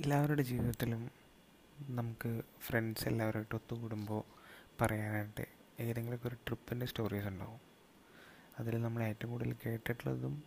എല്ലാവരുടെ 0.00 0.42
ജീവിതത്തിലും 0.42 1.10
നമുക്ക് 1.80 2.42
ഫ്രണ്ട്സ് 2.60 3.08
എല്ലാവരുമായിട്ട് 3.08 3.54
ഒത്തുകൂടുമ്പോൾ 3.54 4.24
പറയാനായിട്ട് 4.80 5.46
ഏതെങ്കിലുമൊക്കെ 5.80 6.28
ഒരു 6.28 6.34
ട്രിപ്പിന്റെ 6.34 6.86
സ്റ്റോറീസ് 6.86 7.26
ഉണ്ടാവും. 7.26 7.60
അതിൽ 8.58 8.82
നമ്മൾ 8.82 9.02
ഏറ്റവും 9.02 9.30
കൂടുതൽ 9.30 9.56
കേട്ടിട്ടുള്ളതും 9.66 10.42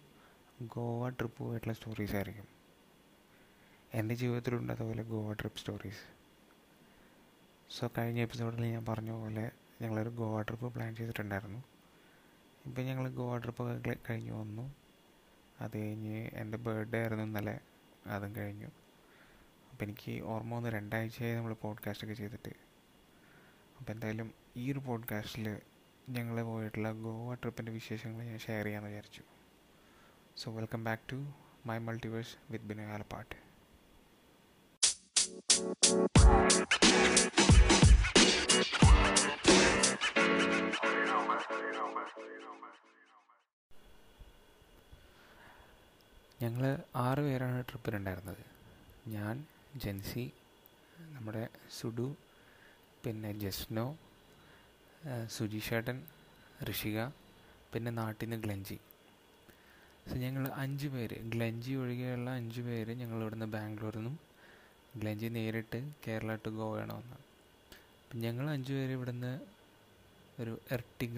ഗോവ 0.61 1.09
ട്രിപ്പ് 1.09 1.37
പോയിട്ടുള്ള 1.37 1.73
സ്റ്റോറീസ് 1.73 2.15
ആയിരിക്കും. 2.15 2.47
എന്റെ 3.93 4.15
ജീവിതത്തിലുണ്ട് 4.15 4.73
അതുപോലെ 4.73 5.03
ഗോവ 5.03 5.33
ട്രിപ്പ് 5.33 5.59
സ്റ്റോറീസ് 5.59 6.03
സോ 7.69 7.89
കഴിഞ്ഞ 7.97 8.19
എപ്പിസോഡിൽ 8.19 8.65
ഞാൻ 8.65 8.85
പറഞ്ഞ 8.85 9.11
പോലെ 9.11 9.51
ഞങ്ങളൊരു 9.81 10.09
ഗോവ 10.09 10.41
ട്രിപ്പ് 10.41 10.73
പ്ലാൻ 10.73 10.95
ചെയ്തിട്ടുണ്ടായിരുന്നു. 10.95 11.63
ഇപ്പം 12.65 12.83
ഞങ്ങൾ 12.83 13.09
ഗോവ 13.09 13.37
ട്രിപ്പ് 13.37 13.97
കഴിഞ്ഞ് 14.09 14.31
വന്നു. 14.31 14.75
അത് 15.59 15.77
കഴിഞ്ഞ് 15.77 16.29
എന്റെ 16.33 16.57
ബർത്ത്ഡേ 16.57 16.99
ആയിരുന്നു 16.99 17.23
ഇന്നലെ. 17.23 17.59
അതും 18.05 18.35
കഴിഞ്ഞു. 18.35 18.67
അപ്പോൾ 19.83 19.91
എനിക്ക് 19.91 20.21
ഓർമ്മ 20.23 20.55
വന്ന് 20.55 20.69
രണ്ടാഴ്ചയായി 20.69 21.35
നമ്മൾ 21.35 21.53
പോഡ്കാസ്റ്റൊക്കെ 21.53 22.15
ചെയ്തിട്ട്. 22.15 22.51
അപ്പോൾ 23.79 23.91
എന്തായാലും 23.91 24.33
ഈ 24.55 24.71
ഒരു 24.71 24.79
പോഡ്കാസ്റ്റിൽ 24.79 25.57
ഞങ്ങൾ 26.09 26.41
പോയിട്ടുള്ള 26.43 26.91
ഗോവ 26.91 27.33
ട്രിപ്പിന്റെ 27.33 27.71
വിശേഷങ്ങൾ 27.71 28.23
ഞാൻ 28.23 28.39
ഷെയർ 28.39 28.65
ചെയ്യാമെന്ന് 28.65 28.89
വിചാരിച്ചു. 28.89 29.21
So 30.37 30.51
welcome 30.51 30.83
back 30.83 31.11
to 31.11 31.33
my 31.65 31.77
multiverse 31.77 32.35
with 32.51 32.65
Binu 32.65 32.81
Alappatt 32.81 33.35
ഞങ്ങൾ 46.41 46.79
ആറ് 46.95 47.19
പേരാണ് 47.19 47.63
ട്രിപ്പിലുണ്ടായിരുന്നത് 47.65 48.45
ഞാൻ 49.07 49.45
ജെൻസി 49.81 50.23
നമ്മുടെ 51.13 51.43
സുഡു 51.75 52.05
പിന്നെ 53.03 53.29
ജസ്നോ 53.43 53.85
സുജിഷേട്ടൻ 55.35 55.97
ഋഷിക 56.69 56.97
പിന്നെ 57.71 57.91
നാട്ടിൽ 57.99 58.33
ഗ്ലഞ്ചി. 58.43 58.77
സോ 60.07 60.13
ഞങ്ങൾ 60.23 60.43
അഞ്ച് 60.63 60.87
പേര് 60.95 61.17
ഗ്ലഞ്ചി 61.33 61.71
ഒഴികെയുള്ള 61.81 62.29
അഞ്ച് 62.39 62.61
പേര് 62.67 62.93
ഞങ്ങൾ 63.01 63.17
ഇവിടുന്ന് 63.23 63.47
ബാംഗ്ലൂരിൽ 63.55 63.99
നിന്നും 63.99 64.15
ഗ്ലഞ്ചി 65.01 65.29
നേരിട്ട് 65.37 65.79
കേരള 66.05 66.35
ടു 66.45 66.51
ഗോവയാണ് 66.59 66.93
വന്നത് 66.99 67.23
അപ്പം 68.01 68.19
ഞങ്ങൾ 68.25 68.45
അഞ്ച് 68.55 68.71
പേര് 68.77 68.93
ഇവിടുന്ന് 68.97 69.33
ഒരു 70.41 70.53
എർട്ടിഗ 70.77 71.17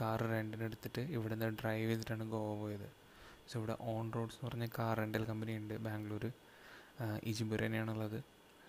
കാർ 0.00 0.20
റെന്റിന് 0.30 0.64
എടുത്തിട്ട് 0.68 1.02
ഇവിടുന്ന് 1.16 1.48
ഡ്രൈവ് 1.60 1.88
ചെയ്തിട്ടാണ് 1.90 2.24
ഗോവ 2.34 2.52
പോയത്. 2.62 2.88
സോ 3.48 3.54
ഇവിടെ 3.60 3.76
ഓൺ 3.92 4.04
റോഡ്സ് 4.16 4.36
എന്ന് 4.38 4.48
പറഞ്ഞ 4.48 4.66
കാർ 4.78 4.94
റെന്റൽ 5.02 5.24
കമ്പനി 5.30 5.54
ഉണ്ട് 5.60 5.74
ബാംഗ്ലൂർ 5.86 6.24
ഇജിമ്പുര 7.30 7.60
തന്നെയാണുള്ളത് 7.66 8.18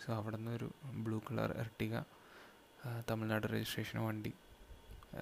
സോ 0.02 0.10
അവിടെ 0.20 0.38
നിന്ന് 0.38 0.52
ഒരു 0.58 0.68
blue 1.06 1.18
colour 1.28 1.52
Ertiga 1.64 1.96
Tamil Nadu 3.10 3.46
registration 3.54 3.98
വണ്ടി 4.08 4.32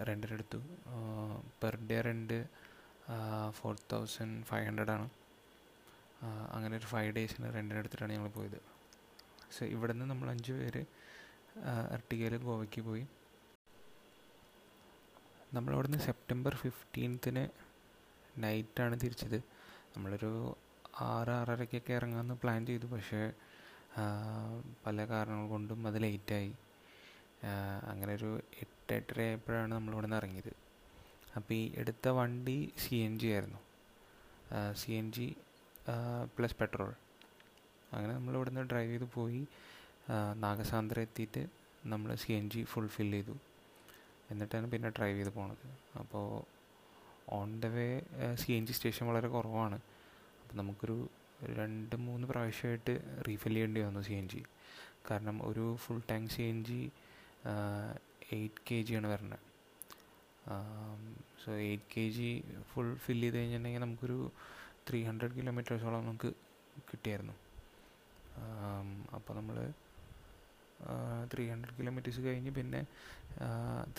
റെന്റിനെടുത്തു 0.07 0.59
per 1.61 1.75
day 1.89 1.97
rent 2.07 2.39
four 3.57 3.73
thousand 3.93 4.43
five 4.49 4.65
hundred 4.69 4.93
ആണ്. 4.95 5.07
അങ്ങനെ 6.55 6.73
ഒരു 6.79 6.87
ഫൈവ് 6.93 7.11
ഡേയ്സിന് 7.17 7.47
റെന്റിനെടുത്തിട്ടാണ് 7.55 8.13
ഞങ്ങൾ 8.15 8.31
പോയത്. 8.37 8.59
സോ 9.55 9.61
ഇവിടെ 9.75 9.93
നിന്ന് 9.93 10.07
നമ്മൾ 10.11 10.27
അഞ്ച് 10.33 10.53
പേര് 10.59 10.83
എർട്ടികയിൽ 11.95 12.35
ഗോവയ്ക്ക് 12.47 12.81
പോയി. 12.89 13.05
നമ്മളവിടുന്ന് 15.53 15.99
സെപ്റ്റംബർ 16.07 16.53
ഫിഫ്റ്റീൻത്തിന് 16.63 17.43
നൈറ്റാണ് 18.43 18.95
തിരിച്ചത്. 19.03 19.39
നമ്മളൊരു 19.95 20.31
ആറ് 21.09 21.31
ആറരയ്ക്കൊക്കെ 21.39 21.93
ഇറങ്ങാമെന്ന് 21.99 22.35
പ്ലാൻ 22.41 22.59
ചെയ്തു. 22.69 22.87
പക്ഷേ 22.93 23.21
പല 24.85 24.97
കാരണങ്ങൾ 25.11 25.47
കൊണ്ടും 25.55 25.79
അത് 25.87 25.97
ലേറ്റായി 26.03 26.51
അങ്ങനെ 27.91 28.11
ഒരു 28.19 28.31
എട്ട് 28.63 28.93
എട്ടര 28.97 29.19
ആയപ്പോഴാണ് 29.27 29.71
നമ്മളിവിടെ 29.77 30.07
നിന്ന് 30.07 30.19
ഇറങ്ങിയത്. 30.21 30.53
അപ്പോൾ 31.37 31.53
ഈ 31.59 31.63
എടുത്ത 31.81 32.07
വണ്ടി 32.17 32.57
സി 32.83 32.95
എൻ 33.05 33.13
ജി 33.19 33.27
ആയിരുന്നു. 33.35 33.61
C 34.79 34.91
N 34.99 35.07
G 35.15 35.27
plus 36.35 36.57
petrol 36.61 36.91
അങ്ങനെ 37.93 38.11
നമ്മൾ 38.17 38.33
ഇവിടുന്ന് 38.37 38.63
ഡ്രൈവ് 38.71 38.91
ചെയ്ത് 38.91 39.07
പോയി 39.15 39.41
നാഗസാന്ദ്ര 40.45 40.99
എത്തിയിട്ട് 41.07 41.43
നമ്മൾ 41.91 42.09
സി 42.23 42.31
എൻ 42.39 42.45
ജി 42.53 42.61
ഫുൾഫിൽ 42.71 43.11
ചെയ്തു. 43.15 43.35
എന്നിട്ടാണ് 44.31 44.67
പിന്നെ 44.73 44.89
ഡ്രൈവ് 44.97 45.17
ചെയ്ത് 45.19 45.31
പോണത്. 45.37 45.67
അപ്പോൾ 46.01 46.27
on 47.39 47.49
the 47.63 47.69
way 47.77 47.87
C 48.41 48.51
N 48.57 48.65
G 48.67 48.73
station 48.77 49.05
വളരെ 49.11 49.29
കുറവാണ്. 49.35 49.79
അപ്പോൾ 50.51 50.61
നമുക്കൊരു 50.61 50.95
രണ്ട് 51.57 51.93
മൂന്ന് 52.05 52.25
പ്രാവശ്യമായിട്ട് 52.27 52.93
റീഫിൽ 53.27 53.53
ചെയ്യേണ്ടി 53.53 53.81
വന്നു 53.81 54.01
സി 54.07 54.13
എൻ 54.13 54.25
ജി 54.29 54.41
കാരണം 55.09 55.37
ഒരു 55.49 55.65
full 55.83 56.01
tank 56.09 56.31
C 56.33 56.41
N 56.41 56.57
G 56.69 56.79
eight 58.37 58.63
K 58.69 58.77
G 58.87 58.93
ആണ് 58.99 59.07
വരുന്നത് 59.13 59.39
so 61.43 61.49
eight 61.67 61.87
K 61.93 62.03
G 62.17 62.29
full 62.71 62.91
fill 63.05 63.21
ചെയ്ത് 63.21 63.37
കഴിഞ്ഞിട്ടുണ്ടെങ്കിൽ 63.37 63.83
നമുക്കൊരു 63.85 64.19
ത്രീ 64.89 65.01
ഹൺഡ്രഡ് 65.09 65.37
കിലോമീറ്റേഴ്സോളം 65.39 66.03
നമുക്ക് 66.05 66.31
കിട്ടിയായിരുന്നു. 66.91 67.35
അപ്പോൾ 69.17 69.33
നമ്മൾ 69.39 69.57
ത്രീ 71.33 71.45
ഹൺഡ്രഡ് 71.53 71.77
കിലോമീറ്റേഴ്സ് 71.81 72.21
കഴിഞ്ഞ് 72.29 72.53
പിന്നെ 72.61 72.81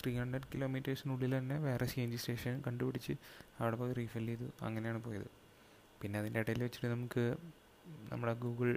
ത്രീ 0.01 0.13
ഹൺഡ്രഡ് 0.21 0.49
കിലോമീറ്റേഴ്സിനുള്ളിൽ 0.55 1.33
തന്നെ 1.39 1.57
വേറെ 1.69 1.87
സി 1.93 2.01
എൻ 2.05 2.11
ജി 2.15 2.19
സ്റ്റേഷൻ 2.23 2.61
കണ്ടുപിടിച്ച് 2.67 3.15
അവിടെ 3.61 3.77
പോയി 3.83 3.95
റീഫിൽ 4.01 4.27
ചെയ്തു. 4.33 4.49
അങ്ങനെയാണ് 4.67 5.01
പോയത്. 5.07 5.31
പിന്നെ 6.03 6.19
അതിന്റെ 6.19 6.39
ഇടയിൽ 6.39 6.63
വെച്ചിട്ട് 6.63 6.87
നമുക്ക് 6.87 7.23
നമ്മുടെ 8.11 8.33
ഗൂഗിൾ 8.33 8.69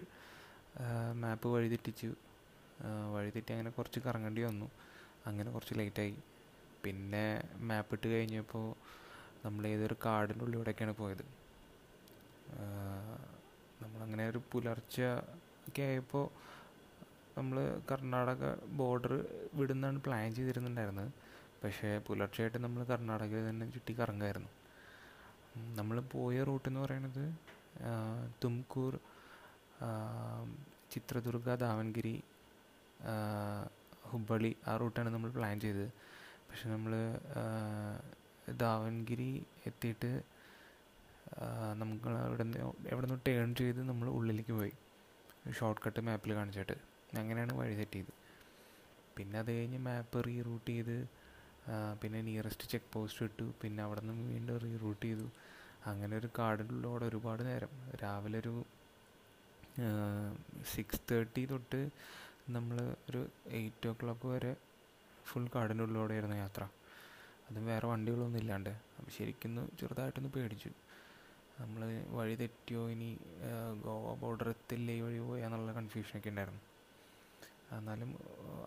മാപ്പ് 1.22 1.48
വഴിതെറ്റിച്ചു. 1.48 2.10
വഴിതെറ്റി 3.14 3.52
അങ്ങനെ 3.52 3.70
കുറച്ച് 3.70 4.00
കറങ്ങേണ്ടി 4.00 4.42
വന്നു. 4.42 4.68
അങ്ങനെ 5.26 5.50
കുറച്ച് 5.50 5.74
ലേറ്റായി. 5.78 6.16
പിന്നെ 6.84 7.24
മാപ്പ് 7.68 7.94
ഇട്ട് 7.94 8.08
കഴിഞ്ഞപ്പോൾ 8.08 8.66
നമ്മൾ 9.44 9.66
ഏതൊരു 9.66 9.96
കാടിന്റെ 10.06 10.44
ഉള്ളിലൂടെയൊക്കെയാണ് 10.44 10.94
പോയത്. 10.96 11.24
നമ്മളങ്ങനെ 13.82 14.28
ഒരു 14.28 14.40
പുലർച്ച 14.52 14.96
ഒക്കെ 15.68 15.82
ആയപ്പോൾ 15.82 16.26
നമ്മൾ 17.38 17.56
കർണാടക 17.90 18.42
ബോർഡർ 18.78 19.14
വിടുന്നാണ് 19.54 19.98
പ്ലാൻ 20.00 20.34
ചെയ്തിരുന്നുണ്ടായിരുന്നത്. 20.34 21.10
പക്ഷേ 21.64 21.98
പുലർച്ചയായിട്ട് 22.06 22.58
നമ്മൾ 22.58 22.84
കർണാടകയിൽ 22.84 23.50
തന്നെ 23.50 23.66
ചുറ്റി 23.70 23.92
കറങ്ങായിരുന്നു 24.00 24.50
നമ്മൾ 25.78 26.00
പോയ 26.00 26.44
റൂട്ട് 26.44 26.68
എന്ന് 26.68 26.80
പറയുന്നത് 26.80 27.24
തുംകൂർ 28.44 28.94
ചിത്രദുർഗ 30.92 31.54
ദാവൻഗിരി 31.54 32.14
ഹുബ്ബളി 34.10 34.56
ആ 34.68 34.76
റൂട്ടാണ് 34.76 35.08
നമ്മൾ 35.14 35.30
പ്ലാൻ 35.30 35.60
ചെയ്തത്. 35.60 35.88
പക്ഷെ 36.48 36.66
നമ്മൾ 36.68 36.92
ദാവൻഗിരി 38.56 39.30
എത്തിയിട്ട് 39.66 40.10
നമുക്ക് 41.80 42.08
അവിടെ 42.08 42.42
നിന്ന് 42.42 42.58
എവിടെ 42.92 43.06
നിന്ന് 43.06 43.20
ടേൺ 43.28 43.54
ചെയ്ത് 43.54 43.80
നമ്മൾ 43.88 44.08
ഉള്ളിലേക്ക് 44.08 44.52
പോയി. 44.52 44.72
ഷോർട്ട് 45.58 45.82
കട്ട് 45.86 46.00
മാപ്പിൽ 46.00 46.34
കാണിച്ചിട്ട്. 46.34 46.76
അങ്ങനെയാണ് 47.18 47.52
വഴി 47.54 47.74
സെറ്റ് 47.76 47.92
ചെയ്ത്. 47.92 48.12
പിന്നെ 49.16 49.38
അത് 49.38 49.50
കഴിഞ്ഞ് 49.58 49.78
മാപ്പ് 49.78 50.18
റീറൂട്ട് 50.26 50.70
ചെയ്ത് 50.70 50.96
പിന്നെ 52.00 52.18
നിയറസ്റ്റ് 52.28 52.66
ചെക്ക് 52.72 52.90
പോസ്റ്റ് 52.94 53.24
ഇട്ടു. 53.28 53.46
പിന്നെ 53.62 53.80
അവിടെ 53.86 54.02
നിന്ന് 54.08 54.24
വീണ്ടും 54.32 54.58
റീറൂട്ട് 54.64 55.02
ചെയ്തു. 55.06 55.26
അങ്ങനെ 55.90 56.14
ഒരു 56.20 56.28
കാടിലൂടെ 56.38 57.04
ഒരുപാട് 57.10 57.42
നേരം. 57.48 57.72
രാവിലെ 58.02 58.38
ഒരു 58.44 58.54
സിക്സ് 60.74 61.00
തേർട്ടി 61.10 61.42
തൊട്ട് 61.52 61.80
നമ്മൾ 62.54 62.76
ഒരു 63.08 63.20
എയ്റ്റ് 63.58 63.88
ഓ 63.90 63.92
ക്ലോക്ക് 64.00 64.26
വരെ 64.34 64.52
ഫുൾ 65.28 65.46
കാടിനുള്ളിലൂടെയായിരുന്നു 65.54 66.36
യാത്ര. 66.44 66.62
അതും 67.48 67.64
വേറെ 67.70 67.86
വണ്ടികളൊന്നും 67.92 68.40
ഇല്ലാണ്ട്. 68.42 68.70
അപ്പം 68.96 69.10
ശരിക്കും 69.16 69.52
ചെറുതായിട്ടൊന്ന് 69.80 70.30
പേടിച്ചു. 70.36 70.70
നമ്മൾ 71.60 71.82
വഴി 72.16 72.34
തെറ്റിയോ 72.42 72.82
ഇനി 72.94 73.10
ഗോവ 73.84 74.14
ബോർഡർ 74.22 74.48
എത്തില്ലേ 74.54 74.94
ഈ 74.98 75.02
വഴി 75.06 75.20
പോയാൽ 75.26 75.46
എന്നുള്ള 75.48 75.72
കൺഫ്യൂഷനൊക്കെ 75.78 76.30
ഉണ്ടായിരുന്നു. 76.32 76.62
എന്നാലും 77.76 78.10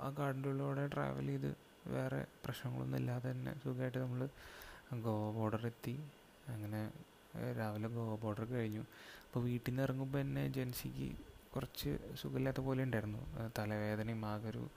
ആ 0.06 0.07
കാടിന്റെ 0.19 0.50
ഉള്ളിലൂടെ 0.51 0.85
ട്രാവൽ 0.94 1.27
ചെയ്ത് 1.31 1.51
വേറെ 1.87 2.25
പ്രശ്നങ്ങളൊന്നും 2.45 2.97
ഇല്ലാതെ 2.97 3.31
തന്നെ 3.31 3.59
സുഖമായിട്ട് 3.63 3.97
നമ്മൾ 3.97 4.29
ഗോവ 4.93 5.31
ബോർഡർ 5.31 5.67
എത്തി. 5.67 5.95
അങ്ങനെ 6.47 6.91
രാവിലെ 7.57 7.87
ഗോവ 7.87 8.15
ബോർഡർ 8.15 8.45
കഴിഞ്ഞു. 8.45 8.81
അപ്പോൾ 9.25 9.39
വീട്ടിൽ 9.39 9.71
നിന്ന് 9.71 9.83
ഇറങ്ങുമ്പോൾ 9.83 10.21
തന്നെ 10.21 10.47
ജെൻസിക്ക് 10.47 11.09
കുറച്ച് 11.55 12.15
സുഖമില്ലാത്ത 12.15 12.59
പോലെ 12.59 12.83
ഉണ്ടായിരുന്നു. 12.83 13.49
തലവേദനയും 13.57 14.25
ആകെ 14.25 14.49
ഒരു 14.49 14.69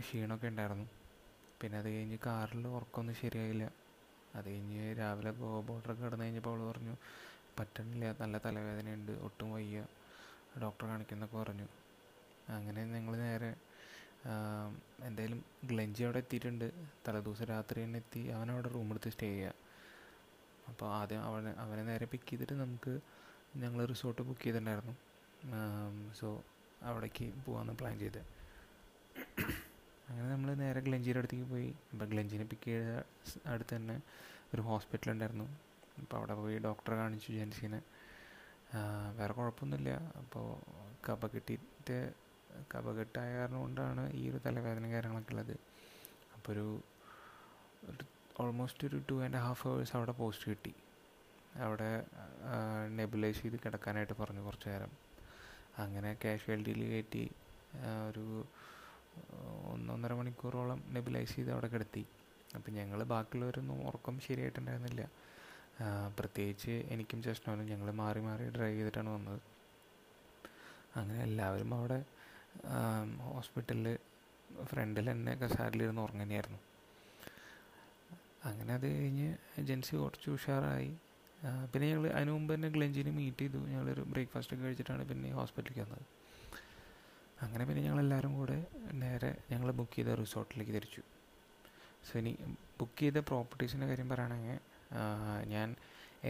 ക്ഷീണമൊക്കെ 0.00 0.46
ഉണ്ടായിരുന്നു. 0.46 0.86
പിന്നെ 1.62 1.78
അത് 1.78 1.88
കഴിഞ്ഞ് 1.88 2.18
കാറിൽ 2.26 2.66
ഉറക്കമൊന്നും 2.66 3.14
ശരിയായില്ല. 3.14 3.72
അത് 4.34 4.44
കഴിഞ്ഞ് 4.44 4.98
രാവിലെ 4.98 5.30
ഗോവ 5.30 5.60
ബോർഡർ 5.60 5.92
കിടന്നു 5.92 6.24
കഴിഞ്ഞപ്പോൾ 6.24 6.50
അവൾ 6.50 6.72
പറഞ്ഞു 6.72 6.94
പറ്റണില്ല 7.58 8.16
നല്ല 8.22 8.38
തലവേദനയുണ്ട് 8.38 9.12
ഒട്ടും 9.12 9.52
വയ്യ. 9.52 9.84
ഡോക്ടറെ 10.60 10.88
കാണിക്കുന്നൊക്കെ 10.88 11.36
പറഞ്ഞു. 11.36 11.66
അങ്ങനെ 12.48 12.84
ഞങ്ങൾ 12.84 13.16
നേരെ 13.16 13.54
എന്തായാലും 15.06 15.40
ഗ്ലഞ്ചി 15.70 16.02
അവിടെ 16.06 16.18
എത്തിയിട്ടുണ്ട്. 16.22 16.66
തലേദിവസം 17.06 17.46
രാത്രി 17.54 17.78
തന്നെ 17.84 17.98
എത്തി. 18.02 18.22
അവനവിടെ 18.36 18.68
റൂം 18.68 18.90
എടുത്ത് 18.90 19.10
സ്റ്റേ 19.14 19.28
ചെയ്യുക 19.32 19.52
അപ്പോൾ 20.70 20.88
ആദ്യം 20.98 21.22
അവനെ 21.28 21.50
അവനെ 21.62 21.82
നേരെ 21.90 22.06
പിക്ക് 22.12 22.28
ചെയ്തിട്ട് 22.30 22.54
നമുക്ക് 22.62 22.92
ഞങ്ങൾ 23.62 23.80
റിസോർട്ട് 23.92 24.22
ബുക്ക് 24.28 24.40
ചെയ്തിട്ടുണ്ടായിരുന്നു. 24.40 24.94
സോ 26.20 26.28
അവിടേക്ക് 26.82 27.26
പോകാമെന്ന് 27.44 27.74
പ്ലാൻ 27.80 27.98
ചെയ്ത്. 27.98 28.22
അങ്ങനെ 30.08 30.28
നമ്മൾ 30.32 30.48
നേരെ 30.54 30.80
ഗ്ലഞ്ചിയുടെ 30.86 31.18
അടുത്തേക്ക് 31.18 31.46
പോയി. 31.50 31.68
അപ്പോൾ 31.92 32.06
ഗ്ലഞ്ചിനെ 32.12 32.44
പിക്ക് 32.44 32.68
ചെയ്ത 32.70 33.02
അടുത്ത് 33.52 33.72
തന്നെ 33.76 33.96
ഒരു 34.54 34.62
ഹോസ്പിറ്റൽ 34.62 35.10
ഉണ്ടായിരുന്നു. 35.10 35.46
അപ്പോൾ 36.02 36.16
അവിടെ 36.16 36.34
പോയി 36.34 36.56
ഡോക്ടറെ 36.58 36.96
കാണിച്ചു 36.96 37.28
ജെൻസിനെ. 37.32 37.80
വേറെ 39.18 39.32
കുഴപ്പമൊന്നുമില്ല. 39.32 39.90
അപ്പോൾ 40.20 40.46
കഫ 41.06 41.26
കെട്ടിയിട്ട് 41.34 41.98
കഫകെട്ടായ 42.72 43.30
കാരണം 43.38 43.60
കൊണ്ടാണ് 43.60 44.02
ഈ 44.12 44.22
ഒരു 44.30 44.40
തലവേദന 44.46 44.86
കാര്യങ്ങളൊക്കെ 44.92 45.32
ഉള്ളത്. 45.32 45.54
അപ്പോൾ 46.36 46.52
ഒരു 46.52 46.66
ഓൾമോസ്റ്റ് 48.42 48.84
ഒരു 48.88 48.98
ടു 49.10 49.16
ആൻഡ് 49.24 49.38
ഹാഫ് 49.46 49.64
ഹവേഴ്സ് 49.68 49.94
അവിടെ 49.96 50.12
പോസ്റ്റ് 50.20 50.46
കിട്ടി. 50.50 50.72
അവിടെ 51.64 51.90
നെബുലൈസ് 52.98 53.40
ചെയ്ത് 53.42 53.56
കിടക്കാനായിട്ട് 53.64 54.14
പറഞ്ഞു 54.20 54.42
കുറച്ച് 54.46 54.68
നേരം. 54.68 54.92
അങ്ങനെ 55.82 56.10
കാഷ്വാലിറ്റിയിൽ 56.24 56.82
കയറ്റി 56.92 57.24
ഒരു 58.08 58.24
ഒന്നൊന്നര 59.72 60.12
മണിക്കൂറോളം 60.12 60.80
നെബുലൈസ് 60.94 61.34
ചെയ്ത് 61.36 61.50
അവിടെ 61.52 61.68
കിടത്തി. 61.74 62.04
അപ്പം 62.56 62.72
ഞങ്ങൾ 62.72 62.98
ബാക്കിയുള്ളവരൊന്നും 63.12 63.78
ഉറക്കം 63.88 64.16
ശരിയായിട്ടുണ്ടായിരുന്നില്ല. 64.26 65.04
പ്രത്യേകിച്ച് 66.18 66.74
എനിക്കും 66.94 67.20
ചെസ്നോനും 67.22 67.66
ഞങ്ങൾ 67.66 67.88
മാറി 68.02 68.20
മാറി 68.20 68.44
ഡ്രൈവ് 68.56 68.76
ചെയ്തിട്ടാണ് 68.76 69.10
വന്നത്. 69.16 69.40
അങ്ങനെ 70.98 71.20
എല്ലാവരും 71.22 71.70
അവിടെ 71.74 71.98
ഹോസ്പിറ്റലിൽ 73.28 73.88
ഫ്രണ്ടിൽ 74.70 75.06
തന്നെ 75.10 75.32
കസാരിലിരുന്ന് 75.42 76.02
ഉറങ്ങനെയായിരുന്നു 76.06 76.60
അങ്ങനെ 78.48 78.70
അത് 78.78 78.86
കഴിഞ്ഞ് 78.94 79.28
ഏജൻസി 79.60 79.92
കുറച്ച് 80.02 80.28
ഉഷാറായി. 80.36 80.92
പിന്നെ 81.70 81.86
ഞങ്ങൾ 81.90 82.04
അതിന് 82.16 82.32
മുമ്പ് 82.36 82.50
തന്നെ 82.54 82.68
ഗ്ലഞ്ചിന് 82.74 83.10
മീറ്റ് 83.18 83.44
ചെയ്തു. 83.44 83.60
ഞങ്ങളൊരു 83.72 84.02
ബ്രേക്ക്ഫാസ്റ്റ് 84.12 84.54
ഒക്കെ 84.54 84.64
കഴിച്ചിട്ടാണ് 84.66 85.02
പിന്നെ 85.10 85.30
ഹോസ്പിറ്റലിലേക്ക് 85.38 85.82
വന്നത്. 85.84 86.04
അങ്ങനെ 87.44 87.64
പിന്നെ 87.68 87.82
ഞങ്ങളെല്ലാവരും 87.86 88.32
കൂടെ 88.40 88.58
നേരെ 89.02 89.30
ഞങ്ങൾ 89.52 89.68
ബുക്ക് 89.80 89.94
ചെയ്ത 89.96 90.12
റിസോർട്ടിലേക്ക് 90.22 90.72
തിരിച്ചു. 90.76 91.02
സോ 92.06 92.12
ഇനി 92.20 92.32
ബുക്ക് 92.78 93.00
ചെയ്ത 93.02 93.18
പ്രോപ്പർട്ടീസിന്റെ 93.30 93.86
കാര്യം 93.90 94.08
പറയുകയാണെങ്കിൽ 94.12 94.58
ഞാൻ 95.54 95.68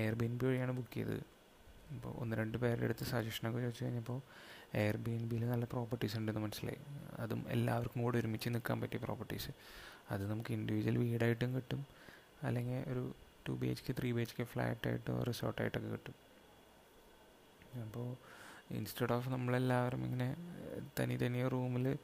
എയർ 0.00 0.14
ബിൻ 0.20 0.32
ബി 0.38 0.44
വഴിയാണ് 0.48 0.72
ബുക്ക് 0.78 0.94
ചെയ്തത്. 0.98 1.22
അപ്പോൾ 1.94 2.12
ഒന്ന് 2.22 2.34
രണ്ട് 2.40 2.56
പേരുടെ 2.62 2.86
അടുത്ത് 2.88 3.04
സജഷനൊക്കെ 3.12 3.60
ചോദിച്ചു 3.64 3.84
കഴിഞ്ഞപ്പോൾ 3.84 4.20
എയർ 4.76 4.96
ബി 4.96 5.10
എൻ 5.10 5.28
ബിയിൽ 5.28 5.44
നല്ല 5.48 5.64
പ്രോപ്പർട്ടീസ് 5.64 6.16
ഉണ്ടെന്ന് 6.16 6.40
മനസ്സിലായി. 6.40 6.80
അതും 7.18 7.44
എല്ലാവർക്കും 7.48 8.02
കൂടെ 8.02 8.18
ഒരുമിച്ച് 8.18 8.48
നിൽക്കാൻ 8.48 8.80
പറ്റിയ 8.80 8.98
പ്രോപ്പർട്ടീസ് 8.98 9.50
അത് 10.10 10.30
നമുക്ക് 10.30 10.52
ഇൻഡിവിജ്വൽ 10.52 10.98
വീടായിട്ടും 10.98 11.54
കിട്ടും. 11.56 11.86
അല്ലെങ്കിൽ 12.42 12.92
ഒരു 12.92 13.14
two 13.48 13.52
B 13.52 13.66
H 13.66 13.84
K 13.84 13.94
three 13.98 14.12
B 14.12 14.20
H 14.20 14.34
K 14.38 14.44
ഫ്ലാറ്റായിട്ടോ 14.44 15.22
റിസോർട്ടായിട്ടൊക്കെ 15.22 15.88
കിട്ടും. 15.88 16.14
അപ്പോൾ 17.82 18.16
ഇൻസ്റ്റെഡ് 18.74 19.12
ഓഫ് 19.12 19.28
നമ്മളെല്ലാവരും 19.28 20.04
ഇങ്ങനെ 20.04 20.36
തനി 20.98 21.16
തനിയ 21.16 21.48
റൂമിൽ 21.48 21.98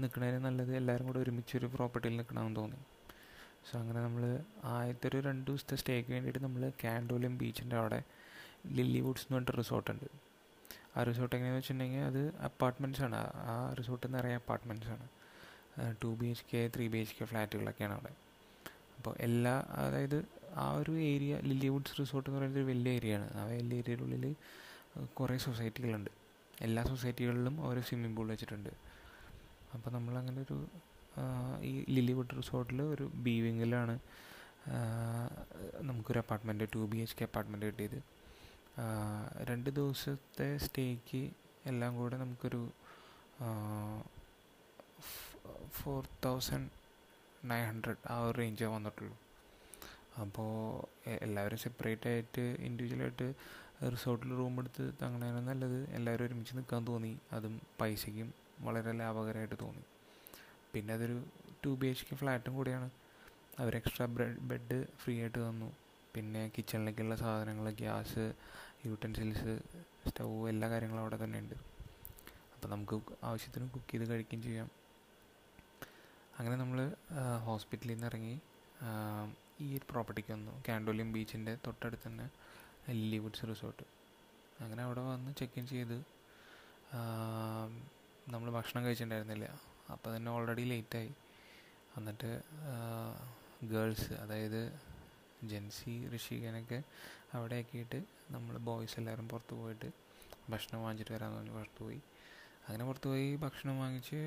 നിൽക്കുന്നതിന് 0.00 0.38
നല്ലത് 0.38 0.76
എല്ലാവരും 0.76 1.06
കൂടെ 1.06 1.18
ഒരുമിച്ചൊരു 1.18 1.66
പ്രോപ്പർട്ടിയിൽ 1.66 2.16
നിൽക്കണമെന്ന് 2.16 2.56
തോന്നി. 2.56 2.76
സോ 3.68 3.78
അങ്ങനെ 3.78 4.00
നമ്മൾ 4.02 4.40
ആദ്യത്തെ 4.64 5.08
ഒരു 5.08 5.20
രണ്ട് 5.20 5.50
ദിവസത്തെ 5.50 5.76
സ്റ്റേക്ക് 5.76 6.10
വേണ്ടിയിട്ട് 6.12 6.38
നമ്മൾ 6.38 6.72
കാൻഡോലിയം 6.84 7.38
ബീച്ചിന്റെ 7.38 7.76
അവിടെ 7.76 8.02
ലില്ലി 8.66 9.00
വുഡ്സ് 9.00 9.22
എന്ന് 9.22 9.36
പറഞ്ഞിട്ട് 9.36 9.58
റിസോർട്ടുണ്ട് 9.58 10.25
ആ 10.96 11.02
റിസോർട്ട് 11.08 11.34
എങ്ങനെയാണെന്ന് 11.36 11.62
വെച്ചിട്ടുണ്ടെങ്കിൽ 11.62 12.04
അത് 12.10 12.22
അപ്പാർട്ട്മെന്റ്സ് 12.48 13.02
ആണ്. 13.06 13.20
ആ 13.52 13.74
റിസോർട്ട് 13.78 14.14
നിറയെ 14.14 14.34
അപ്പാർട്ട്മെന്റ്സ് 14.34 14.90
ആണ്. 14.94 15.06
Two 16.02 16.10
B 16.20 16.26
H 16.26 16.44
K 16.52 16.60
three 16.76 16.86
B 16.92 16.98
H 16.98 17.14
K 17.18 17.24
ഫ്ലാറ്റുകളൊക്കെയാണ് 17.30 17.94
അവിടെ. 17.94 18.12
അപ്പോൾ 18.98 19.14
എല്ലാ 19.26 19.54
അതായത് 19.84 20.18
ആ 20.56 20.66
ഒരു 20.80 20.92
ഏരിയ 21.10 21.38
ലില്ലി 21.48 21.68
വുഡ്സ് 21.68 22.00
റിസോർട്ട് 22.00 22.28
എന്ന് 22.30 22.38
പറയുന്നത് 22.38 22.60
ഒരു 22.62 22.68
വലിയ 22.70 22.92
ഏരിയയാണ് 22.98 23.26
ആ 23.38 23.44
വലിയ 23.44 23.78
ഏരിയയിലുള്ളിൽ 23.78 24.24
കുറേ 25.18 25.36
സൊസൈറ്റികളുണ്ട് 25.46 26.10
എല്ലാ 26.66 26.82
സൊസൈറ്റികളിലും 26.84 27.56
ഓരോ 27.66 27.80
സ്വിമ്മിംഗ് 27.80 28.16
പൂൾ 28.16 28.28
വെച്ചിട്ടുണ്ട്. 28.28 28.70
അപ്പോൾ 29.74 29.90
നമ്മൾ 29.90 30.14
അങ്ങനെ 30.18 30.40
ഒരു 30.40 30.56
ഈ 31.62 31.72
ലില്ലിവുഡ് 31.88 32.36
റിസോർട്ടിൽ 32.38 32.82
ഒരു 32.82 33.04
ബീവിങ്ങിലാണ് 33.26 33.94
നമുക്കൊരു 35.88 36.18
apartment 36.18 36.64
two 36.74 36.78
B 36.92 36.96
H 36.96 37.16
K 37.18 37.24
apartment 37.24 37.66
കിട്ടിയത്. 37.66 37.98
രണ്ട് 39.50 39.70
ദിവസത്തെ 39.70 40.58
സ്റ്റേക്ക് 40.58 41.30
എല്ലാം 41.66 41.96
കൂടെ 41.96 42.16
നമുക്കൊരു 42.16 42.70
ഫോർ 45.70 46.08
തൗസൻഡ് 46.24 46.68
നയൻ 47.44 47.64
ഹൺഡ്രഡ് 47.68 48.02
ആ 48.10 48.16
ഒരു 48.26 48.38
റേഞ്ചേ 48.38 48.66
വന്നിട്ടുള്ളൂ. 48.66 49.16
അപ്പോൾ 50.20 50.50
എല്ലാവരും 51.08 51.58
സെപ്പറേറ്റ് 51.58 52.08
ആയിട്ട് 52.08 52.40
ഇൻഡിവിജ്വലായിട്ട് 52.40 53.34
റിസോർട്ടിൽ 53.92 54.30
റൂം 54.30 54.58
എടുത്ത് 54.60 54.84
തങ്ങണേനും 55.02 55.46
നല്ലത്. 55.46 55.90
എല്ലാവരും 55.90 56.26
ഒരുമിച്ച് 56.26 56.56
നിൽക്കാൻ 56.56 56.86
തോന്നി. 56.86 57.18
അതും 57.32 57.60
പൈസയ്ക്കും 57.80 58.34
വളരെ 58.60 58.92
ലാഭകരമായിട്ട് 58.92 59.54
തോന്നി. 59.60 59.84
പിന്നെ 60.74 60.94
അതൊരു 60.94 61.24
ടു 61.64 61.70
ബി 61.80 61.86
എച്ച് 61.86 62.06
കെ 62.10 62.14
ഫ്ലാറ്റും 62.14 62.54
കൂടിയാണ്. 62.54 62.90
അവർ 63.58 63.76
എക്സ്ട്രാ 63.76 64.06
ബെഡ് 64.50 64.86
ഫ്രീ 65.02 65.20
ആയിട്ട് 65.20 65.38
തന്നു. 65.48 65.72
പിന്നെ 66.14 66.50
കിച്ചണിലേക്കുള്ള 66.58 67.16
സാധനങ്ങൾ 67.16 67.70
ഗ്യാസ് 67.70 68.32
യൂട്ടൻസിൽസ് 68.84 69.52
സ്റ്റൗ 70.08 70.28
എല്ലാ 70.48 70.66
കാര്യങ്ങളും 70.72 71.02
അവിടെ 71.02 71.16
തന്നെ 71.24 71.38
ഉണ്ട് 71.42 71.54
അപ്പോൾ 72.54 72.68
നമുക്ക് 72.72 72.96
ആവശ്യത്തിന് 73.28 73.66
കുക്ക് 73.74 73.90
ചെയ്ത് 73.92 74.04
കഴിക്കുകയും 74.10 74.42
ചെയ്യാം. 74.46 74.68
അങ്ങനെ 76.38 76.56
നമ്മൾ 76.62 76.78
ഹോസ്പിറ്റലിൽ 77.48 77.92
നിന്ന് 77.94 78.06
ഇറങ്ങി 78.10 78.34
ഈ 79.64 79.66
ഒരു 79.76 79.86
പ്രോപ്പർട്ടിക്ക് 79.90 80.32
വന്നു. 80.32 80.52
കാൻഡോലിയം 80.68 81.10
ബീച്ചിന്റെ 81.12 81.52
തൊട്ടടുത്ത് 81.66 82.06
തന്നെ 82.08 82.26
ലില്ലിവുഡ്സ് 82.90 83.44
റിസോർട്ട്. 83.50 83.84
അങ്ങനെ 84.64 84.82
അവിടെ 84.86 85.02
വന്ന് 85.12 85.30
ചെക്ക് 85.38 85.58
ഇൻ 85.60 85.66
ചെയ്ത് 85.74 85.96
നമ്മൾ 88.34 88.48
ഭക്ഷണം 88.56 88.82
കഴിച്ചിട്ടുണ്ടായിരുന്നില്ല. 88.84 89.48
അപ്പോൾ 89.92 90.10
തന്നെ 90.16 90.30
ഓൾറെഡി 90.32 90.64
ലേറ്റായി 90.72 91.10
എന്നിട്ട് 91.98 92.30
ഗേൾസ് 93.72 94.12
അതായത് 94.22 94.60
ജെൻസി 95.44 95.94
ഋഷികനൊക്കെ 96.16 96.82
അവിടെ 97.34 97.56
ആക്കിയിട്ട് 97.56 98.02
നമ്മൾ 98.30 98.56
ബോയ്സ് 98.58 98.96
എല്ലാവരും 98.96 99.28
പുറത്ത് 99.28 99.54
പോയിട്ട് 99.54 99.90
ഭക്ഷണം 100.50 100.82
വാങ്ങിച്ചിട്ട് 100.82 101.12
വരാമെന്ന് 101.12 101.38
പറഞ്ഞ് 101.38 101.52
പുറത്ത് 101.52 101.80
പോയി. 101.84 102.00
അങ്ങനെ 102.68 102.84
പുറത്ത് 102.84 103.08
പോയി 103.08 103.36
ഭക്ഷണം 103.36 103.78
വാങ്ങിച്ച് 103.78 104.20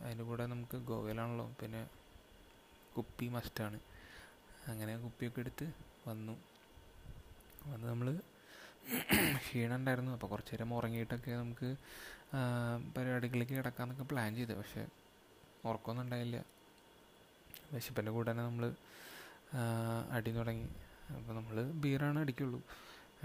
അതിന്റെ 0.00 0.24
കൂടെ 0.24 0.46
നമുക്ക് 0.46 0.76
ഗോവയിലാണല്ലോ 0.76 1.46
പിന്നെ 1.60 1.86
കുപ്പി 2.96 3.28
മസ്റ്റാണ് 3.28 3.80
അങ്ങനെ 4.66 4.98
കുപ്പിയൊക്കെ 4.98 5.40
എടുത്ത് 5.40 5.66
വന്നു. 6.08 6.36
വന്ന് 7.66 7.88
നമ്മൾ 7.88 8.20
ക്ഷീണം 9.38 9.76
ഉണ്ടായിരുന്നു. 9.76 10.12
അപ്പോൾ 10.12 10.26
കുറച്ച് 10.26 10.54
നേരം 10.54 10.74
ഉറങ്ങിയിട്ടൊക്കെ 10.74 11.30
നമുക്ക് 11.30 11.76
പരിപാടികളിലേക്ക് 12.96 13.52
കിടക്കാമെന്നൊക്കെ 13.52 14.04
പ്ലാൻ 14.04 14.34
ചെയ്തു. 14.34 14.52
പക്ഷേ 14.52 14.86
ഉറക്കമൊന്നും 15.64 16.04
ഉണ്ടായില്ല. 16.04 16.44
വിശപ്പിന്റെ 17.72 18.12
കൂടെ 18.12 18.30
തന്നെ 18.30 18.42
നമ്മൾ 18.42 18.74
അടി 20.16 20.30
തുടങ്ങി. 20.38 20.68
അപ്പോൾ 21.16 21.32
നമ്മൾ 21.38 21.56
ബീറാണ് 21.82 22.18
അടിക്കുള്ളൂ. 22.24 22.60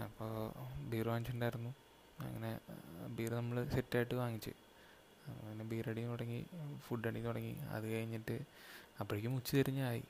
അപ്പോൾ 0.05 0.31
ബീർ 0.91 1.05
വാങ്ങിച്ചിട്ടുണ്ടായിരുന്നു. 1.11 1.71
അങ്ങനെ 2.25 2.51
ബീർ 3.17 3.31
നമ്മൾ 3.39 3.57
സെറ്റായിട്ട് 3.75 4.15
വാങ്ങിച്ച്. 4.21 4.53
അങ്ങനെ 5.31 5.63
ബീർ 5.71 5.85
അടി 5.91 6.03
തുടങ്ങി 6.11 6.39
ഫുഡ് 6.85 7.07
അടി 7.09 7.21
തുടങ്ങി. 7.27 7.53
അത് 7.75 7.85
കഴിഞ്ഞിട്ട് 7.93 8.35
അപ്പോഴേക്കും 9.01 9.35
ഉച്ച 9.39 9.49
തിരിഞ്ഞായി 9.59 10.03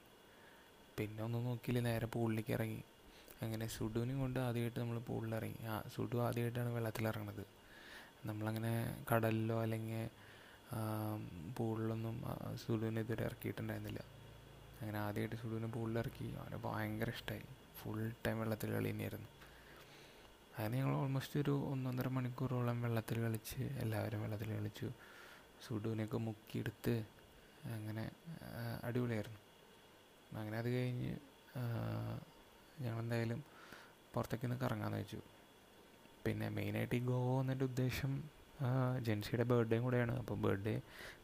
പിന്നെ 0.98 1.20
ഒന്നും 1.26 1.44
നോക്കിയില്ല 1.50 1.82
നേരെ 1.90 2.08
പൂളിലേക്ക് 2.16 2.54
ഇറങ്ങി. 2.58 2.82
അങ്ങനെ 3.44 3.66
സുഡുവിനും 3.76 4.18
കൊണ്ട് 4.24 4.40
ആദ്യമായിട്ട് 4.40 4.80
നമ്മൾ 4.80 4.98
പൂളിൽ 5.10 5.32
ഇറങ്ങി 5.38 5.62
ആ 5.74 5.76
സുഡു 5.94 6.18
ആദ്യമായിട്ടാണ് 6.26 6.72
വെള്ളത്തിൽ 6.76 7.06
ഇറങ്ങുന്നത് 7.12 7.46
നമ്മളങ്ങനെ 8.30 8.72
കടലിലോ 9.10 9.58
അല്ലെങ്കിൽ 9.64 10.04
പൂളിലൊന്നും 11.58 12.18
സുഡുവിനെ 12.64 13.02
ഇതുവരെ 13.06 13.24
ഇറക്കിയിട്ടുണ്ടായിരുന്നില്ല. 13.30 14.02
അങ്ങനെ 14.82 14.98
ആദ്യമായിട്ട് 15.06 15.38
സുഡുവിനെ 15.42 15.68
പൂളിലിറക്കി 15.76 16.28
അവന് 16.42 16.58
ഭയങ്കര 16.66 17.10
ഇഷ്ടമായി 17.18 17.46
ഫുൾ 17.80 18.00
ടൈം 18.26 18.38
വെള്ളത്തിൽ 18.42 18.70
കളി 18.76 18.90
തന്നെയായിരുന്നു 18.92 19.30
അങ്ങനെ 20.56 20.76
ഞങ്ങൾ 20.80 20.94
ഓൾമോസ്റ്റ് 21.02 21.40
ഒരു 21.44 21.54
ഒന്നൊന്നര 21.72 22.08
മണിക്കൂറോളം 22.18 22.78
വെള്ളത്തിൽ 22.86 23.18
കളിച്ച് 23.26 23.62
എല്ലാവരും 23.84 24.22
വെള്ളത്തിൽ 24.24 24.50
കളിച്ചു. 24.58 24.88
സുഡുവിനെയൊക്കെ 25.66 26.20
മുക്കിയെടുത്ത് 26.28 26.96
അങ്ങനെ 27.76 28.04
അടിപൊളിയായിരുന്നു. 28.88 29.42
അങ്ങനെ 30.42 30.58
അത് 30.62 30.70
കഴിഞ്ഞ് 30.76 31.12
ഞങ്ങളെന്തായാലും 32.84 33.40
പുറത്തേക്ക് 34.14 34.58
കറങ്ങാമെന്ന് 34.64 35.02
വെച്ചു. 35.02 35.20
പിന്നെ 36.26 36.48
മെയിനായിട്ട് 36.58 36.96
ഈ 37.00 37.04
ഗോവ 37.12 37.28
എന്നതിന്റെ 37.42 37.66
ഉദ്ദേശം 37.72 38.12
ജെൻസിയുടെ 39.06 39.46
ബർത്ത്ഡേയും 39.52 39.84
കൂടെയാണ്. 39.86 40.14
അപ്പോൾ 40.22 40.38
ബർത്ത്ഡേ 40.46 40.74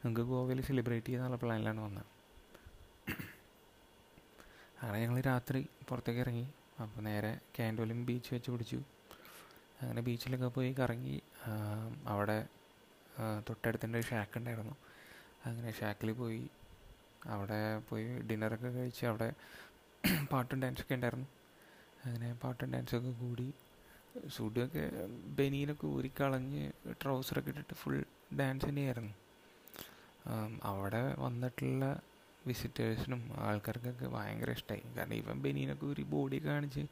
നമുക്ക് 0.04 0.24
ഗോവയിൽ 0.30 0.60
സെലിബ്രേറ്റ് 0.68 1.06
ചെയ്യാന്നുള്ള 1.06 1.38
പ്ലാനിലാണ് 1.42 1.80
വന്നത്. 1.86 2.08
അങ്ങനെ 4.82 4.98
ഞങ്ങൾ 5.04 5.20
രാത്രി 5.20 5.60
പുറത്തേക്ക് 5.88 6.20
ഇറങ്ങി. 6.20 6.46
അപ്പോൾ 6.82 7.00
നേരെ 7.00 7.38
കാൻഡോലിം 7.58 8.06
ബീച്ച് 8.06 8.34
വെച്ച് 8.34 8.50
പിടിച്ചു. 8.50 8.80
അങ്ങനെ 9.82 10.00
ബീച്ചിലൊക്കെ 10.00 10.46
പോയി 10.46 10.74
കറങ്ങി. 10.80 11.16
അവിടെ 12.06 12.38
തൊട്ടടുത്തിന്റെ 13.48 14.00
ഷാക്ക് 14.00 14.38
ഉണ്ടായിരുന്നു. 14.38 14.74
അങ്ങനെ 15.46 15.72
ഷാക്കിൽ 15.72 16.12
പോയി. 16.12 16.42
അവിടെ 17.26 17.60
പോയി 17.78 18.18
ഡിന്നറൊക്കെ 18.18 18.68
കഴിച്ച് 18.68 19.06
അവിടെ 19.06 19.28
പാട്ടും 20.32 20.62
ഡാൻസൊക്കെ 20.62 20.94
ഉണ്ടായിരുന്നു. 20.94 21.28
അങ്ങനെ 22.04 22.34
പാട്ടും 22.34 22.72
ഡാൻസൊക്കെ 22.72 23.10
കൂടി. 23.10 23.48
സുഡിയൊക്കെ 24.28 24.84
ബനീനൊക്കെ 25.38 25.86
ഊരിക്കളഞ്ഞ് 25.86 26.62
ട്രൗസറൊക്കെ 27.02 27.50
ഇട്ടിട്ട് 27.50 27.74
ഫുൾ 27.74 27.96
ഡാൻസ് 28.38 28.66
തന്നെയായിരുന്നു. 28.66 29.14
അവിടെ 30.62 31.14
വന്നിട്ടുള്ള 31.18 31.84
വിസിറ്റേഴ്സിനും 32.50 33.22
ആൾക്കാർക്കൊക്കെ 33.46 34.06
ഭയങ്കര 34.16 34.50
ഇഷ്ടമായി 34.58 34.82
കാരണം 34.96 35.16
ഇവൻ 35.20 35.36
ബനീനൊക്കെ 35.44 35.86
ഒരു 35.92 36.02
ബോഡി 36.12 36.38
കാണിച്ച് 36.46 36.84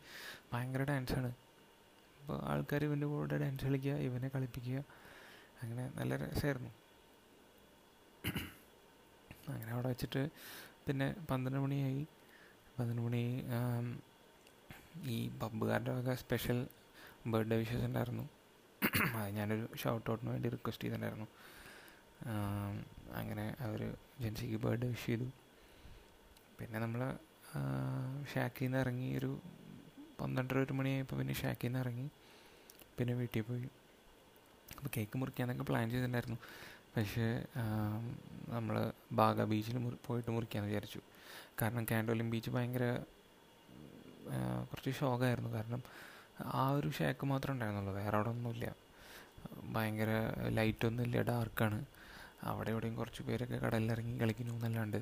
ഭയങ്കര 0.52 0.82
ഡാൻസാണ് 0.90 1.30
അപ്പോൾ 2.20 2.38
ആൾക്കാർ 2.52 2.82
ഇവന്റെ 2.88 3.08
കൂടെ 3.12 3.36
ഡാൻസ് 3.42 3.66
കളിക്കുക 3.68 3.96
ഇവനെ 4.08 4.28
കളിപ്പിക്കുക. 4.34 4.78
അങ്ങനെ 5.62 5.84
നല്ല 5.98 6.16
രസമായിരുന്നു 6.22 6.70
അങ്ങനെ 9.52 9.70
അവിടെ 9.74 9.88
വെച്ചിട്ട് 9.92 10.22
പിന്നെ 10.86 11.06
പന്ത്രണ്ട് 11.30 11.60
മണിയായി. 11.64 12.02
പന്ത്രണ്ട് 12.76 13.02
മണി 13.06 13.22
ഈ 15.14 15.16
പബ്ബുകാരുടെ 15.42 15.92
ഒക്കെ 16.00 16.14
സ്പെഷ്യൽ 16.24 16.58
ബർത്ത്ഡേ 17.32 17.56
വിഷസ് 17.62 17.86
ഉണ്ടായിരുന്നു. 17.88 18.24
അത് 19.16 19.30
ഞാനൊരു 19.36 19.66
ഷൗട്ട് 19.82 20.08
ഔട്ടിന് 20.12 20.30
വേണ്ടി 20.34 20.48
റിക്വസ്റ്റ് 20.54 20.84
ചെയ്തിട്ടുണ്ടായിരുന്നു. 20.84 21.28
അങ്ങനെ 23.20 23.46
അവർ 23.66 23.80
ജെൻസിക്ക് 24.20 24.58
ബർത്ത്ഡേ 24.64 24.88
വിഷ് 24.92 25.06
ചെയ്തു. 25.06 25.26
പിന്നെ 26.58 26.78
നമ്മൾ 26.84 27.02
ഷാക്കിൽ 28.32 28.64
നിന്ന് 28.64 28.78
ഇറങ്ങി 28.84 29.08
ഒരു 29.18 29.30
പന്ത്രണ്ടര 30.20 30.58
ഒരു 30.66 30.74
മണിയായപ്പോൾ 30.78 31.16
പിന്നെ 31.20 31.34
ഷാക്കിൽ 31.40 31.68
നിന്ന് 31.68 31.80
ഇറങ്ങി. 31.84 32.06
പിന്നെ 32.96 33.12
വീട്ടിൽ 33.20 33.42
പോയി. 33.48 33.68
അപ്പോൾ 34.76 34.90
കേക്ക് 34.96 35.16
മുറിക്കാന്നൊക്കെ 35.20 35.64
പ്ലാൻ 35.70 35.84
ചെയ്തിട്ടുണ്ടായിരുന്നു. 35.90 36.38
പക്ഷേ 36.94 37.26
നമ്മൾ 38.54 38.76
ബാഗ 39.20 39.44
ബീച്ചിൽ 39.50 39.76
മുറി 39.84 39.96
പോയിട്ട് 40.06 40.30
മുറിക്കാമെന്ന് 40.36 40.70
വിചാരിച്ചു. 40.70 41.00
കാരണം 41.60 41.84
കാൻഡോലിം 41.90 42.28
ബീച്ച് 42.32 42.50
ഭയങ്കര 42.56 42.84
കുറച്ച് 44.70 44.92
ഷോക്കായിരുന്നു 45.00 45.50
കാരണം 45.56 45.82
ആ 46.60 46.62
ഒരു 46.78 46.88
ഷാക്ക് 46.98 47.24
മാത്രമേ 47.32 47.54
ഉണ്ടായിരുന്നുള്ളൂ. 47.56 47.92
വേറെ 48.00 48.16
അവിടെ 48.18 48.30
ഒന്നുമില്ല. 48.34 48.66
ഭയങ്കര 49.74 50.10
ലൈറ്റൊന്നും 50.58 51.04
ഇല്ല 51.08 51.22
ഡാർക്കാണ് 51.30 51.78
അവിടെ 52.50 52.70
എവിടെയും 52.74 52.96
കുറച്ച് 53.00 53.22
പേരൊക്കെ 53.28 53.58
കടലിലിറങ്ങി 53.64 54.14
കളിക്കുന്നു 54.22 54.54
എന്നല്ലാണ്ട്. 54.54 55.00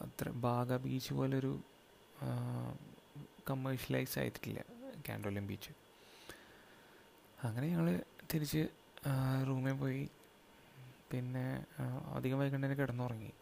അത്ര 0.00 0.28
ബാഗ 0.28 0.76
ബീച്ച് 0.76 1.14
പോലൊരു 1.14 1.60
കമേഴ്ഷ്യലൈസ് 3.50 4.18
ആയിട്ടില്ല 4.18 4.60
കാൻഡോലം 5.08 5.46
ബീച്ച് 5.46 5.72
അങ്ങനെ 7.44 7.66
ഞങ്ങൾ 7.66 8.02
തിരിച്ച് 8.34 8.68
റൂമിൽ 9.48 9.72
പോയി. 9.72 10.10
പിന്നെ 11.12 11.44
അധികം 12.14 12.38
വൈകുന്നേരം 12.38 12.64
തന്നെ 12.64 12.76
കിടന്നുറങ്ങി. 12.76 13.32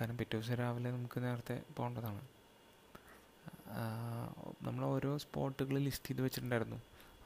കാരണം 0.00 0.16
പിറ്റേ 0.16 0.38
ദിവസം 0.38 0.54
രാവിലെ 0.54 0.90
നമുക്ക് 0.90 1.22
നേരത്തെ 1.24 1.62
പോകേണ്ടതാണ്. 1.76 2.22
നമ്മൾ 4.62 4.84
ഓരോ 4.84 5.10
സ്പോട്ടുകൾ 5.18 5.78
ലിസ്റ്റ് 5.78 6.08
ചെയ്ത് 6.08 6.22
വെച്ചിട്ടുണ്ടായിരുന്നു. 6.22 6.78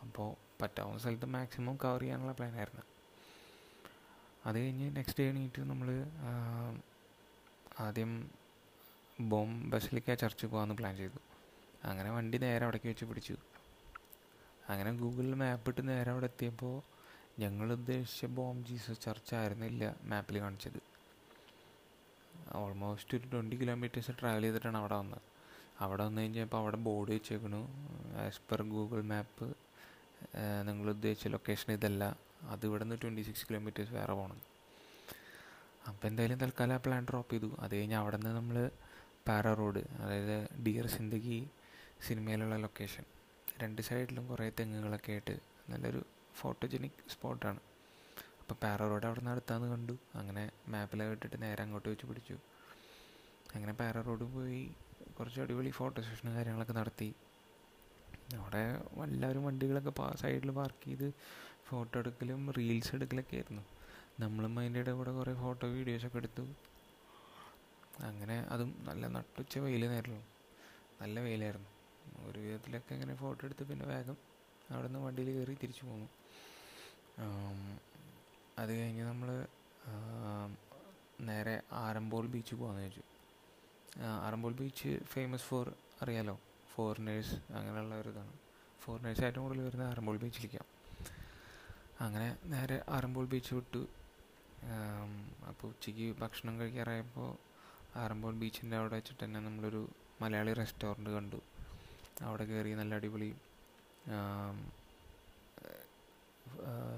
അപ്പോൾ 0.03 0.29
പറ്റാവുന്ന 0.63 0.99
സ്ഥലത്ത് 0.99 1.27
മാക്സിമം 1.27 1.77
കവർ 1.85 2.01
ചെയ്യാനുള്ള 2.01 2.33
പ്ലാനായിരുന്നു 2.33 2.85
അത് 4.47 4.57
കഴിഞ്ഞ് 4.59 4.97
നെക്സ്റ്റ് 4.97 5.23
ഡേ 5.23 5.29
എണീറ്റ് 5.29 5.63
നമ്മൾ 5.63 5.89
ആദ്യം 7.81 8.31
ബോം 9.21 9.71
ബസിലിക്ക 9.71 10.14
ചർച്ച് 10.14 10.47
പോകാമെന്ന് 10.47 10.75
പ്ലാൻ 10.75 10.97
ചെയ്തു. 10.97 11.19
അങ്ങനെ 11.85 12.11
വണ്ടി 12.11 12.38
നേരെ 12.38 12.64
അവിടേക്ക് 12.64 12.87
വെച്ച് 12.87 13.05
പിടിച്ചു. 13.05 13.37
അങ്ങനെ 14.69 14.93
ഗൂഗിളിൽ 14.93 15.35
മാപ്പ് 15.35 15.71
ഇട്ട് 15.71 15.88
നേരെ 15.88 16.11
അവിടെ 16.11 16.25
എത്തിയപ്പോൾ 16.25 16.83
ഞങ്ങൾ 17.38 17.73
ഉദ്ദേശിച്ച 17.73 18.25
ബോം 18.25 18.64
ജീസസ് 18.64 19.00
ചർച്ച് 19.00 19.35
ആയിരുന്നില്ല 19.35 19.97
മാപ്പിൽ 20.02 20.41
കാണിച്ചത്. 20.41 20.81
ഓൾമോസ്റ്റ് 22.55 23.19
ഒരു 23.19 23.29
ട്വന്റി 23.29 23.57
കിലോമീറ്റേഴ്സ് 23.57 24.11
ട്രാവൽ 24.21 24.43
ചെയ്തിട്ടാണ് 24.43 24.76
അവിടെ 24.76 24.95
വന്നത്. 24.95 25.21
അവിടെ 25.81 26.05
വന്നു 26.05 26.23
കഴിഞ്ഞപ്പോൾ 26.23 26.57
അവിടെ 26.57 26.76
ബോർഡ് 26.76 27.11
വെച്ചേക്കണു. 27.11 27.69
ആസ് 28.26 28.41
പെർ 28.50 28.62
ഗൂഗിൾ 28.62 29.02
മാപ്പ് 29.02 29.55
നിങ്ങൾ 30.69 30.91
ഉദ്ദേശിച്ച 30.91 31.29
ലൊക്കേഷൻ 31.29 31.73
ഇതല്ല. 31.73 32.17
അത് 32.43 32.67
ഇവിടെ 32.67 32.85
നിന്ന് 32.85 32.97
ട്വന്റി 33.02 33.23
സിക്സ് 33.23 33.47
കിലോമീറ്റേഴ്സ് 33.49 33.93
വേറെ 33.93 34.12
പോകണം 34.12 34.52
അപ്പോൾ 35.89 36.07
എന്തായാലും 36.09 36.39
തൽക്കാലം 36.43 36.75
ആ 36.79 36.81
പ്ലാൻ 36.85 37.03
ഡ്രോപ്പ് 37.11 37.31
ചെയ്തു. 37.35 37.49
അത് 37.65 37.73
കഴിഞ്ഞ് 37.79 37.97
അവിടെ 38.03 38.17
നിന്ന് 38.17 38.33
നമ്മൾ 38.39 38.57
പാറ 39.29 39.47
റോഡ് 39.61 39.83
അതായത് 40.03 40.37
ഡിയർ 40.67 40.87
സിന്ദഗി 40.95 41.39
സിനിമയിലുള്ള 42.07 42.57
ലൊക്കേഷൻ 42.65 43.05
രണ്ട് 43.62 43.81
സൈഡിലും 43.89 44.25
കുറേ 44.31 44.47
തെങ്ങുകളൊക്കെ 44.59 45.12
ആയിട്ട് 45.15 45.35
നല്ലൊരു 45.73 46.01
ഫോട്ടോജനിക് 46.41 47.01
സ്പോട്ടാണ് 47.15 47.61
അപ്പോൾ 48.41 48.57
പാറ 48.62 48.81
റോഡ് 48.93 49.07
അവിടെ 49.09 49.21
നിന്ന് 49.21 49.33
അടുത്താന്ന് 49.35 49.69
കണ്ടു. 49.73 49.95
അങ്ങനെ 50.21 50.45
മാപ്പിലൊക്കെ 50.73 51.15
ഇട്ടിട്ട് 51.17 51.39
നേരെ 51.45 51.61
അങ്ങോട്ട് 51.65 51.89
വെച്ച് 51.93 52.07
പിടിച്ചു. 52.11 52.37
അങ്ങനെ 53.57 53.73
പാറ 53.81 53.97
റോഡ് 54.09 54.27
പോയി 54.35 54.62
കുറച്ച് 55.19 55.39
അടിപൊളി 55.45 55.71
ഫോട്ടോ 55.81 55.99
സെഷനും 56.09 56.33
കാര്യങ്ങളൊക്കെ 56.39 56.75
നടത്തി. 56.81 57.09
അവിടെ 58.41 58.62
എല്ലാവരും 59.15 59.45
വണ്ടികളൊക്കെ 59.49 59.93
സൈഡിൽ 60.23 60.51
പാർക്ക് 60.59 60.85
ചെയ്ത് 60.89 61.09
ഫോട്ടോ 61.69 61.95
എടുക്കലും 62.03 62.43
റീൽസ് 62.59 62.93
എടുക്കലൊക്കെ 62.97 63.37
ആയിരുന്നു. 63.39 63.65
നമ്മളും 64.21 64.52
അതിന്റെ 64.61 64.92
കൂടെ 64.99 65.12
കുറേ 65.19 65.33
ഫോട്ടോ 65.42 65.66
വീഡിയോസൊക്കെ 65.76 66.19
എടുത്തു. 66.23 66.45
അങ്ങനെ 68.09 68.37
അതും 68.54 68.71
നല്ല 68.88 69.07
നട്ടുച്ച 69.16 69.59
നേരല്ലോ 69.95 70.21
നല്ല 71.00 71.16
വെയിലായിരുന്നു. 71.26 71.71
ഒരു 72.28 72.38
വിധത്തിലൊക്കെ 72.45 72.92
ഇങ്ങനെ 72.97 73.14
ഫോട്ടോ 73.23 73.40
എടുത്ത് 73.47 73.64
പിന്നെ 73.71 73.85
വേഗം 73.92 74.16
അവിടെ 74.71 74.87
നിന്ന് 74.87 75.00
വണ്ടിയിൽ 75.04 75.28
കയറി 75.37 75.54
തിരിച്ചു 75.62 75.85
പോന്നു. 75.87 76.09
അത് 78.61 78.71
കഴിഞ്ഞ് 78.78 79.04
നമ്മൾ 79.11 79.28
നേരെ 81.28 81.57
ആരംബോൾ 81.85 82.25
ബീച്ച് 82.35 82.54
പോകാമെന്ന് 82.61 82.85
വെച്ചു 82.87 83.02
ആറമ്പോൾ 84.26 84.52
ബീച്ച് 84.61 84.90
ഫേമസ് 85.12 85.47
ഫോർ 85.49 85.66
അറിയാലോ? 86.02 86.35
ഫോറിനേഴ്സ് 86.73 87.37
അങ്ങനെയുള്ള 87.57 87.95
ഒരു 88.02 88.11
ഇതാണ്. 88.12 88.33
ഫോറിനേഴ്സ് 88.83 89.25
ഏറ്റവും 89.28 89.45
കൂടുതൽ 89.47 89.64
വരുന്നത് 89.66 89.88
ആറമ്പോൾ 89.92 90.16
ബീച്ചിലേക്കാണ് 90.23 90.71
അങ്ങനെ 92.04 92.28
നേരെ 92.52 92.76
ആരംബോൾ 92.97 93.26
ബീച്ച് 93.33 93.52
വിട്ടു. 93.59 93.83
അപ്പോൾ 95.50 95.69
ഉച്ചയ്ക്ക് 95.73 96.07
ഭക്ഷണം 96.23 96.54
കഴിക്കാറായപ്പോൾ 96.61 97.31
ആറമ്പോൾ 98.00 98.35
ബീച്ചിന്റെ 98.42 98.76
അവിടെ 98.81 98.97
വെച്ചിട്ട് 98.99 99.23
തന്നെ 99.25 99.40
നമ്മളൊരു 99.47 99.81
മലയാളി 100.23 100.52
റെസ്റ്റോറന്റ് 100.61 101.11
കണ്ടു. 101.16 101.40
അവിടെ 102.28 102.45
കയറി 102.50 102.73
നല്ല 102.81 102.95
അടിപൊളി 103.00 103.31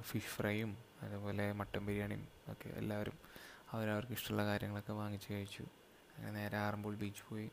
ഫിഷ് 0.08 0.32
ഫ്രൈയും 0.36 0.70
അതുപോലെ 1.04 1.44
മട്ടൻ 1.60 1.82
ബിരിയാണിയും 1.88 2.24
ഒക്കെ 2.52 2.68
എല്ലാവരും 2.80 3.16
അവരവർക്ക് 3.74 4.14
ഇഷ്ടമുള്ള 4.18 4.42
കാര്യങ്ങളൊക്കെ 4.50 4.94
വാങ്ങിച്ച് 5.00 5.28
കഴിച്ചു. 5.34 5.64
അങ്ങനെ 6.16 6.32
നേരെ 6.38 6.56
ആറമ്പോൾ 6.66 6.94
ബീച്ച് 7.02 7.22
പോയി. 7.30 7.48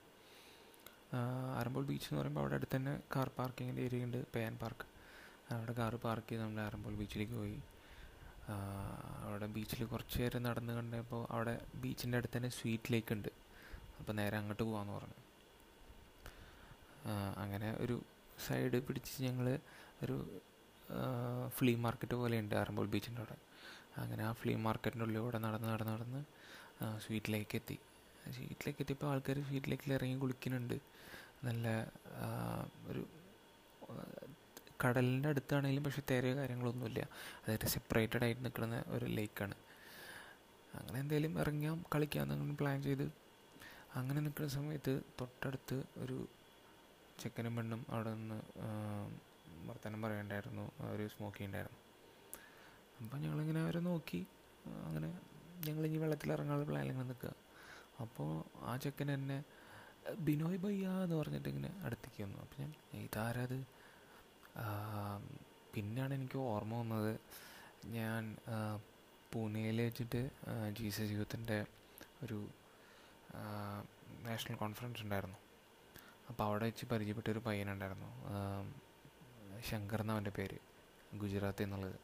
ആറമ്പോൾ 1.60 1.84
ബീച്ച് 1.90 2.08
എന്ന് 2.10 2.20
പറയുമ്പോൾ 2.20 2.44
അവിടെ 2.44 2.56
അടുത്ത് 2.60 2.76
തന്നെ 2.76 2.94
കാർ 3.16 3.30
പാർക്കിങ്ങിന്റെ 3.38 3.82
ഏരിയ 3.88 4.08
ഉണ്ട് 4.08 4.20
പേൻ 4.36 4.54
പാർക്ക് 4.62 4.88
അവിടെ 5.56 5.74
കാർ 5.80 5.96
പാർക്ക് 6.06 6.28
ചെയ്ത് 6.30 6.44
നമ്മൾ 6.44 6.62
ആറമ്പോൾ 6.68 6.94
ബീച്ചിലേക്ക് 7.00 7.36
പോയി. 7.42 7.58
അവിടെ 9.26 9.48
ബീച്ചിൽ 9.56 9.82
കുറച്ച് 9.86 10.20
നേരം 10.22 10.44
നടന്ന് 10.44 10.74
കണ്ടപ്പോൾ 10.74 11.22
അവിടെ 11.32 11.54
ബീച്ചിന്റെ 11.76 12.18
അടുത്ത് 12.18 12.38
തന്നെ 12.38 12.50
സ്വീറ്റ് 12.50 12.92
ലേക്ക് 12.94 13.14
ഉണ്ട്. 13.14 13.30
അപ്പോൾ 14.00 14.14
നേരെ 14.14 14.38
അങ്ങോട്ട് 14.38 14.64
പോകാമെന്ന് 14.64 14.94
പറഞ്ഞു. 14.94 15.20
അങ്ങനെ 17.38 17.70
ഒരു 17.84 17.96
സൈഡ് 18.48 18.78
പിടിച്ച് 18.88 19.14
ഞങ്ങൾ 19.24 19.48
ഒരു 20.04 20.16
ഫ്ലീ 21.58 21.74
മാർക്കറ്റ് 21.76 22.16
പോലെ 22.16 22.40
ഉണ്ട് 22.40 22.56
ആറമ്പോൾ 22.56 22.88
ബീച്ചിന്റെ 22.88 23.22
അവിടെ. 23.22 23.38
അങ്ങനെ 24.02 24.24
ആ 24.24 24.32
ഫ്ലീ 24.32 24.54
മാർക്കറ്റിന്റെ 24.66 25.06
ഉള്ളിലൂടെ 25.06 25.38
നടന്ന് 25.38 25.68
നടന്ന് 25.68 25.94
നടന്ന് 25.94 26.22
സ്വീറ്റിലേക്ക് 27.06 27.56
എത്തി. 27.56 27.78
സ്വീറ്റിലേക്ക് 28.36 28.82
എത്തിയപ്പോൾ 28.82 29.10
ആൾക്കാർ 29.12 29.38
സ്വീറ്റിലേക്ക് 29.50 29.94
ഇറങ്ങി 29.94 30.18
കുളിക്കുന്നുണ്ട്. 30.20 30.78
നല്ല 31.44 31.68
ഒരു 32.88 33.04
കടലിന്റെ 34.84 35.30
അടുത്താണെങ്കിലും 35.30 35.84
പക്ഷേ 35.84 36.02
തിരയോ 36.10 36.36
കാര്യങ്ങളൊന്നുമില്ല. 36.36 37.00
അതായത് 37.44 37.66
സെപ്പറേറ്റഡ് 37.66 38.24
ആയിട്ട് 38.24 38.42
നിൽക്കുന്ന 38.46 38.84
ഒരു 38.88 39.06
ലേക്കാണ്. 39.06 39.56
അങ്ങനെ 40.80 41.00
എന്തെങ്കിലും 41.00 41.40
ഇറങ്ങിയാൽ 41.40 41.78
കളിക്കാമെന്ന് 41.96 42.56
പ്ലാൻ 42.56 42.84
ചെയ്ത് 42.84 43.06
അങ്ങനെ 43.96 44.20
നിൽക്കുന്ന 44.22 44.50
സമയത്ത് 44.50 44.94
തൊട്ടടുത്ത് 45.22 45.78
ഒരു 45.98 46.18
ചെക്കനും 47.20 47.56
പെണ്ണും 47.56 47.86
അവിടെ 47.90 48.12
നിന്ന് 48.14 48.38
വർത്തമാനം 49.68 50.02
പറയണ്ടായിരുന്നു. 50.02 50.66
അവർ 50.80 51.08
സ്മോക്ക് 51.08 51.38
ചെയ്യണ്ടായിരുന്നു 51.38 51.80
അപ്പം 53.00 53.20
ഞങ്ങളിങ്ങനെ 53.22 53.62
അവരെ 53.62 53.80
നോക്കി 53.80 54.22
അങ്ങനെ 54.88 55.10
ഞങ്ങൾ 55.68 55.84
ഇനി 55.86 55.98
വെള്ളത്തിൽ 55.98 56.32
ഇറങ്ങാനുള്ള 56.34 56.66
പ്ലാനിങ്ങനെ 56.70 57.08
നിൽക്കുക. 57.08 57.34
അപ്പോൾ 58.02 58.30
ആ 58.70 58.78
ചെക്കൻ 58.78 59.12
എന്നെ 59.12 59.38
ബിനോയ് 60.28 60.58
ഭയ്യ 60.58 60.88
എന്ന് 61.04 61.16
പറഞ്ഞിട്ട് 61.16 61.50
ഇങ്ങനെ 61.50 61.72
അടുത്തേക്ക് 61.86 62.24
വന്നു. 62.24 62.38
അപ്പം 62.42 62.60
ഞാൻ 62.62 62.72
ഇതാരത്? 63.04 63.58
പിന്നെയാണ് 65.76 66.14
എനിക്ക് 66.14 66.38
ഓർമ്മ 66.38 66.76
വന്നത് 66.76 67.20
ഞാൻ 67.86 68.38
പൂനെയിൽ 69.34 69.82
വെച്ചിട്ട് 69.82 70.30
ജീസസ് 70.72 71.12
യൂത്തിന്റെ 71.12 71.66
ഒരു 72.24 72.48
നാഷണൽ 74.24 74.56
കോൺഫറൻസ് 74.56 75.02
ഉണ്ടായിരുന്നു. 75.02 75.38
അപ്പോൾ 76.30 76.44
അവിടെ 76.44 76.66
വെച്ച് 76.66 76.86
പരിചയപ്പെട്ട 76.86 77.28
ഒരു 77.30 77.40
പയ്യനുണ്ടായിരുന്നു. 77.40 78.10
ശങ്കർ 79.62 80.02
എന്നവന്റെ 80.02 80.32
പേര് 80.32 80.58
ഗുജറാത്തിൽ 81.14 81.64
എന്നുള്ളത്. 81.64 81.96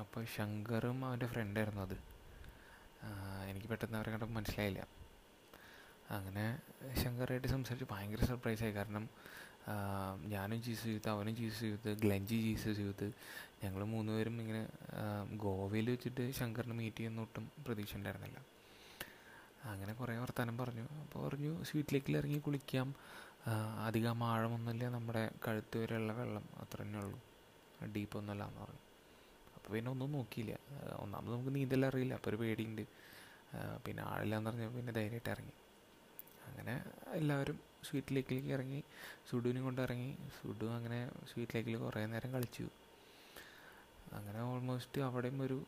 അപ്പോൾ 0.00 0.24
ശങ്കറും 0.24 1.04
അവന്റെ 1.04 1.26
ഫ്രണ്ടായിരുന്നു 1.26 1.82
അത്. 1.82 1.96
എനിക്ക് 3.50 3.66
പെട്ടെന്ന് 3.66 3.98
അവരെ 3.98 4.10
കണ്ടപ്പോൾ 4.10 4.34
മനസ്സിലായില്ല. 4.34 4.86
അങ്ങനെ 6.10 6.44
ശങ്കറായിട്ട് 7.02 7.48
സംസാരിച്ച് 7.48 7.94
ഭയങ്കര 7.94 8.24
സർപ്രൈസായി 8.24 8.72
കാരണം 8.72 9.08
ഞാനും 10.26 10.62
ജീസസ് 10.62 10.86
യൂത്ത് 10.86 11.08
അവനും 11.08 11.36
Jesus 11.36 11.64
Youth 11.64 11.98
Glanchy 11.98 12.36
Jesus 12.42 12.78
Youth 12.78 13.12
ഞങ്ങൾ 13.64 13.84
മൂന്നുപേരും 13.84 14.40
ഇങ്ങനെ 14.40 14.66
ഗോവയിൽ 15.36 15.90
വെച്ചിട്ട് 15.90 16.30
ശങ്കറിനെ 16.30 16.74
മീറ്റ് 16.74 16.96
ചെയ്യുന്ന 16.96 17.20
ഒട്ടും 17.20 17.52
പ്രതീക്ഷ 17.66 17.96
ഉണ്ടായിരുന്നില്ല. 17.96 18.38
അങ്ങനെ 19.64 19.92
കുറേ 19.92 20.16
വർത്തമാനം 20.16 20.58
പറഞ്ഞു. 20.58 20.82
അപ്പോൾ 20.82 21.28
പറഞ്ഞു 21.28 21.64
സ്വീറ്റിലേക്കിൽ 21.64 22.16
ഇറങ്ങി 22.16 22.38
കുളിക്കാം. 22.38 22.94
അധികം 23.86 24.24
ആഴമൊന്നുമില്ല. 24.24 24.88
നമ്മുടെ 24.88 25.30
കഴുത്ത് 25.48 25.78
വരെയുള്ള 25.78 26.12
വെള്ളം 26.12 26.44
അത്ര 26.60 26.82
തന്നെ 26.82 26.98
ഉള്ളൂ. 26.98 27.20
ഡീപ്പൊന്നുമല്ല 27.96 28.44
എന്ന് 28.48 28.60
പറഞ്ഞു. 28.60 28.82
അപ്പോൾ 29.56 29.72
പിന്നെ 29.72 29.90
ഒന്നും 29.90 30.12
നോക്കിയില്ല. 30.12 30.58
ഒന്നാമത് 30.96 31.32
നമുക്ക് 31.34 31.54
നീന്തൽ 31.54 31.86
അറിയില്ല. 31.86 32.14
അപ്പോൾ 32.14 32.30
ഒരു 32.30 32.36
പേടിയുണ്ട്. 32.36 32.84
പിന്നെ 33.86 34.02
ആളില്ലാന്ന് 34.02 34.50
പറഞ്ഞപ്പോൾ 34.50 34.76
പിന്നെ 34.76 34.92
ധൈര്യമായിട്ട് 34.92 35.30
ഇറങ്ങി. 35.30 35.54
അങ്ങനെ 36.48 36.84
എല്ലാവരും 37.12 37.69
സ്വീറ്റ് 37.88 38.14
ലേക്കിലേക്ക് 38.16 38.50
ഇറങ്ങി 38.56 38.80
സുഡുവിനെ 39.28 39.60
കൊണ്ട് 39.66 39.80
ഇറങ്ങി. 39.86 40.10
സുഡു 40.38 40.66
അങ്ങനെ 40.76 40.98
സ്വീറ്റ് 41.30 41.54
ലേക്കിൽ 41.56 41.76
കുറേ 41.84 42.02
നേരം 42.14 42.32
കളിച്ചു. 42.36 42.66
അങ്ങനെ 44.18 44.40
ഓൾമോസ്റ്റ് 44.50 45.00
അവിടെയും 45.08 45.38
ഒരു 45.46 45.58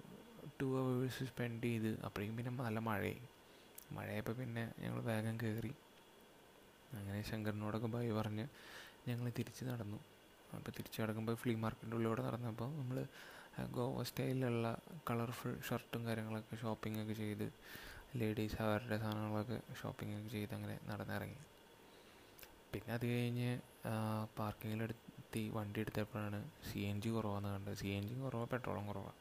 ടു 0.61 0.69
അവേഴ്സ് 0.81 1.25
സ്പെൻഡ് 1.33 1.69
ചെയ്ത്. 1.71 1.90
അപ്പോഴേക്കും 2.07 2.37
പിന്നെ 2.38 2.52
നല്ല 2.69 2.78
മഴയായി. 2.88 3.21
മഴയായപ്പോൾ 3.97 4.35
പിന്നെ 4.40 4.64
ഞങ്ങൾ 4.83 5.00
വേഗം 5.11 5.37
കയറി 5.42 5.73
അങ്ങനെ 6.99 7.19
ശങ്കറിനോടൊക്കെ 7.31 7.88
ബൈ 7.95 8.07
പറഞ്ഞ് 8.21 8.47
ഞങ്ങൾ 9.09 9.26
തിരിച്ച് 9.38 9.62
നടന്നു. 9.71 9.99
അപ്പോൾ 10.57 10.73
തിരിച്ച് 10.78 10.99
നടക്കുമ്പോൾ 11.02 11.37
ഫ്ലീ 11.42 11.54
മാർക്കറ്റിന്റെ 11.62 11.97
ഉള്ളിലൂടെ 11.99 12.23
നടന്നപ്പോൾ 12.28 12.69
നമ്മൾ 12.81 12.99
ഗോവ 13.76 14.02
സ്റ്റൈലിലുള്ള 14.09 14.66
കളർഫുൾ 15.09 15.52
ഷർട്ടും 15.69 16.02
കാര്യങ്ങളൊക്കെ 16.09 16.57
ഷോപ്പിംഗ് 16.62 17.00
ഒക്കെ 17.02 17.14
ചെയ്ത് 17.23 17.47
ലേഡീസ് 18.21 18.59
അവരുടെ 18.64 18.97
സാധനങ്ങളൊക്കെ 19.02 19.59
ഷോപ്പിംഗ് 19.81 20.14
ഒക്കെ 20.19 20.31
ചെയ്ത് 20.37 20.52
അങ്ങനെ 20.59 20.76
നടന്നിറങ്ങി. 20.90 21.38
പിന്നെ 22.73 22.91
അത് 22.97 23.07
കഴിഞ്ഞ് 23.12 23.50
പാർക്കിങ്ങിലെടുത്തി 24.38 25.43
വണ്ടി 25.57 25.79
എടുത്തപ്പോഴാണ് 25.83 26.38
സി 26.69 26.81
എൻ 26.91 26.97
ജി 27.02 27.11
കുറവാന്ന് 27.17 27.50
കണ്ടത്. 27.55 27.76
സി 27.81 27.88
എൻ 27.99 28.05
ജി 28.09 28.14
കുറവാണ് 28.25 28.50
പെട്രോളും 28.52 28.85
കുറവാണ് 28.91 29.19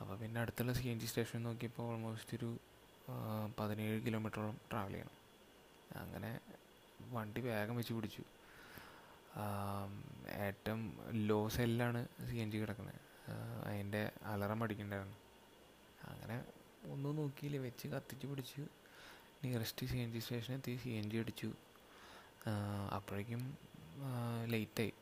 അപ്പോൾ 0.00 0.14
പിന്നെ 0.22 0.38
അടുത്തുള്ള 0.42 0.72
സി 0.78 0.86
എൻ 0.92 0.98
ജി 1.02 1.06
സ്റ്റേഷൻ 1.10 1.40
നോക്കിയപ്പോൾ 1.48 1.84
ഓൾമോസ്റ്റ് 1.90 2.36
ഒരു 2.38 2.50
പതിനേഴ് 3.58 3.98
കിലോമീറ്ററോളം 4.06 4.56
ട്രാവൽ 4.70 4.94
ചെയ്യണം. 4.94 5.16
അങ്ങനെ 6.02 6.30
വണ്ടി 7.16 7.40
വേഗം 7.46 7.76
വെച്ച് 7.80 7.94
പിടിച്ചു. 7.96 8.24
ഏറ്റവും 10.46 10.82
ലോ 11.28 11.40
സെല്ലാണ് 11.56 12.00
സി 12.28 12.36
എൻ 12.44 12.50
ജി 12.52 12.58
കിടക്കുന്നത് 12.62 13.00
അതിന്റെ 13.68 14.02
അലറം 14.32 14.60
അടിക്കണ്ടായിരുന്നു. 14.64 15.18
അങ്ങനെ 16.10 16.36
ഒന്നും 16.94 17.14
നോക്കിയില്ല. 17.20 17.58
വെച്ച് 17.66 17.86
കത്തിച്ച് 17.94 18.26
പിടിച്ചു 18.30 18.64
നിയറസ്റ്റ് 19.44 19.86
സി 19.92 19.96
എൻ 20.04 20.10
ജി 20.14 20.20
സ്റ്റേഷനെത്തി 20.24 20.74
സി 20.82 20.90
എൻ 21.00 21.06
ജി 21.12 21.18
അടിച്ചു. 21.22 21.50
അപ്പോഴേക്കും 22.96 23.42
ലേറ്റായി 24.52 24.92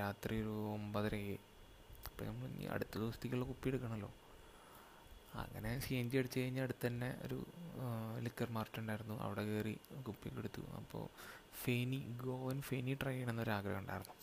രാത്രി 0.00 0.34
ഒരു 0.42 0.54
ഒമ്പതരയായി 0.74 1.38
അപ്പോൾ 2.08 2.24
നമ്മൾ 2.24 2.46
ഇനി 2.46 2.64
അടുത്ത 2.64 2.94
ദിവസത്തേക്കുള്ള 2.98 3.44
കുപ്പി 3.44 3.68
എടുക്കണമല്ലോ 3.68 4.10
അങ്ങനെ 5.42 5.70
സി 5.80 5.92
എൻ 5.94 6.10
ജി 6.10 6.16
അടിച്ച് 6.16 6.40
കഴിഞ്ഞാൽ 6.40 6.64
അടുത്ത് 6.64 6.86
തന്നെ 6.86 7.08
ഒരു 7.26 7.38
ലിക്കർ 8.20 8.48
മാർട്ട് 8.50 8.80
ഉണ്ടായിരുന്നു. 8.80 9.14
അവിടെ 9.22 9.42
കയറി 9.44 9.74
കുപ്പിയൊക്കെ 10.06 10.40
എടുത്തു. 10.40 10.62
അപ്പോൾ 10.80 11.04
ഫേനി 11.62 12.00
ഗോവൻ 12.24 12.58
ഫേനി 12.62 12.94
ട്രൈ 13.02 13.12
ചെയ്യണമെന്നൊരാഗ്രഹം 13.12 13.78
ഉണ്ടായിരുന്നു. 13.78 14.16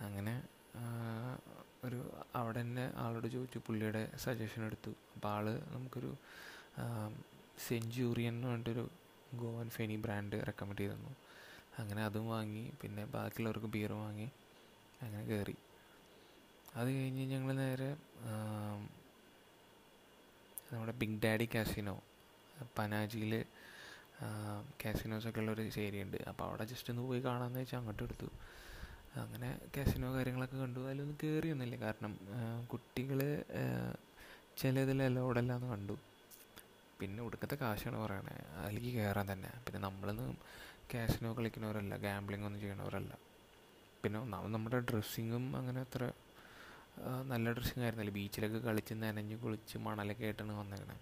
അങ്ങനെ 0.00 0.42
ഒരു 1.84 2.00
അവിടെ 2.34 2.60
തന്നെ 2.60 2.92
ആളോട് 2.96 3.26
ചോദിച്ചു. 3.26 3.58
പുള്ളിയുടെ 3.66 4.02
സജഷൻ 4.16 4.62
എടുത്തു. 4.64 4.92
അപ്പോൾ 5.14 5.28
ആൾ 5.28 5.46
നമുക്കൊരു 5.74 6.10
സെഞ്ചുറിയൻ 7.68 8.34
എന്ന് 8.34 8.48
പറഞ്ഞിട്ടൊരു 8.48 8.84
ഗോവൻ 9.40 9.68
ഫെനി 9.70 9.96
ബ്രാൻഡ് 9.96 10.38
റെക്കമെൻഡ് 10.46 10.80
ചെയ്തിരുന്നു. 10.80 11.12
അങ്ങനെ 11.78 12.04
അതും 12.04 12.28
വാങ്ങി 12.28 12.64
പിന്നെ 12.82 13.04
ബാക്കിയുള്ളവർക്ക് 13.04 13.66
ബിയർ 13.66 13.92
വാങ്ങി 13.92 14.28
അങ്ങനെ 15.02 15.22
കയറി 15.24 15.56
അത് 16.76 16.88
കഴിഞ്ഞ് 16.88 17.24
ഞങ്ങൾ 17.32 17.52
നേരെ 17.52 17.88
നമ്മുടെ 20.72 20.92
ബിഗ് 20.92 21.18
ഡാഡി 21.24 21.48
കാസിനോ 21.54 21.96
പനാജിയിൽ 22.78 23.44
കാസിനോസൊക്കെ 24.84 25.40
ഉള്ളൊരു 25.40 25.62
ഏരിയ 25.80 26.02
ഉണ്ട് 26.02 26.18
അപ്പോൾ 26.28 26.44
അവിടെ 26.44 26.64
ജസ്റ്റ് 26.64 26.90
ഒന്ന് 26.92 27.02
പോയി 27.08 27.20
കാണാമെന്ന് 27.20 27.60
വെച്ചാൽ 27.60 27.78
അങ്ങോട്ട് 27.78 28.02
എടുത്തു. 28.02 28.28
അങ്ങനെ 29.22 29.48
കാസിനോ 29.76 30.08
കാര്യങ്ങളൊക്കെ 30.14 30.56
കണ്ടു. 30.56 30.80
അതിലൊന്നും 30.80 31.16
കയറിയൊന്നുമില്ല 31.22 31.76
കാരണം 31.84 32.12
കുട്ടികൾ 32.72 33.20
ചിലതിൽ 34.58 35.02
അലോഡല്ല 35.02 35.52
എന്ന് 35.56 35.66
കണ്ടു. 35.66 35.96
പിന്നെ 37.02 37.20
ഒടുക്കത്തെ 37.26 37.56
കാശാണ് 37.62 37.98
പറയണേ. 38.04 38.34
അതിലേക്ക് 38.62 38.90
കയറാൻ 38.98 39.26
തന്നെ. 39.32 39.50
പിന്നെ 39.64 39.78
നമ്മളൊന്നും 39.86 40.30
ക്യാഷിനോ 40.92 41.30
കളിക്കുന്നവരല്ല 41.38 41.94
ഗാംബ്ലിംഗ് 42.06 42.46
ഒന്നും 42.48 42.60
ചെയ്യണവരല്ല 42.64 43.12
പിന്നെ 44.02 44.18
ഒന്നാമത് 44.24 44.52
നമ്മുടെ 44.56 44.78
ഡ്രസ്സിങ്ങും 44.88 45.44
അങ്ങനെ 45.58 45.80
അത്ര 45.86 46.02
നല്ല 47.32 47.46
ഡ്രസ്സിങ് 47.56 47.84
ആയിരുന്നില്ല. 47.84 48.12
ബീച്ചിലൊക്കെ 48.18 48.60
കളിച്ച് 48.68 48.94
നനഞ്ഞ് 49.02 49.36
കുളിച്ച് 49.42 49.76
മണലൊക്കെ 49.86 50.24
ആയിട്ടാണ് 50.28 50.54
വന്നേക്കണേ. 50.60 50.96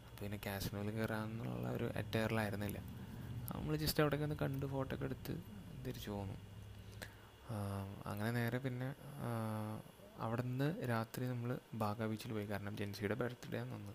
അപ്പോൾ 0.00 0.22
പിന്നെ 0.22 0.38
ക്യാഷിനോയിൽ 0.46 0.90
കയറാമെന്നുള്ള 0.96 1.68
ഒരു 1.76 1.86
അറ്റയറിലായിരുന്നില്ല 2.00 2.78
നമ്മൾ 3.52 3.72
ജസ്റ്റ് 3.82 4.00
അവിടെയൊക്കെ 4.02 4.26
ഒന്ന് 4.28 4.36
കണ്ട് 4.42 4.66
ഫോട്ടോ 4.74 4.92
ഒക്കെ 4.96 5.06
എടുത്ത് 5.10 5.34
തിരിച്ചു 5.86 6.10
പോന്നു. 6.14 6.36
അങ്ങനെ 8.10 8.30
നേരെ 8.38 8.58
പിന്നെ 8.66 8.88
അവിടെ 10.24 10.42
നിന്ന് 10.48 10.68
രാത്രി 10.90 11.24
നമ്മൾ 11.32 11.50
ബാഗ 11.82 12.06
ബീച്ചിൽ 12.10 12.32
പോയി. 12.36 12.46
കാരണം 12.52 12.74
ജെൻസിയുടെ 12.80 13.16
ബർത്ത്ഡേ 13.22 13.58
ആണ് 13.62 13.72
ആണെന്ന് 13.76 13.94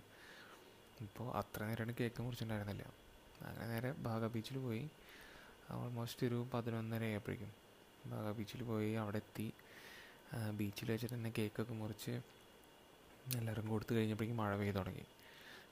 ഇപ്പോൾ 1.06 1.28
അത്ര 1.38 1.60
നേരമാണ് 1.70 1.94
കേക്ക് 2.00 2.22
മുറിച്ചിട്ടുണ്ടായിരുന്നില്ല. 2.24 2.84
അങ്ങനെ 3.48 3.68
നേരെ 3.72 3.92
ബാഗ 4.08 4.28
ബീച്ചിൽ 4.34 4.58
പോയി. 4.58 4.84
ഓൾമോസ്റ്റ് 5.72 6.28
ഒരു 6.28 6.48
പതിനൊന്നര 6.54 7.04
ആയപ്പോഴേക്കും 7.04 7.52
ബാഗ 8.12 8.28
ബീച്ചിൽ 8.38 8.64
പോയി 8.64 8.92
അവിടെ 8.94 9.18
എത്തി. 9.18 9.48
ബീച്ചിൽ 10.60 10.88
വെച്ചിട്ട് 10.92 11.16
തന്നെ 11.16 11.32
കേക്കൊക്കെ 11.38 11.74
മുറിച്ച് 11.74 12.14
എല്ലാവരും 13.38 13.68
കൊടുത്തു 13.68 13.94
കഴിഞ്ഞപ്പോഴേക്കും 13.96 14.38
മഴ 14.38 14.52
പെയ്തു 14.56 14.78
തുടങ്ങി. 14.78 15.06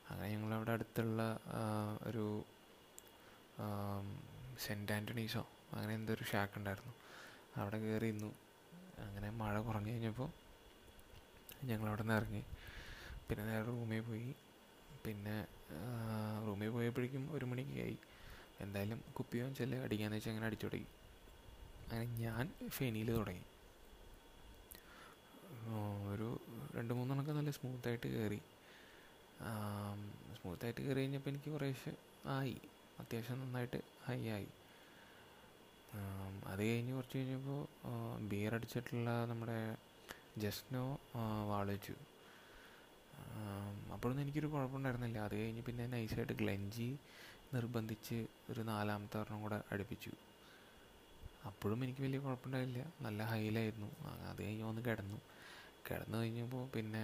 അങ്ങനെ 0.10 0.28
ഞങ്ങളവിടെ 0.34 0.72
അടുത്തുള്ള 0.72 1.22
ഒരു 2.10 2.26
സെന്റ് 4.66 4.94
ആന്റണീസോ 4.94 5.44
അങ്ങനെ 5.74 5.94
എന്തൊരു 5.94 6.24
ഷാക്ക് 6.24 6.56
ഉണ്ടായിരുന്നു. 6.60 6.94
അവിടെ 7.62 7.78
കയറി 7.80 8.08
ഇന്നു 8.08 8.32
അങ്ങനെ 9.06 9.30
മഴ 9.42 9.56
കുറഞ്ഞു 9.68 9.92
കഴിഞ്ഞപ്പോൾ 9.92 10.30
ഞങ്ങളവിടെ 11.66 12.04
നിന്ന് 12.04 12.14
ഇറങ്ങി. 12.14 12.44
പിന്നെ 13.28 13.44
നേരെ 13.46 13.64
റൂമിൽ 13.66 14.02
പോയി. 14.10 14.30
പിന്നെ 15.06 15.36
റൂമിൽ 16.48 16.70
പോയപ്പോഴേക്കും 16.70 17.24
ഒരു 17.36 17.46
മണിക്ക് 17.52 17.78
ആയി 17.86 17.98
എന്തായാലും 18.64 19.00
കുപ്പിയോ 19.18 19.46
ചെല്ല് 19.60 19.78
അടിക്കാന്ന് 19.86 20.18
വെച്ചാൽ 20.18 20.32
അങ്ങനെ 20.32 20.48
അടിച്ചു 20.50 20.68
തുടങ്ങി. 20.68 20.88
അങ്ങനെ 21.84 22.06
ഞാൻ 22.22 22.46
ഫെനിയിൽ 22.78 23.10
തുടങ്ങി. 23.18 23.46
ഒരു 26.12 26.28
രണ്ട് 26.76 26.94
മൂന്നെണ്ണമൊക്കെ 26.94 27.34
നല്ല 27.38 27.52
സ്മൂത്തായിട്ട് 27.58 28.08
കയറി 28.16 28.40
സ്മൂത്തായിട്ട് 30.38 30.80
കയറി 30.82 31.00
കഴിഞ്ഞപ്പോൾ 31.00 31.30
എനിക്ക് 31.30 31.50
കുറേശ്ശെ 31.56 31.94
ആയി. 32.36 32.56
അത്യാവശ്യം 33.02 33.40
നന്നായിട്ട് 33.42 33.80
ഹൈ 34.06 34.20
ആയി. 34.36 34.50
അത് 36.52 36.62
കഴിഞ്ഞ് 36.62 36.94
കുറച്ച് 36.96 37.18
കഴിഞ്ഞപ്പോൾ 37.18 37.62
ബിയർ 38.32 38.54
അടിച്ചിട്ടുള്ള 38.58 39.10
നമ്മുടെ 39.32 39.58
ജസ്നോ 40.44 40.84
വാൾ 41.50 41.68
വെച്ചു. 41.74 41.96
അപ്പോഴൊന്നും 43.96 44.24
എനിക്കൊരു 44.26 44.48
കുഴപ്പമുണ്ടായിരുന്നില്ല. 44.48 45.18
അത് 45.28 45.36
കഴിഞ്ഞ് 45.36 45.64
പിന്നെ 45.68 45.86
നൈസായിട്ട് 45.88 46.34
ഗ്ലഞ്ചി 46.34 46.90
നിർബന്ധിച്ച് 47.54 48.18
ഒരു 48.50 48.62
നാലാമത്തെ 48.70 49.18
ഒരെണ്ണം 49.18 49.42
കൂടെ 49.42 49.62
അടുപ്പിച്ചു. 49.72 50.12
അപ്പോഴും 51.46 51.84
എനിക്ക് 51.84 52.02
വലിയ 52.02 52.20
കുഴപ്പമുണ്ടായില്ല. 52.20 52.80
നല്ല 53.02 53.24
ഹൈലായിരുന്നു. 53.32 53.90
അത് 54.30 54.42
കഴിഞ്ഞ് 54.44 54.64
ഒന്ന് 54.64 54.82
കിടന്നു. 54.82 55.18
കിടന്നു 55.90 56.18
കഴിഞ്ഞപ്പോൾ 56.18 56.64
പിന്നെ 56.76 57.04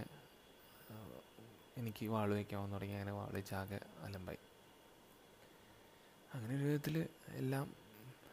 എനിക്ക് 1.77 2.05
വാൾ 2.13 2.29
വയ്ക്കാമെന്ന് 2.33 2.75
തുടങ്ങി. 2.75 2.93
അങ്ങനെ 2.93 3.11
വാൾ 3.11 3.29
വെച്ചാകെ 3.33 3.79
അലമ്പായി. 4.03 4.41
അങ്ങനെ 6.33 6.55
ഒരു 6.55 6.63
വിധത്തിൽ 6.63 6.95
എല്ലാം 7.41 7.65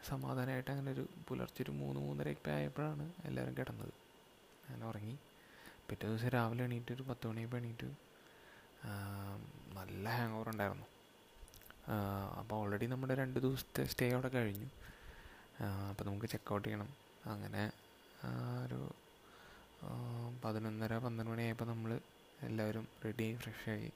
സമാധാനമായിട്ട് 0.08 0.70
അങ്ങനെ 0.70 0.90
ഒരു 0.92 1.04
പുലർച്ചെ 1.28 1.62
ഒരു 1.62 1.70
മൂന്ന് 1.70 2.00
മൂന്നരയൊക്കെ 2.00 2.50
ആയപ്പോഴാണ് 2.50 3.12
എല്ലാവരും 3.24 3.56
കിടന്നത്. 3.58 3.92
ഞാൻ 4.70 4.84
ഉറങ്ങി. 4.84 5.16
പിറ്റേ 5.88 6.08
ദിവസം 6.08 6.28
രാവിലെ 6.28 6.64
എണീറ്റ് 6.64 6.92
ഒരു 6.92 7.02
പത്ത് 7.02 7.26
മണിയപ്പോൾ 7.28 7.56
എണീറ്റ് 7.56 7.88
നല്ല 9.78 10.04
ഹാങ് 10.18 10.36
ഓവർ 10.38 10.48
ഉണ്ടായിരുന്നു 10.52 10.86
അപ്പോൾ 12.40 12.56
ഓൾറെഡി 12.62 12.86
നമ്മുടെ 12.92 13.14
രണ്ട് 13.20 13.38
ദിവസത്തെ 13.44 13.82
സ്റ്റേ 13.92 14.06
അവിടെ 14.14 14.30
കഴിഞ്ഞു. 14.36 14.68
അപ്പോൾ 15.90 16.04
നമുക്ക് 16.08 16.28
ചെക്കൗട്ട് 16.34 16.64
ചെയ്യണം. 16.66 16.90
അങ്ങനെ 17.32 17.62
ഒരു 18.64 18.80
പതിനൊന്നര 20.44 20.94
പന്ത്രണ്ട് 21.04 21.30
മണിയായപ്പോൾ 21.32 21.66
നമ്മൾ 21.72 21.90
എല്ലാവരും 22.48 22.84
റെഡി 23.04 23.24
ആയി 23.28 23.36
ഫ്രഷായി 23.44 23.88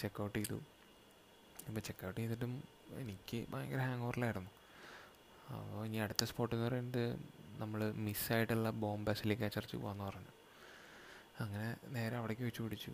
ചെക്കൗട്ട് 0.00 0.36
ചെയ്തു. 0.38 0.58
അപ്പോൾ 1.68 1.82
ചെക്കൗട്ട് 1.88 2.18
ചെയ്തിട്ടും 2.20 2.52
എനിക്ക് 3.02 3.38
ഭയങ്കര 3.52 3.80
ഹാങ് 3.86 4.04
ഓവറിലായിരുന്നു 4.08 4.52
അപ്പോൾ 5.54 5.80
ഇനി 5.86 5.98
അടുത്ത 6.04 6.24
സ്പോട്ട് 6.30 6.52
എന്ന് 6.56 6.66
പറയുന്നത് 6.68 7.04
നമ്മൾ 7.62 7.80
മിസ്സായിട്ടുള്ള 8.06 8.68
ബോംബസിലിക്ക 8.84 9.48
ചർച്ച് 9.56 9.76
പോകാമെന്ന് 9.76 10.04
പറഞ്ഞു. 10.10 10.32
അങ്ങനെ 11.42 11.68
നേരെ 11.96 12.14
അവിടേക്ക് 12.20 12.44
വെച്ച് 12.48 12.62
പിടിച്ചു. 12.64 12.92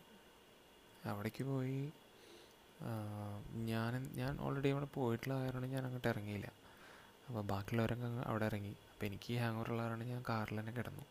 അവിടേക്ക് 1.09 1.45
പോയി. 1.45 1.81
ഞാൻ 3.71 3.93
ഞാൻ 4.21 4.33
ഓൾറെഡി 4.47 4.69
അവിടെ 4.75 4.89
പോയിട്ടുള്ള 4.97 5.35
കാരണം 5.43 5.69
ഞാൻ 5.75 5.83
അങ്ങോട്ട് 5.87 6.09
ഇറങ്ങിയില്ല. 6.09 6.49
അപ്പോൾ 7.29 7.43
ബാക്കിയുള്ളവരൊക്കെ 7.53 8.09
അവിടെ 8.31 8.47
ഇറങ്ങി. 8.51 8.75
അപ്പോൾ 8.93 9.07
എനിക്ക് 9.09 9.35
ഹാങ് 9.43 9.59
ഓവർ 9.61 9.69
കാരണം 9.81 10.07
ഞാൻ 10.13 10.23
കാറിൽ 10.29 10.59
തന്നെ 10.61 10.73
കിടന്നു. 10.79 11.05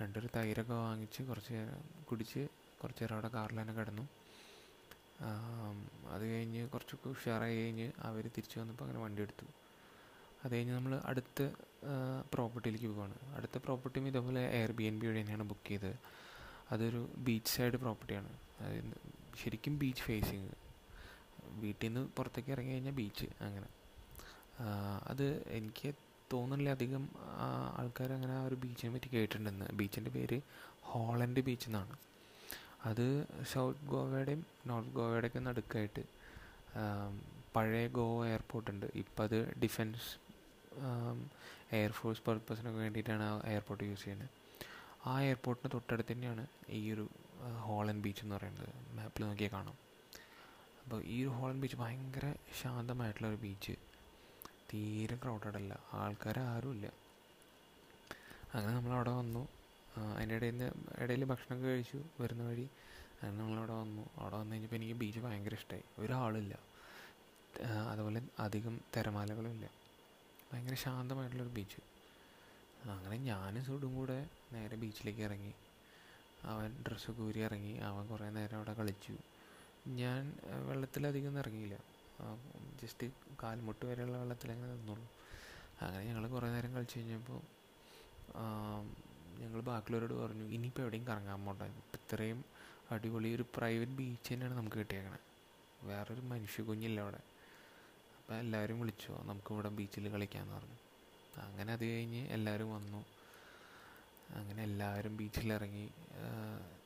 രണ്ടൊരു 0.00 0.28
തൈരൊക്കെ 0.36 0.74
വാങ്ങിച്ച് 0.86 1.22
കുറച്ച് 1.22 1.58
കുടിച്ച് 2.10 2.42
കുറച്ച് 2.82 3.02
നേരം 3.04 3.14
അവിടെ 3.16 3.30
കാറിൽ 3.36 3.58
തന്നെ 3.60 3.74
കിടന്നു. 3.78 4.04
അത് 6.14 6.22
കഴിഞ്ഞ് 6.32 6.62
കുറച്ചൊക്കെ 6.72 7.08
ഉഷാറായി 7.14 7.56
കഴിഞ്ഞ് 7.62 7.86
അവർ 8.08 8.24
തിരിച്ചു 8.36 8.56
വന്നപ്പോൾ 8.60 8.84
അങ്ങനെ 8.84 9.00
വണ്ടി 9.04 9.22
എടുത്തു. 9.22 9.46
അത് 10.44 10.52
കഴിഞ്ഞ് 10.54 10.74
നമ്മൾ 10.74 10.92
അടുത്ത 11.10 11.48
പ്രോപ്പർട്ടിയിലേക്ക് 12.34 12.88
പോവാണ്. 12.92 13.16
അടുത്ത 13.36 13.58
പ്രോപ്പർട്ടിയും 13.58 14.06
ഇതേപോലെ 14.10 14.42
എയർ 14.58 14.72
ബി 14.78 14.84
എൻ 14.90 14.96
ബി 15.00 15.06
വഴി 15.06 15.20
തന്നെയാണ് 15.20 15.46
ബുക്ക് 15.50 15.68
ചെയ്തത്. 15.68 15.96
അതൊരു 16.72 17.00
ബീച്ച് 17.26 17.52
സൈഡ് 17.56 17.78
പ്രോപ്പർട്ടിയാണ് 17.84 18.30
അത് 18.64 18.76
ശരിക്കും 19.40 19.74
ബീച്ച് 19.82 20.02
ഫേസിങ് 20.02 20.50
വീട്ടിൽ 21.62 21.86
നിന്ന് 21.86 22.02
പുറത്തേക്ക് 22.16 22.50
ഇറങ്ങി 22.54 22.72
കഴിഞ്ഞാൽ 22.74 22.94
ബീച്ച് 23.00 23.26
അങ്ങനെ. 23.46 23.68
അത് 25.10 25.26
എനിക്ക് 25.58 25.90
തോന്നുന്നില്ല 26.32 26.72
അധികം 26.76 27.04
ആൾക്കാർ 27.80 28.10
അങ്ങനെ 28.16 28.34
ആ 28.38 28.42
ഒരു 28.48 28.56
ബീച്ചിനെ 28.62 28.90
പറ്റി 28.94 29.08
കേട്ടിട്ടുണ്ടെന്ന്. 29.14 29.66
ബീച്ചിന്റെ 29.78 30.10
പേര് 30.16 30.38
ഹോളൻഡ് 30.90 31.42
ബീച്ച് 31.48 31.68
എന്നാണ്. 31.70 31.96
അത് 32.88 33.06
സൗത്ത് 33.52 33.86
ഗോവയുടെയും 33.92 34.42
നോർത്ത് 34.68 34.92
ഗോവയുടെയൊക്കെ 34.98 35.40
നടുക്കായിട്ട് 35.48 36.02
പഴയ 37.56 37.86
ഗോവ 37.98 38.18
എയർപോർട്ട് 38.32 38.70
ഉണ്ട്. 38.74 38.86
ഇപ്പം 39.02 39.22
അത് 39.24 39.38
ഡിഫൻസ് 39.62 40.10
എയർഫോഴ്സ് 41.78 42.22
പർപ്പസിനൊക്കെ 42.26 42.80
വേണ്ടിയിട്ടാണ് 42.84 43.24
ആ 43.30 43.32
എയർപോർട്ട് 43.54 43.84
യൂസ് 43.88 44.02
ചെയ്യുന്നത്. 44.04 44.30
ആ 45.06 45.20
എയർപോർട്ടിന് 45.20 45.70
തൊട്ടടുത്ത് 45.74 46.12
തന്നെയാണ് 46.12 46.46
ഈ 46.68 46.92
ഒരു 46.92 47.04
ഹോളൻ 47.60 48.02
ബീച്ച് 48.02 48.22
എന്ന് 48.22 48.34
പറയുന്നത്. 48.36 48.68
മാപ്പിൽ 48.96 49.24
നോക്കിയാൽ 49.24 49.52
കാണാം. 49.52 49.76
അപ്പോൾ 50.84 51.02
ഈ 51.04 51.22
ഒരു 51.22 51.28
ഹോളൻഡ് 51.28 51.60
ബീച്ച് 51.60 51.76
ഭയങ്കര 51.76 52.26
ശാന്തമായിട്ടുള്ള 52.62 53.28
ഒരു 53.28 53.36
ബീച്ച് 53.36 53.72
തീരെ 54.72 55.16
ക്രൗഡഡ് 55.16 55.56
അല്ല. 55.56 55.80
ആൾക്കാർ 55.92 56.38
ആരുമില്ല 56.40 56.86
അങ്ങനെ 58.54 58.76
നമ്മളവിടെ 58.76 59.10
വന്നു. 59.10 59.48
അതിന്റെ 60.16 60.34
ഇടയിൽ 60.36 60.50
നിന്ന് 60.50 60.70
ഇടയിൽ 61.02 61.24
ഭക്ഷണമൊക്കെ 61.24 61.68
കഴിച്ചു 61.68 62.02
വരുന്ന 62.20 62.42
വഴി 62.48 62.66
അങ്ങനെ 63.22 63.38
നമ്മളവിടെ 63.38 63.72
വന്നു. 63.72 64.10
അവിടെ 64.16 64.36
വന്നു 64.36 64.52
കഴിഞ്ഞപ്പോൾ 64.52 64.76
എനിക്ക് 64.76 64.94
ബീച്ച് 64.94 65.20
ഭയങ്കര 65.20 65.54
ഇഷ്ടമായി 65.54 65.84
ഒരാളില്ല 65.98 66.54
അതുപോലെ 67.92 68.20
അധികം 68.38 68.80
തിരമാലകളും 68.96 69.50
ഇല്ല. 69.50 69.66
ഭയങ്കര 70.52 70.74
ശാന്തമായിട്ടുള്ളൊരു 70.74 71.50
ബീച്ച് 71.50 71.80
അങ്ങനെ 72.88 73.16
ഞാനും 73.16 73.64
സുഡും 73.64 73.94
കൂടെ 73.94 74.18
നേരെ 74.52 74.76
ബീച്ചിലേക്ക് 74.76 75.20
ഇറങ്ങി. 75.20 75.52
അവൻ 76.44 76.84
ഡ്രസ്സ് 76.88 77.20
ഊരി 77.20 77.38
ഇറങ്ങി. 77.38 77.72
അവൻ 77.76 78.06
കുറേ 78.06 78.30
നേരം 78.30 78.56
അവിടെ 78.56 78.74
കളിച്ചു. 78.74 79.14
ഞാൻ 79.88 80.22
വെള്ളത്തിലധികം 80.68 81.26
ഒന്നും 81.26 81.40
ഇറങ്ങിയില്ല. 81.40 81.76
ജസ്റ്റ് 82.82 83.06
കാൽമുട്ട് 83.42 83.86
വരെയുള്ള 83.86 84.16
വെള്ളത്തിൽ 84.18 84.52
അങ്ങനെ 84.52 84.74
നിന്നുള്ളൂ 84.74 85.08
അങ്ങനെ 85.82 86.04
ഞങ്ങൾ 86.04 86.28
കുറേ 86.28 86.48
നേരം 86.50 86.74
കളിച്ച് 86.74 86.98
കഴിഞ്ഞപ്പോൾ 86.98 87.40
ഞങ്ങൾ 89.40 89.60
ബാക്കിയുള്ളവരോട് 89.60 90.14
പറഞ്ഞു 90.22 90.44
ഇനിയിപ്പോൾ 90.56 90.82
എവിടെയും 90.82 91.06
കറങ്ങാൻ 91.06 91.44
പോകണ്ട 91.44 91.62
ഇപ്പം 91.62 91.98
ഇത്രയും 91.98 92.44
അടിപൊളി 92.90 93.34
ഒരു 93.36 93.44
പ്രൈവറ്റ് 93.56 93.92
ബീച്ച് 93.92 94.34
തന്നെയാണ് 94.34 94.56
നമുക്ക് 94.56 94.76
കിട്ടിയേക്കണേ. 94.76 95.18
വേറൊരു 95.82 96.20
മനുഷ്യ 96.20 96.62
കുഞ്ഞില്ല 96.62 97.00
അവിടെ. 97.00 97.20
അപ്പോൾ 98.18 98.34
എല്ലാവരും 98.34 98.80
വിളിച്ചു 98.80 99.12
നമുക്ക് 99.12 99.52
ഇവിടെ 99.54 99.68
ബീച്ചിൽ 99.68 100.08
കളിക്കാമെന്ന് 100.08 100.54
പറഞ്ഞു. 100.54 100.78
അങ്ങനെ 101.38 101.72
അത് 101.72 101.84
കഴിഞ്ഞ് 101.84 102.28
എല്ലാവരും 102.28 102.74
വന്നു. 102.74 103.04
അങ്ങനെ 104.30 104.62
എല്ലാവരും 104.62 105.16
ബീച്ചിലിറങ്ങി. 105.16 105.90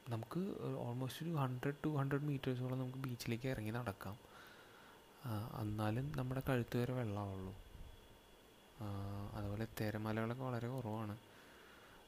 നമുക്ക് 0.09 0.41
ഓൾമോസ്റ്റ് 0.79 1.27
ഒരു 1.27 1.35
ഹൺഡ്രഡ് 1.35 1.75
ടു 1.85 1.89
ഹൺഡ്രഡ് 1.89 2.23
മീറ്റേഴ്സോളം 2.23 2.79
നമുക്ക് 2.79 2.99
ബീച്ചിലേക്ക് 2.99 3.49
ഇറങ്ങി 3.49 3.71
നടക്കാം. 3.71 4.19
എന്നാലും 5.61 6.13
നമ്മുടെ 6.17 6.43
കഴുത്ത് 6.49 6.77
വരെ 6.77 6.93
വെള്ളമാവുള്ളൂ. 6.93 7.55
അതുപോലെ 9.35 9.67
തിരമലകളൊക്കെ 9.81 10.45
വളരെ 10.45 10.69
കുറവാണ്. 10.69 11.19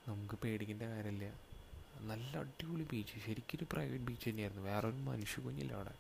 നമുക്ക് 0.08 0.34
പേടിക്കേണ്ട 0.34 0.82
കാര്യമില്ല. 0.82 1.34
നല്ല 2.00 2.38
അടിപൊളി 2.38 2.86
ബീച്ച് 2.92 3.12
ശരിക്കും 3.26 3.56
ഒരു 3.56 3.66
പ്രൈവറ്റ് 3.72 4.04
ബീച്ച് 4.04 4.28
തന്നെയായിരുന്നു. 4.28 4.62
വേറൊരു 4.62 4.96
മനുഷ്യ 4.96 5.42
കുഞ്ഞില്ല 5.42 5.72
അവിടെ. 5.72 5.94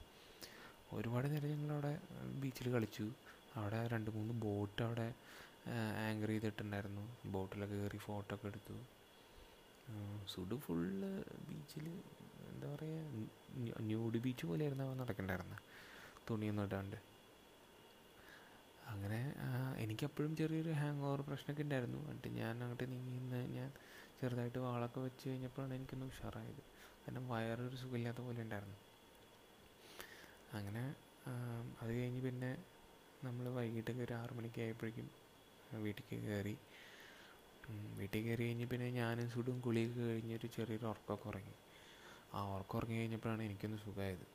ഒരുപാട് 0.92 1.30
നേരം 1.30 1.50
ഞങ്ങളവിടെ 1.50 1.98
ബീച്ചിൽ 2.40 2.70
കളിച്ചു. 2.70 3.10
അവിടെ 3.56 3.88
രണ്ട് 3.88 4.10
മൂന്ന് 4.10 4.34
ബോട്ട് 4.34 4.82
അവിടെ 4.82 5.14
ആങ്കർ 6.06 6.30
ചെയ്തിട്ടുണ്ടായിരുന്നു. 6.32 7.04
ബോട്ടിലൊക്കെ 7.34 7.76
കയറി 7.80 8.00
ഫോട്ടോ 8.06 8.30
ഒക്കെ 8.36 8.46
എടുത്തു. 8.50 8.76
സുഡ് 10.32 10.56
ഫുള്ള് 10.64 11.10
ബീച്ചിൽ 11.48 11.86
എന്താ 12.52 12.68
പറയുക 12.74 13.74
ന്യൂഡ് 13.88 14.18
ബീച്ച് 14.24 14.44
പോലെയായിരുന്നു 14.50 14.84
അവൻ 14.86 14.96
നടക്കണ്ടായിരുന്നത് 15.02 15.62
തുണിയൊന്നും 16.28 16.64
ഇടാണ്ട്. 16.68 16.98
അങ്ങനെ 18.92 19.20
എനിക്കപ്പോഴും 19.84 20.32
ചെറിയൊരു 20.40 20.72
ഹാങ് 20.80 21.02
ഓവർ 21.08 21.20
പ്രശ്നമൊക്കെ 21.28 21.62
ഉണ്ടായിരുന്നു. 21.66 22.00
എന്നിട്ട് 22.10 22.30
ഞാൻ 22.40 22.54
അങ്ങോട്ട് 22.64 22.86
നീങ്ങി 22.92 23.18
ഞാൻ 23.58 23.70
ചെറുതായിട്ട് 24.20 24.60
വാളൊക്കെ 24.66 25.00
വെച്ച് 25.06 25.24
കഴിഞ്ഞപ്പോഴാണ് 25.28 25.72
എനിക്കൊന്ന് 25.78 26.06
ഉഷാറായത്. 26.12 26.62
കാരണം 27.02 27.24
വയറൊരു 27.32 27.76
സുഖമില്ലാത്ത 27.82 28.20
പോലെ 28.26 28.40
ഉണ്ടായിരുന്നു. 28.46 28.78
അങ്ങനെ 30.58 30.84
അത് 31.82 31.90
കഴിഞ്ഞ് 31.98 32.20
പിന്നെ 32.26 32.50
നമ്മൾ 33.26 33.44
വൈകിട്ടൊക്കെ 33.58 34.02
ഒരു 34.06 34.14
ആറുമണിക്ക് 34.22 34.60
ആയപ്പോഴേക്കും 34.64 35.08
വീട്ടിലേക്ക് 35.84 36.26
കയറി. 36.26 36.54
വീട്ടിൽ 37.98 38.20
കയറി 38.22 38.44
കഴിഞ്ഞ് 38.44 38.66
പിന്നെ 38.66 38.88
ഞാനും 38.92 39.28
സുഡും 39.30 39.60
കുളിയൊക്കെ 39.60 40.02
കഴിഞ്ഞൊരു 40.02 40.46
ചെറിയൊരു 40.46 40.86
ഉറക്കമൊക്കെ 40.86 41.28
ഉറങ്ങി. 41.28 41.54
ആ 42.34 42.40
ഉറക്കം 42.54 42.78
ഉറങ്ങി 42.78 42.96
കഴിഞ്ഞപ്പോഴാണ് 42.96 43.42
എനിക്കൊന്ന് 43.42 43.78
സുഖമായത്. 43.78 44.26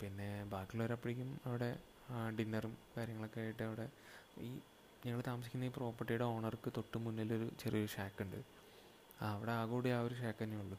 പിന്നെ 0.00 0.28
ബാക്കിയുള്ളവരപ്പോഴേക്കും 0.52 1.30
അവിടെ 1.44 1.70
ഡിന്നറും 2.38 2.74
കാര്യങ്ങളൊക്കെ 2.96 3.40
ആയിട്ട് 3.40 3.62
അവിടെ 3.62 3.86
ഈ 4.40 4.50
ഞങ്ങൾ 5.06 5.20
താമസിക്കുന്ന 5.20 5.64
ഈ 5.64 5.72
പ്രോപ്പർട്ടിയുടെ 5.76 6.24
ഓണർക്ക് 6.34 6.70
തൊട്ട് 6.76 6.98
മുന്നിലൊരു 6.98 7.46
ചെറിയൊരു 7.62 7.90
ഷാക്ക് 7.94 8.22
ഉണ്ട് 8.22 8.40
ആ, 9.20 9.26
അവിടെ 9.34 9.52
ആകൂടി 9.52 9.88
ആ 9.90 10.00
ഒരു 10.00 10.14
ഷാക്ക് 10.14 10.40
തന്നെ 10.42 10.56
ഉള്ളൂ. 10.56 10.78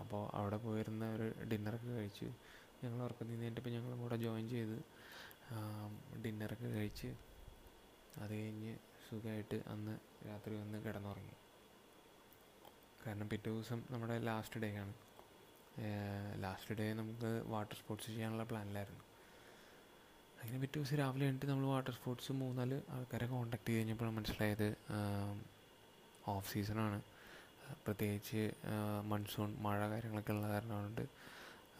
അപ്പോൾ 0.00 0.22
അവിടെ 0.38 0.56
പോയിരുന്ന 0.56 1.04
ഒരു 1.14 1.26
ഡിന്നറൊക്കെ 1.50 1.90
കഴിച്ച് 1.90 2.28
ഞങ്ങൾ 2.82 2.98
ഉറക്കം 3.04 3.28
നിന്ന് 3.32 3.46
ഞങ്ങൾ 3.76 3.92
കൂടെ 3.96 4.16
ജോയിൻ 4.16 4.46
ചെയ്ത് 4.48 4.76
ഡിന്നറൊക്കെ 6.24 6.68
കഴിച്ച് 6.68 7.08
അത് 8.22 8.32
കഴിഞ്ഞ് 8.32 8.74
സുഖമായിട്ട് 9.06 9.58
അന്ന് 9.72 9.94
രാത്രി 10.28 10.54
വന്ന് 10.60 10.78
കിടന്നുറങ്ങി. 10.84 11.36
കാരണം 13.06 13.28
പിറ്റേ 13.28 13.50
ദിവസം 13.50 13.82
നമ്മുടെ 13.90 14.18
ലാസ്റ്റ് 14.28 14.60
ഡേ 14.60 14.70
ആണ്. 14.84 14.94
ലാസ്റ്റ് 16.44 16.74
ഡേ 16.78 16.86
നമുക്ക് 16.92 17.30
വാട്ടർ 17.52 17.76
സ്പോർട്സ് 17.80 18.06
ചെയ്യാനുള്ള 18.06 18.44
പ്ലാനിലായിരുന്നു 18.44 19.04
അങ്ങനെ 20.40 20.58
പിറ്റേ 20.60 20.78
ദിവസം 20.80 20.96
രാവിലെ 20.96 21.24
കഴിഞ്ഞിട്ട് 21.24 21.46
നമ്മൾ 21.46 21.66
വാട്ടർ 21.66 21.92
സ്പോർട്സ് 21.92 22.32
മൂന്നാൽ 22.40 22.72
ആൾക്കാരെ 22.94 23.26
കോൺടാക്ട് 23.26 23.66
ചെയ്ത് 23.68 23.78
കഴിഞ്ഞപ്പോൾ 23.80 24.10
മനസ്സിലായത് 24.18 24.68
ഓഫ് 26.28 26.48
സീസണാണ് 26.52 26.98
പ്രത്യേകിച്ച് 27.86 28.42
മൺസൂൺ 29.10 29.50
മഴ 29.62 29.78
കാര്യങ്ങളൊക്കെ 29.88 30.32
ഉള്ള 30.32 30.48
കാരണം 30.48 30.76
കൊണ്ട് 30.82 31.04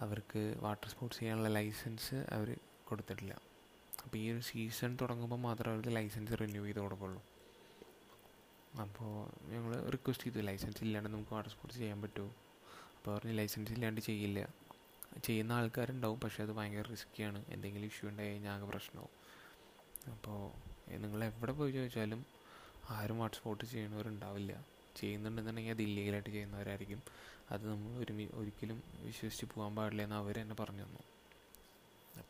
അവർക്ക് 0.04 0.42
വാട്ടർ 0.64 0.88
സ്പോർട്സ് 0.88 1.18
ചെയ്യാനുള്ള 1.18 1.48
ലൈസൻസ് 1.48 2.14
അവർ 2.36 2.48
കൊടുത്തിട്ടില്ല. 2.88 3.34
അപ്പോൾ 4.04 4.16
ഈ 4.18 4.26
ഒരു 4.32 4.42
സീസൺ 4.48 4.98
തുടങ്ങുമ്പോൾ 5.00 5.40
മാത്രമേ 5.46 5.72
അവർക്ക് 5.74 5.92
ലൈസൻസ് 5.96 6.40
റിന്യൂ 6.40 6.62
ചെയ്ത് 6.64 6.80
കൊടുക്കുള്ളൂ. 6.80 7.20
അപ്പോൾ 8.84 9.10
ഞങ്ങൾ 9.52 9.72
റിക്വസ്റ്റ് 9.94 10.26
ചെയ്തു 10.26 10.46
ലൈസൻസ് 10.48 10.80
ഇല്ലാണ്ട് 10.84 11.08
നമുക്ക് 11.14 11.34
വാട്ടർ 11.34 11.50
സ്പോർട്സ് 11.54 11.78
ചെയ്യാൻ 11.78 12.02
പറ്റുമോ 12.02 12.30
അപ്പോൾ 12.96 13.10
പറഞ്ഞ് 13.16 13.34
ലൈസൻസ് 13.38 13.72
ഇല്ലാണ്ട് 13.72 14.00
ചെയ്യില്ല. 14.00 14.40
ചെയ്യുന്ന 15.26 15.52
ആൾക്കാരുണ്ടാവും 15.58 16.18
പക്ഷേ 16.20 16.40
അത് 16.42 16.52
ഭയങ്കര 16.58 16.86
റിസ്ക്കിയാണ് 16.94 17.40
എന്തെങ്കിലും 17.54 17.86
ഇഷ്യൂ 17.86 18.08
ഉണ്ടായി 18.10 18.30
കഴിഞ്ഞാൽ 18.30 18.52
ആകെ 18.54 18.66
പ്രശ്നമാവും 18.72 19.12
അപ്പോൾ 20.14 20.38
നിങ്ങൾ 21.04 21.20
എവിടെ 21.24 21.52
പോയി 21.52 21.72
ചോദിച്ചാലും 21.76 22.20
ആരും 22.96 23.18
വാട്ടർ 23.18 23.36
സ്പോർട്ട് 23.38 23.64
ചെയ്യണവരുണ്ടാവില്ല 23.64 24.52
ചെയ്യുന്നുണ്ടെന്നുണ്ടെങ്കിൽ 25.00 25.74
അത് 25.74 25.82
ഇല്ലീഗലായിട്ട് 25.82 26.30
ചെയ്യുന്നവരായിരിക്കും. 26.30 27.00
അത് 27.50 27.64
നമ്മൾ 27.70 27.90
ഒരു 28.02 28.12
ഒരിക്കലും 28.40 28.78
വിശ്വസിച്ച് 29.06 29.46
പോകാൻ 29.54 29.72
പാടില്ല 29.76 30.02
എന്ന് 30.02 30.16
അവർ 30.16 30.36
തന്നെ 30.42 30.56
പറഞ്ഞു 30.60 30.84
തന്നു. 30.84 31.02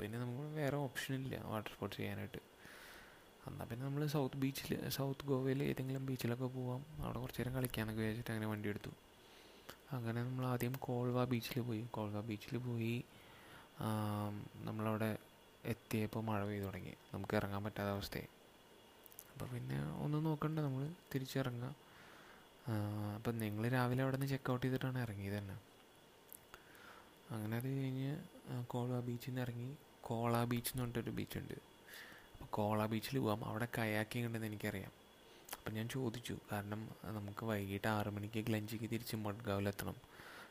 ഇനി 0.07 0.17
നമുക്ക് 0.25 0.45
വേറെ 0.59 0.77
ഓപ്ഷൻ 0.87 1.15
ഇല്ല. 1.15 1.35
വാട്ടർ 1.53 1.71
സ്പോർട്സ് 1.75 1.99
ചെയ്യാനായിട്ട്. 1.99 2.41
എന്നാൽ 3.49 3.67
പിന്നെ 3.71 3.83
നമ്മൾ 3.87 4.07
സൗത്ത് 4.15 4.37
ബീച്ചിൽ 4.43 4.89
സൗത്ത് 4.97 5.27
ഗോവയിൽ 5.31 5.61
ഏതെങ്കിലും 5.63 6.07
ബീച്ചിലൊക്കെ 6.07 6.47
പോവാം. 6.57 6.81
അവിടെ 7.05 7.19
കുറച്ച് 7.19 7.41
നേരം 7.41 7.55
കളിക്കാമെന്നൊക്കെ 7.55 8.03
വിചാരിച്ചിട്ട് 8.03 8.31
അങ്ങനെ 8.31 8.49
വണ്ടി 8.53 8.69
എടുത്തു. 8.69 8.93
അങ്ങനെ 9.97 10.19
നമ്മൾ 10.25 10.45
ആദ്യം 10.47 10.75
കോൾവ 10.87 11.25
ബീച്ചിൽ 11.33 11.61
പോയി. 11.69 11.83
കോൾവ 11.97 12.21
ബീച്ചിൽ 12.21 12.57
പോയി 12.69 12.95
നമ്മളവിടെ 14.67 15.11
എത്തിയപ്പോൾ 15.73 16.23
മഴ 16.25 16.41
പെയ്തു 16.49 16.65
തുടങ്ങി. 16.65 16.95
നമുക്ക് 17.15 17.35
ഇറങ്ങാൻ 17.37 17.63
പറ്റാത്ത 17.65 17.91
അവസ്ഥയായി. 17.97 18.31
അപ്പോൾ 19.33 19.47
പിന്നെ 19.55 19.79
ഒന്ന് 20.05 20.19
നോക്കണ്ട 20.27 20.59
നമ്മൾ 20.67 20.83
തിരിച്ചിറങ്ങാം. 21.15 21.75
അപ്പം 23.17 23.35
നിങ്ങൾ 23.39 23.65
രാവിലെ 23.75 24.03
അവിടെ 24.03 24.17
നിന്ന് 24.17 24.31
ചെക്ക് 24.31 24.51
ഔട്ട് 24.53 24.65
ചെയ്തിട്ടാണ് 24.67 24.99
ഇറങ്ങിയത് 24.99 25.37
തന്നെ. 25.39 25.57
അങ്ങനെ 27.35 27.55
അത് 27.57 27.69
കഴിഞ്ഞ് 27.77 28.11
കോള 28.67 29.01
ബീച്ചിൽ 29.01 29.31
നിന്ന് 29.31 29.41
ഇറങ്ങി. 29.41 29.77
കോള 30.01 30.45
ബീച്ച് 30.45 30.71
എന്ന് 30.71 30.83
പറഞ്ഞിട്ടൊരു 30.83 31.11
ബീച്ചുണ്ട് 31.11 31.53
അപ്പോൾ 31.53 32.45
കോള 32.51 32.87
ബീച്ചിൽ 32.87 33.19
പോകാം 33.19 33.45
അവിടെ 33.45 33.69
കയാക്കിംഗ് 33.79 34.27
ഉണ്ടെന്ന് 34.27 34.47
എനിക്കറിയാം. 34.47 34.93
അപ്പം 35.57 35.73
ഞാൻ 35.73 35.89
ചോദിച്ചു. 35.89 36.39
കാരണം 36.53 36.91
നമുക്ക് 37.05 37.47
വൈകിട്ട് 37.47 37.89
ആറ് 37.89 38.09
മണിക്ക് 38.09 38.41
ഗ്ലഞ്ചിക്ക് 38.41 38.85
തിരിച്ച് 38.85 39.17
മഡ്ഗാവിലെത്തണം 39.17 39.95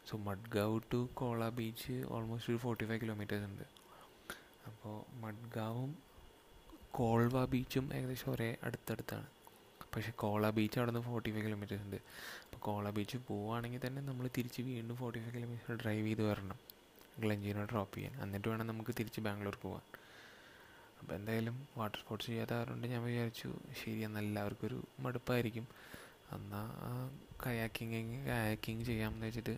so 0.10 0.18
Madgaon 0.18 0.80
to 0.94 1.10
Cola 1.14 1.50
beach 1.50 2.06
almost 2.08 2.52
ഒരു 2.52 2.58
ഫോർട്ടി 2.58 2.86
ഫൈവ് 2.86 3.02
കിലോമീറ്റേഴ്സ് 3.02 3.46
ഉണ്ട്. 3.46 3.64
അപ്പോൾ 4.68 5.16
മഡ്ഗാവും 5.20 5.98
കോൾവ 6.92 7.46
ബീച്ചും 7.46 7.94
ഏകദേശം 7.94 8.32
ഒരേ 8.32 8.58
അടുത്തടുത്താണ്. 8.64 9.26
പക്ഷേ 9.96 10.12
കോള 10.12 10.50
ബീച്ച് 10.50 10.80
അവിടെ 10.80 10.92
നിന്ന് 10.92 11.08
ഫോർട്ടി 11.08 11.32
ഫൈവ് 11.32 11.46
കിലോമീറ്റേഴ്സ് 11.46 11.86
ഉണ്ട്. 11.86 11.96
അപ്പോൾ 11.96 12.58
കോള 12.58 12.90
ബീച്ച് 12.90 13.18
പോവുകയാണെങ്കിൽ 13.28 13.88
തന്നെ 13.88 14.02
നമ്മൾ 14.02 14.30
തിരിച്ച് 14.38 14.62
വീണ്ടും 14.62 14.98
ഫോർട്ടി 14.98 15.20
ഫൈവ് 15.20 15.36
കിലോമീറ്റർ 15.36 15.76
ഡ്രൈവ് 15.76 16.08
ചെയ്ത് 16.08 16.24
വരണം. 16.30 16.75
ഗ്ലഞ്ചീനോ 17.20 17.66
ഡ്രോപ്പ് 17.66 17.98
ചെയ്യാൻ. 17.98 18.24
എന്നിട്ട് 18.24 18.48
വേണം 18.48 18.68
നമുക്ക് 18.68 18.94
തിരിച്ച് 19.00 19.22
ബാംഗ്ലൂർ 19.22 19.58
പോകാൻ 19.62 19.82
അപ്പോൾ 21.00 21.16
എന്തായാലും 21.16 21.68
വാട്ടർ 21.78 22.00
സ്പോർട്സ് 22.00 22.28
ചെയ്യാത്തവരുണ്ട് 22.28 22.88
ഞാൻ 22.88 23.04
വിചാരിച്ചു. 23.04 23.50
ശരി 23.80 24.00
എന്നാൽ 24.00 24.24
എല്ലാവർക്കും 24.24 24.68
ഒരു 24.68 24.84
മടുപ്പായിരിക്കും. 25.00 25.68
എന്നാൽ 26.32 26.68
കയാക്കിങ് 27.46 28.26
കയാക്കിങ് 28.26 28.84
ചെയ്യാമെന്ന് 28.84 29.26
വെച്ചിട്ട് 29.26 29.58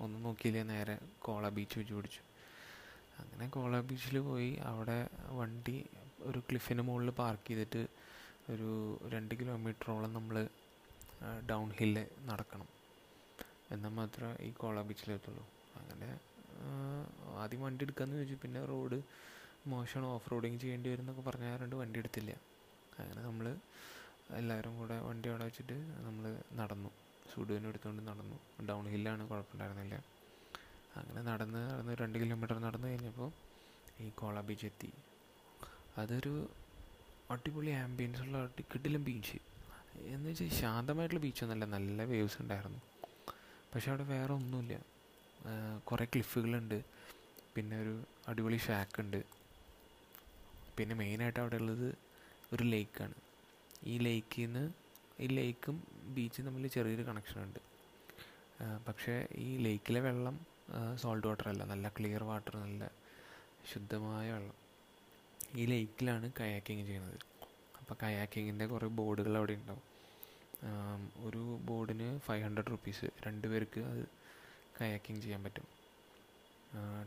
ഒന്നും 0.00 0.22
നോക്കിയില്ല. 0.22 0.62
നേരെ 0.62 0.98
കോള 1.22 1.48
ബീച്ച് 1.48 1.78
വെച്ച് 1.78 1.94
പിടിച്ചു. 1.94 2.22
അങ്ങനെ 3.18 3.48
കോള 3.48 3.80
ബീച്ചിൽ 3.80 4.18
പോയി. 4.18 4.54
അവിടെ 4.54 5.08
വണ്ടി 5.30 5.86
ഒരു 6.20 6.38
ക്ലിഫിന് 6.38 6.82
മുകളിൽ 6.82 7.10
പാർക്ക് 7.10 7.48
ചെയ്തിട്ട് 7.48 7.86
ഒരു 8.50 8.70
രണ്ട് 9.08 9.34
കിലോമീറ്ററോളം 9.34 10.12
നമ്മൾ 10.12 10.48
ഡൗൺ 11.50 11.70
ഹില്ല് 11.70 12.06
നടക്കണം. 12.30 12.68
എന്നാൽ 13.70 13.90
മാത്രമേ 13.90 14.36
ഈ 14.40 14.50
കോള 14.50 14.82
ബീച്ചിലെത്തുള്ളൂ 14.82 15.44
അങ്ങനെ 15.80 16.08
ആദ്യം 17.42 17.60
വണ്ടി 17.66 17.84
എടുക്കാമെന്ന് 17.84 18.16
ചോദിച്ചു 18.16 18.36
പിന്നെ 18.42 18.60
റോഡ് 18.72 18.98
മോശമാണ്. 19.72 20.06
ഓഫ് 20.14 20.30
റോഡിങ് 20.32 20.58
ചെയ്യേണ്ടി 20.62 20.88
വരും 20.90 21.02
എന്നൊക്കെ 21.02 21.22
പറഞ്ഞാറുണ്ട് 21.30 21.76
വണ്ടി 21.82 21.98
എടുത്തില്ല. 21.98 22.32
അങ്ങനെ 23.00 23.20
നമ്മൾ 23.28 23.46
എല്ലാവരും 24.40 24.74
കൂടെ 24.78 24.96
വണ്ടി 25.08 25.28
അവിടെ 25.28 25.44
വെച്ചിട്ട് 25.44 25.76
നമ്മൾ 26.06 26.24
നടന്നു. 26.60 26.90
സുഡുവിനെ 27.32 27.68
എടുത്തുകൊണ്ട് 27.68 28.02
നടന്നു. 28.10 28.36
ഡൗൺ 28.68 28.84
ഹില്ലാണ് 28.94 29.22
കുഴപ്പമുണ്ടായിരുന്നില്ല. 29.28 29.96
അങ്ങനെ 30.98 31.20
നടന്ന് 31.30 31.60
നടന്ന് 31.70 31.94
രണ്ട് 32.02 32.18
കിലോമീറ്റർ 32.22 32.56
നടന്നു 32.66 32.88
കഴിഞ്ഞപ്പോൾ 32.88 33.30
ഈ 34.02 34.08
കോള 34.20 34.40
ബീച്ച് 34.40 34.66
എത്തി. 34.66 34.90
അതൊരു 36.00 36.34
അടിപൊളി 37.30 37.70
ആംബിയൻസ് 37.84 38.22
ഉള്ള 38.22 38.38
അടി 38.46 38.62
കിടിലം 38.72 39.04
ബീച്ച് 39.04 39.38
എന്ന് 40.14 40.26
വെച്ചാൽ 40.30 40.48
ശാന്തമായിട്ടുള്ള 40.60 41.20
ബീച്ചൊന്നുമല്ല 41.24 41.64
നല്ല 41.76 42.04
വേവ്സ് 42.12 42.38
ഉണ്ടായിരുന്നു. 42.42 42.80
പക്ഷെ 43.72 43.88
അവിടെ 43.90 44.04
വേറെ 44.14 44.32
ഒന്നുമില്ല. 44.32 44.74
കുറേ 45.88 46.04
ക്ലിഫുകളുണ്ട് 46.12 46.78
പിന്നെ 47.54 47.76
ഒരു 47.82 47.94
അടിപൊളി 48.30 48.58
ഷാക്ക് 48.66 48.98
ഉണ്ട്. 49.02 49.20
പിന്നെ 50.76 50.94
മെയിനായിട്ട് 51.00 51.40
അവിടെ 51.42 51.58
ഉള്ളത് 51.62 51.88
ഒരു 52.52 52.64
ലേക്കാണ് 52.72 53.16
ഈ 53.92 53.94
ലേക്കിൽ 54.06 54.42
നിന്ന് 54.46 54.64
ഈ 55.24 55.26
ലേക്കും 55.38 55.76
ബീച്ചും 56.14 56.44
തമ്മിൽ 56.46 56.66
ചെറിയൊരു 56.76 57.04
കണക്ഷനുണ്ട് 57.08 57.60
പക്ഷേ 58.86 59.14
ഈ 59.44 59.48
ലേക്കിലെ 59.66 60.00
വെള്ളം 60.06 60.36
സോൾട്ട് 61.02 61.26
വാട്ടർ 61.28 61.46
അല്ല. 61.52 61.62
നല്ല 61.72 61.86
ക്ലിയർ 61.96 62.22
വാട്ടർ 62.30 62.54
നല്ല 62.64 62.82
ശുദ്ധമായ 63.70 64.26
വെള്ളം. 64.36 64.56
ഈ 65.60 65.64
ലേക്കിലാണ് 65.72 66.26
കയാക്കിങ് 66.40 66.84
ചെയ്യുന്നത്. 66.88 67.18
അപ്പോൾ 67.80 67.96
കയാക്കിങ്ങിന്റെ 68.02 68.66
കുറേ 68.72 68.86
ബോർഡുകൾ 69.00 69.34
അവിടെ 69.40 69.54
ഉണ്ടാവും. 69.60 69.84
ഒരു 71.26 71.42
ബോർഡിന് 71.68 72.08
ഫൈവ് 72.26 72.42
ഹൺഡ്രഡ് 72.46 72.70
റുപ്പീസ് 72.74 73.08
രണ്ട് 73.26 73.46
പേർക്ക് 73.52 73.80
അത് 73.92 74.04
കയാക്കിങ് 74.80 75.20
ചെയ്യാൻ 75.20 75.42
പറ്റും. 75.44 75.66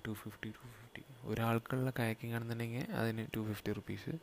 ടു 0.08 0.12
ഫിഫ്റ്റി 0.14 0.50
ടു 0.50 0.66
ഫിഫ്റ്റി 0.76 1.04
ഒരാൾക്കുള്ള 1.24 1.90
കയാക്കിംഗ് 2.00 2.36
ആണെന്നുണ്ടെങ്കിൽ 2.36 2.92
അതിന് 2.92 3.24
ടു 3.36 3.42
ഫിഫ്റ്റി 3.48 3.72
റുപ്പീസ് 3.74 4.14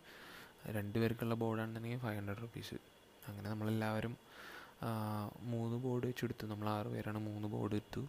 രണ്ട് 0.66 0.98
പേർക്കുള്ള 0.98 1.35
ബോർഡാണെന്നുണ്ടെങ്കിൽ 1.35 2.00
ഫൈവ് 2.04 2.16
ഹൺഡ്രഡ് 2.16 2.42
റുപ്പീസ് 2.42 2.76
അങ്ങനെ 3.28 3.46
നമ്മളെല്ലാവരും 3.50 4.14
മൂന്ന് 5.52 5.76
ബോർഡ് 5.85 6.07
വെച്ചെടുത്തു 6.07 6.46
നമ്മൾ 6.46 6.68
ആറ് 6.68 6.87
പേരാണ് 6.87 7.18
മൂന്ന് 7.18 7.48
ബോർഡ് 7.48 7.74
എടുത്തു. 7.74 8.02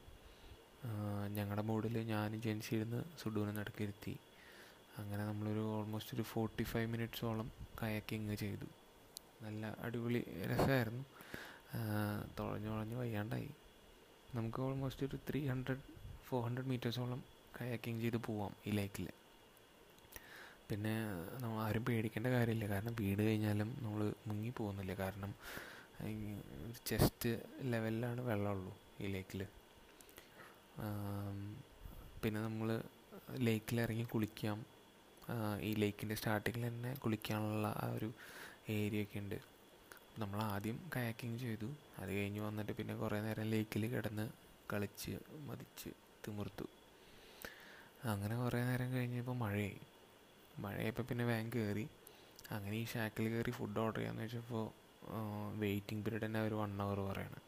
ഞങ്ങളുടെ 1.38 1.64
ബോർഡിൽ 1.70 1.98
ഞാൻ 2.12 2.30
ജെൻസി 2.42 2.72
ഇരുന്ന് 2.76 2.98
നടക്കിരുത്തി. 3.28 3.54
നടുക്കിരുത്തി 3.60 4.16
അങ്ങനെ 4.98 5.24
നമ്മളൊരു 5.26 5.64
ഓൾമോസ്റ്റ് 5.78 6.16
ഒരു 6.16 6.24
ഫോർട്ടി 6.32 6.64
ഫൈവ് 6.64 6.88
മിനിറ്റ്സോളം 6.92 7.48
കയാക്കിങ് 7.82 8.36
ചെയ്തു. 8.36 8.68
നല്ല 9.46 9.66
അടിപൊളി 9.86 10.22
രസമായിരുന്നു. 10.52 11.04
തുഴഞ്ഞു 12.40 12.70
തുഴഞ്ഞ് 12.70 12.96
വയ്യാണ്ടായി. 12.96 13.50
നമുക്ക് 14.36 14.60
ഓൾമോസ്റ്റ് 14.66 15.06
ഒരു 15.08 15.18
ത്രീ 15.28 15.40
ഹൺഡ്രഡ് 15.52 15.84
ഫോർ 16.28 16.40
ഹൺഡ്രഡ് 16.46 16.70
മീറ്റേഴ്സോളം 16.72 17.22
കയാക്കിങ് 17.58 18.02
ചെയ്ത് 18.04 18.20
പോവാം 18.28 18.54
ഈ 18.68 18.72
ലേക്കിൽ 18.80 19.06
പിന്നെ 20.70 20.94
നമ്മൾ 21.42 21.58
ആരും 21.66 21.84
പേടിക്കേണ്ട 21.88 22.30
കാര്യമില്ല. 22.36 22.66
കാരണം 22.74 22.94
വീട് 23.02 23.22
കഴിഞ്ഞാലും 23.28 23.70
നമ്മൾ 23.86 24.02
മുങ്ങി 24.28 24.52
പോകുന്നില്ല. 24.60 24.94
കാരണം 25.04 25.32
ചെസ്റ്റ് 26.90 27.32
ലെവലിലാണ് 27.72 28.22
വെള്ളമുള്ളൂ 28.30 28.74
ഈ 29.04 29.08
ലേക്കിൽ 29.16 29.42
പിന്നെ 32.24 32.40
നമ്മൾ 32.48 32.70
ലേക്കിൽ 33.48 33.78
ഇറങ്ങി 33.86 34.06
കുളിക്കാം. 34.14 34.58
ഈ 35.68 35.72
ലേക്കിന്റെ 35.82 36.16
സ്റ്റാർട്ടിങ്ങിൽ 36.20 36.66
തന്നെ 36.70 36.92
കുളിക്കാനുള്ള 37.04 37.68
ആ 37.84 37.88
ഒരു 37.98 38.10
ഏരിയ 38.76 39.04
ഒക്കെ 39.06 39.20
ഉണ്ട്. 39.24 39.38
നമ്മൾ 40.22 40.40
ആദ്യം 40.54 40.78
കയാക്കിങ് 40.94 41.40
ചെയ്തു. 41.44 41.70
അത് 42.02 42.10
കഴിഞ്ഞ് 42.18 42.42
വന്നിട്ട് 42.48 42.74
പിന്നെ 42.78 42.94
കുറേ 43.02 43.18
നേരം 43.26 43.48
ലേക്കിൽ 43.54 43.84
കിടന്ന് 43.94 44.26
കളിച്ച് 44.72 45.14
മതിച്ച് 45.48 45.90
തിമിർത്തു. 46.24 46.66
അങ്ങനെ 48.12 48.36
കുറേ 48.44 48.60
നേരം 48.70 48.90
കഴിഞ്ഞപ്പോൾ 48.96 49.36
മഴയായി. 49.44 49.82
മഴയായപ്പോൾ 50.64 51.06
പിന്നെ 51.10 51.24
വാങ് 51.32 51.52
കയറി 51.56 51.86
അങ്ങനെ 52.56 52.76
ഈ 52.82 52.86
ഷാക്കിൽ 52.94 53.26
കയറി 53.34 53.52
ഫുഡ് 53.58 53.80
ഓർഡർ 53.84 54.00
ചെയ്യാമെന്ന് 54.00 54.26
വെച്ചപ്പോൾ 54.26 54.66
വെയിറ്റിംഗ് 55.64 56.04
പീരീഡ് 56.06 56.26
തന്നെ 56.26 56.40
ഒരു 56.48 56.56
വൺ 56.62 56.72
അവർ 56.86 57.00
പറയണം. 57.10 57.42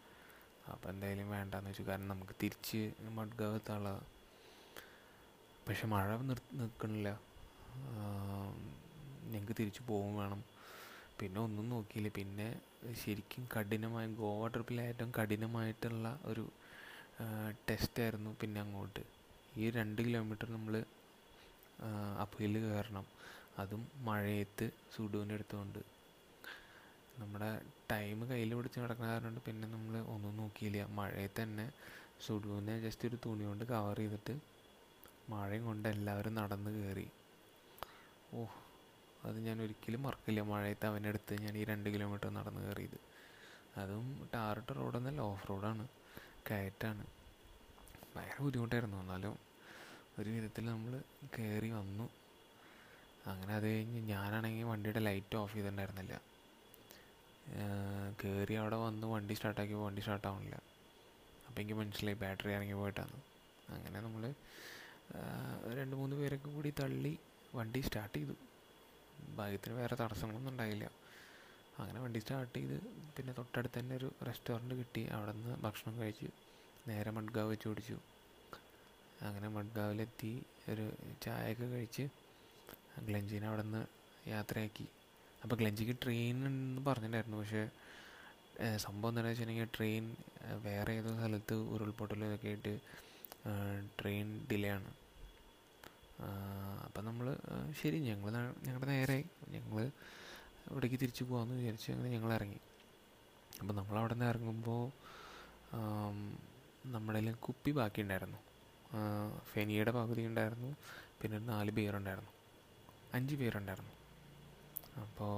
അപ്പോൾ 0.74 0.88
എന്തായാലും 0.94 1.28
വേണ്ടാന്ന് 1.36 1.70
വെച്ചു. 1.72 1.84
കാരണം 1.90 2.10
നമുക്ക് 2.14 2.36
തിരിച്ച് 2.44 2.82
മഡ്ഗാവ് 3.20 3.58
എത്താനുള്ളതാണ് 3.62 4.06
പക്ഷെ 5.68 5.86
മഴ 5.94 6.10
നിർ 6.30 6.40
നിൽക്കണില്ല 6.60 7.10
ഞങ്ങൾക്ക് 9.32 9.56
തിരിച്ചു 9.60 9.82
പോകും 9.90 10.14
വേണം. 10.22 10.42
പിന്നെ 11.20 11.40
ഒന്നും 11.48 11.66
നോക്കിയില്ല. 11.74 12.10
പിന്നെ 12.20 12.48
ശരിക്കും 13.02 13.44
കഠിനമായ 13.54 14.06
ഗോവ 14.22 14.48
ട്രിപ്പിലെ 14.54 14.84
ഏറ്റവും 14.92 15.12
കഠിനമായിട്ടുള്ള 15.18 16.08
ഒരു 16.32 16.46
ടെസ്റ്റായിരുന്നു 17.68 18.32
പിന്നെ 18.42 18.60
അങ്ങോട്ട്. 18.66 19.04
ഈ 19.62 19.66
രണ്ട് 19.78 20.00
കിലോമീറ്റർ 20.08 20.48
നമ്മൾ 20.56 20.74
അപ്പ് 22.24 22.38
ഹില്ല് 22.42 22.60
കയറണം. 22.66 23.06
അതും 23.62 23.84
മഴയത്ത് 24.08 24.66
സുഡുവിന്റെ 24.96 25.36
അടുത്തുകൊണ്ട്. 25.38 25.80
നമ്മുടെ 27.22 27.50
ടൈം 27.92 28.20
കയ്യിൽ 28.30 28.52
പിടിച്ച് 28.58 28.80
നടക്കുന്ന 28.84 29.10
കാരണം 29.14 29.42
പിന്നെ 29.48 29.68
നമ്മൾ 29.76 29.96
ഒന്നും 30.14 30.34
നോക്കിയില്ല. 30.42 30.82
മഴയത്ത് 31.00 31.40
തന്നെ 31.44 31.66
സുഡുവിനെ 32.26 32.76
ജസ്റ്റ് 32.86 33.08
ഒരു 33.10 33.18
തുണി 33.26 33.44
കൊണ്ട് 33.50 33.64
കവർ 33.72 34.00
ചെയ്തിട്ട് 34.02 34.36
മഴയും 35.34 35.64
കൊണ്ട് 35.70 35.88
എല്ലാവരും 35.96 36.34
നടന്ന് 36.40 36.72
കയറി. 36.78 37.08
ഓ 38.36 38.46
അത് 39.26 39.38
ഞാൻ 39.48 39.58
ഒരിക്കലും 39.66 40.02
മറക്കില്ല. 40.06 40.42
മഴയത്ത് 40.52 40.86
അവനെടുത്ത് 40.92 41.34
ഞാൻ 41.44 41.54
ഈ 41.62 41.64
രണ്ട് 41.72 41.88
കിലോമീറ്റർ 41.94 42.30
നടന്ന് 42.38 42.62
കയറിയത്. 42.68 43.00
അതും 43.82 44.06
ടാറിട്ട 44.34 44.72
റോഡൊന്നല്ല 44.80 45.22
ഓഫ് 45.32 45.46
റോഡാണ് 45.50 45.84
കയറ്റാണ്. 46.50 47.04
ഭയങ്കര 48.16 48.40
ബുദ്ധിമുട്ടായിരുന്നു. 48.46 48.98
എന്നാലും 49.04 49.36
ഒരു 50.20 50.30
വിധത്തിൽ 50.36 50.66
നമ്മൾ 50.74 50.94
കയറി 51.36 51.70
വന്നു. 51.80 52.06
അങ്ങനെ 53.32 53.54
അത് 53.60 53.66
കഴിഞ്ഞ് 53.72 54.00
ഞാനാണെങ്കിൽ 54.14 54.68
വണ്ടിയുടെ 54.72 55.02
ലൈറ്റ് 55.08 55.36
ഓഫ് 55.42 55.54
ചെയ്തിട്ടുണ്ടായിരുന്നില്ല. 55.54 56.14
കയറി 58.22 58.56
അവിടെ 58.62 58.78
വന്ന് 58.86 59.06
വണ്ടി 59.14 59.34
സ്റ്റാർട്ടാക്കിയപ്പോൾ 59.38 59.86
വണ്ടി 59.88 60.02
സ്റ്റാർട്ടാവണില്ല 60.06 60.56
അപ്പോൾ 61.48 61.60
എനിക്ക് 61.62 61.76
മനസ്സിലായി 61.80 62.18
ബാറ്ററി 62.24 62.52
ഇറങ്ങി 62.58 62.76
പോയിട്ടാണ് 62.80 63.18
അങ്ങനെ 63.76 64.00
നമ്മൾ 64.06 64.24
രണ്ട് 65.80 65.96
മൂന്ന് 66.00 66.16
പേരൊക്കെ 66.20 66.50
കൂടി 66.56 66.72
തള്ളി 66.80 67.14
വണ്ടി 67.58 67.82
സ്റ്റാർട്ട് 67.88 68.18
ചെയ്തു. 68.18 68.36
ഭാഗ്യത്തിന് 69.38 69.74
വേറെ 69.80 69.96
തടസ്സങ്ങളൊന്നും 70.02 70.52
ഉണ്ടായില്ല. 70.52 70.86
അങ്ങനെ 71.82 72.00
വണ്ടി 72.04 72.20
സ്റ്റാർട്ട് 72.20 72.54
ചെയ്ത് 72.58 72.78
പിന്നെ 73.16 73.34
തൊട്ടടുത്ത് 73.40 73.78
തന്നെ 73.80 73.96
ഒരു 74.00 74.10
റെസ്റ്റോറന്റ് 74.28 74.76
കിട്ടി. 74.80 75.04
അവിടെ 75.16 75.32
നിന്ന് 75.32 75.54
ഭക്ഷണം 75.66 75.96
കഴിച്ച് 76.02 76.30
നേരെ 76.90 77.12
മഡ്ഗാവ് 77.18 77.50
വെച്ച് 77.52 77.68
ഓടിച്ചു 77.72 77.98
അങ്ങനെ 79.28 79.48
മഡ്ഗാവിലെത്തി. 79.58 80.32
ഒരു 80.72 80.86
ചായയൊക്കെ 81.26 81.68
കഴിച്ച് 81.74 82.06
ഗ്ലഞ്ചിനെ 83.08 83.48
അവിടെ 83.48 83.64
നിന്ന് 83.68 83.84
യാത്രയാക്കി. 84.34 84.88
അപ്പോൾ 85.44 85.56
ഗ്ലഞ്ചിക്ക് 85.56 85.96
ട്രെയിൻ 86.04 86.38
ഉണ്ടെന്ന് 86.48 86.84
പറഞ്ഞിട്ടുണ്ടായിരുന്നു. 86.88 87.40
പക്ഷേ 87.42 87.64
സംഭവം 88.86 89.10
എന്താണെന്ന് 89.12 89.32
വെച്ചിട്ടുണ്ടെങ്കിൽ 89.32 89.74
ട്രെയിൻ 89.78 90.04
വേറെ 90.68 90.94
ഏതോ 91.00 91.12
സ്ഥലത്ത് 91.18 91.56
ഉരുൾപൊട്ടലും 91.74 92.26
ഇതൊക്കെ 92.30 92.48
ആയിട്ട് 92.52 92.74
ട്രെയിൻ 94.00 94.28
ഡിലേ 94.50 94.70
ആണ്. 94.78 94.90
അപ്പം 96.86 97.04
നമ്മൾ 97.06 97.28
ശരി 97.80 97.98
ഞങ്ങൾ 98.10 98.34
ഞങ്ങളുടെ 98.68 98.88
നേരെ 98.94 99.18
ഞങ്ങൾ 99.56 99.78
ഇവിടേക്ക് 100.70 100.98
തിരിച്ചു 101.04 101.24
പോകാമെന്ന് 101.24 101.58
വിചാരിച്ച് 101.60 101.90
അങ്ങനെ 101.92 102.10
ഞങ്ങൾ 102.16 102.32
ഇറങ്ങി 102.38 102.60
അപ്പം 103.60 103.76
നമ്മൾ 103.76 103.96
അവിടെ 104.02 104.14
നിന്ന് 104.14 104.30
ഇറങ്ങുമ്പോൾ 104.32 104.84
നമ്മുടെ 106.96 107.20
കയ്യിൽ 107.20 107.38
കുപ്പി 107.48 107.72
ബാക്കി 107.80 108.02
ഉണ്ടായിരുന്നു 108.06 108.40
ഫെനിയുടെ 109.52 109.92
പകുതി 110.00 110.22
ഉണ്ടായിരുന്നു 110.32 110.72
പിന്നെ 111.22 111.38
നാല് 111.54 111.72
പേരുണ്ടായിരുന്നു 111.78 112.34
അഞ്ച് 113.18 113.36
പേരുണ്ടായിരുന്നു 113.42 113.94
അപ്പോൾ 115.04 115.34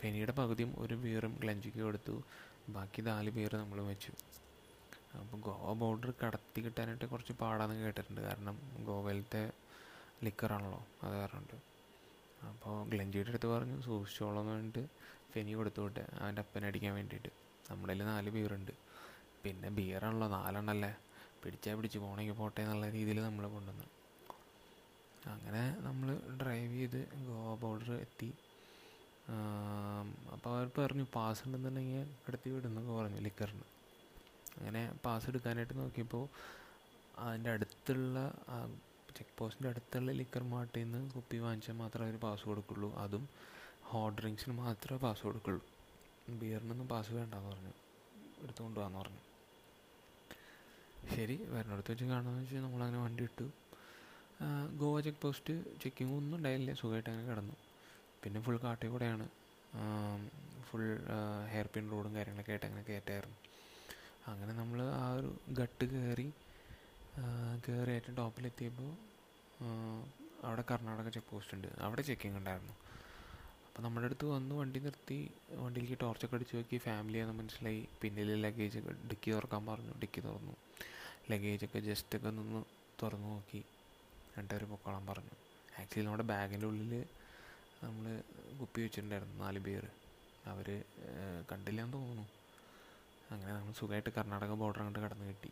ഫെനിയുടെ 0.00 0.32
പകുതിയും 0.40 0.70
ഒരു 0.82 0.94
ബിയറും 1.02 1.32
ഗ്ലഞ്ചിക്ക് 1.42 1.80
കൊടുത്തു. 1.86 2.14
ബാക്കി 2.76 3.00
നാല് 3.08 3.30
ബിയർ 3.36 3.52
നമ്മൾ 3.60 3.78
വെച്ചു. 3.90 4.12
അപ്പോൾ 5.20 5.38
ഗോവ 5.46 5.72
ബോർഡർ 5.80 6.10
കടത്തി 6.22 6.60
കിട്ടാനായിട്ട് 6.64 7.06
കുറച്ച് 7.12 7.34
പാടാന്ന് 7.42 7.76
കേട്ടിട്ടുണ്ട്. 7.84 8.20
കാരണം 8.28 8.56
ഗോവയിലത്തെ 8.88 9.42
ലിക്കറാണല്ലോ 10.26 10.80
അത് 11.04 11.14
കാരണമുണ്ട്. 11.20 11.56
അപ്പോൾ 12.50 12.74
ഗ്ലഞ്ചിയുടെ 12.92 13.30
അടുത്ത് 13.32 13.48
പറഞ്ഞു 13.54 13.76
സൂക്ഷിച്ചോളാം 13.86 14.40
എന്ന് 14.42 14.52
പറഞ്ഞിട്ട് 14.52 14.82
ഫെനി 15.32 15.52
കൊടുത്തു 15.58 15.80
വിട്ടെ. 15.84 16.04
അവന്റെ 16.20 16.42
അപ്പനെ 16.44 16.66
അടിക്കാൻ 16.70 16.92
വേണ്ടിയിട്ട്. 16.98 17.30
നമ്മുടെ 17.70 17.92
കയ്യിൽ 17.92 18.08
നാല് 18.10 18.30
ബിയറുണ്ട് 18.36 18.72
പിന്നെ 19.44 19.68
ബിയറാണല്ലോ 19.78 20.26
നാലെണ്ണല്ലേ. 20.36 20.92
പിടിച്ചാൽ 21.42 21.74
പിടിച്ച് 21.78 21.98
പോകണമെങ്കിൽ 22.02 22.36
പോട്ടെ 22.40 22.60
എന്നുള്ള 22.64 22.86
രീതിയിൽ 22.96 23.18
നമ്മൾ 23.28 23.44
കൊണ്ടുവന്നു. 23.54 23.86
അങ്ങനെ 25.32 25.62
നമ്മൾ 25.86 26.08
ഡ്രൈവ് 26.40 26.72
ചെയ്ത് 26.78 27.00
ഗോവ 27.28 27.50
ബോർഡർ 27.62 27.92
എത്തി. 28.04 28.30
അപ്പോൾ 30.34 30.50
അവർ 30.54 30.66
പറഞ്ഞു 30.78 31.04
പാസ് 31.14 31.42
ഉണ്ടെന്നുണ്ടെങ്കിൽ 31.46 32.08
കിടത്തി 32.24 32.48
വിടുന്നൊക്കെ 32.54 32.92
പറഞ്ഞു 32.98 33.20
ലിക്കറിന് 33.26 33.66
അങ്ങനെ 34.56 34.82
പാസ് 35.04 35.26
എടുക്കാനായിട്ട് 35.30 35.74
നോക്കിയപ്പോൾ 35.82 36.24
അതിന്റെ 37.24 37.50
അടുത്തുള്ള 37.54 38.18
ചെക്ക് 39.16 39.34
പോസ്റ്റിന്റെ 39.38 39.68
അടുത്തുള്ള 39.72 40.12
ലിക്കർ 40.20 40.42
മാർട്ടിൽ 40.52 40.80
നിന്ന് 40.84 41.00
കുപ്പി 41.14 41.36
വാങ്ങിച്ചാൽ 41.44 41.76
മാത്രമേ 41.82 42.06
അവർ 42.08 42.16
പാസ് 42.26 42.44
കൊടുക്കുള്ളൂ. 42.50 42.90
അതും 43.04 43.24
ഹോട്ട് 43.90 44.16
ഡ്രിങ്ക്സിന് 44.20 44.54
മാത്രമേ 44.62 44.98
പാസ് 45.04 45.22
കൊടുക്കുള്ളൂ. 45.28 45.62
ബിയറിനൊന്നും 46.40 46.88
പാസ് 46.94 47.12
വേണ്ടെന്ന് 47.18 47.50
പറഞ്ഞു. 47.50 47.72
എടുത്തുകൊണ്ട് 48.42 48.76
പോകാമെന്ന് 48.80 49.00
പറഞ്ഞു. 49.02 49.22
ശരി 51.14 51.36
വരണടുത്ത് 51.54 51.90
വെച്ച് 51.92 52.04
കാണാമെന്ന് 52.04 52.42
വെച്ചാൽ 52.42 52.62
നമ്മളങ്ങനെ 52.66 53.00
വണ്ടി 53.04 53.24
ഇട്ടു. 53.28 53.46
ഗോവ 54.80 54.96
ചെക്ക് 55.06 55.20
പോസ്റ്റ് 55.24 55.54
ചെക്കിംഗ് 55.82 56.14
ഒന്നും 56.18 56.36
ഉണ്ടായില്ല. 56.38 56.72
സുഖമായിട്ട് 56.80 57.10
അങ്ങനെ 57.10 57.26
കിടന്നു. 57.30 57.56
പിന്നെ 58.22 58.40
ഫുൾ 58.44 58.56
കാട്ടിൽ 58.64 58.88
കൂടെയാണ്. 58.94 59.26
ഫുൾ 60.68 60.86
ഹെയർ 61.52 61.66
പിൻ 61.74 61.84
റോഡും 61.92 62.12
കാര്യങ്ങളൊക്കെ 62.16 62.52
ആയിട്ട് 62.54 62.66
അങ്ങനെ 62.68 62.84
കയറ്റായിരുന്നു. 62.88 63.38
അങ്ങനെ 64.30 64.52
നമ്മൾ 64.60 64.78
ആ 65.02 65.06
ഒരു 65.18 65.30
ഗട്ട് 65.60 65.84
കയറി 65.92 66.26
കയറി 67.64 67.90
ഏറ്റവും 67.90 68.14
ടോപ്പിലെത്തിയപ്പോൾ 68.16 68.90
അവിടെ 70.46 70.64
കർണാടക 70.70 71.08
ചെക്ക് 71.08 71.30
പോസ്റ്റ് 71.32 71.54
ഉണ്ട്. 71.54 71.68
അവിടെ 71.80 72.02
ചെക്കിംഗ് 72.02 72.36
ഉണ്ടായിരുന്നു. 72.38 72.74
അപ്പോൾ 73.66 73.82
നമ്മുടെ 73.82 74.06
അടുത്ത് 74.06 74.24
വന്ന് 74.24 74.54
വണ്ടി 74.54 74.80
നിർത്തി 74.80 75.18
വണ്ടിയിലേക്ക് 75.62 75.98
ടോർച്ചൊക്കെ 76.00 76.36
അടിച്ച് 76.36 76.56
നോക്കി 76.56 76.76
ഫാമിലിയാണെന്ന് 76.76 77.38
മനസ്സിലായി. 77.42 77.88
പിന്നിൽ 78.00 78.30
ലഗേജ് 78.44 78.78
ഒക്കെ 78.78 78.92
ഡിക്കി 79.10 79.30
തുറക്കാൻ 79.30 79.66
പറഞ്ഞു 79.66 79.92
ഡിക്കി 80.02 80.20
തുറന്നു. 80.20 80.54
ലഗേജൊക്കെ 81.30 81.80
ജസ്റ്റ് 81.88 82.18
ഒക്കെ 82.18 82.30
നിന്ന് 82.38 82.62
തുറന്നു 83.02 83.28
നോക്കി. 83.28 83.62
എന്നിട്ട് 84.36 84.54
അവർ 84.54 84.64
പൊക്കോളാൻ 84.72 85.06
പറഞ്ഞു. 85.06 85.34
ആക്ച്വലി 85.80 86.04
നമ്മുടെ 86.06 86.26
ബാഗിന്റെ 86.32 86.66
ഉള്ളിൽ 86.66 86.94
നമ്മൾ 87.84 88.06
കുപ്പി 88.60 88.80
വെച്ചിട്ടുണ്ടായിരുന്നു 88.80 89.36
നാല് 89.44 89.58
ബിയർ 89.58 89.84
അവർ 90.52 90.68
കണ്ടില്ലാന്ന് 91.52 91.96
തോന്നുന്നു. 91.96 92.26
അങ്ങനെ 93.30 93.52
നമ്മൾ 93.54 93.72
സുഖമായിട്ട് 93.72 94.10
കർണാടക 94.16 94.54
ബോർഡർ 94.62 94.80
അങ്ങോട്ട് 94.82 95.02
കടന്നു 95.04 95.26
കിട്ടി. 95.30 95.50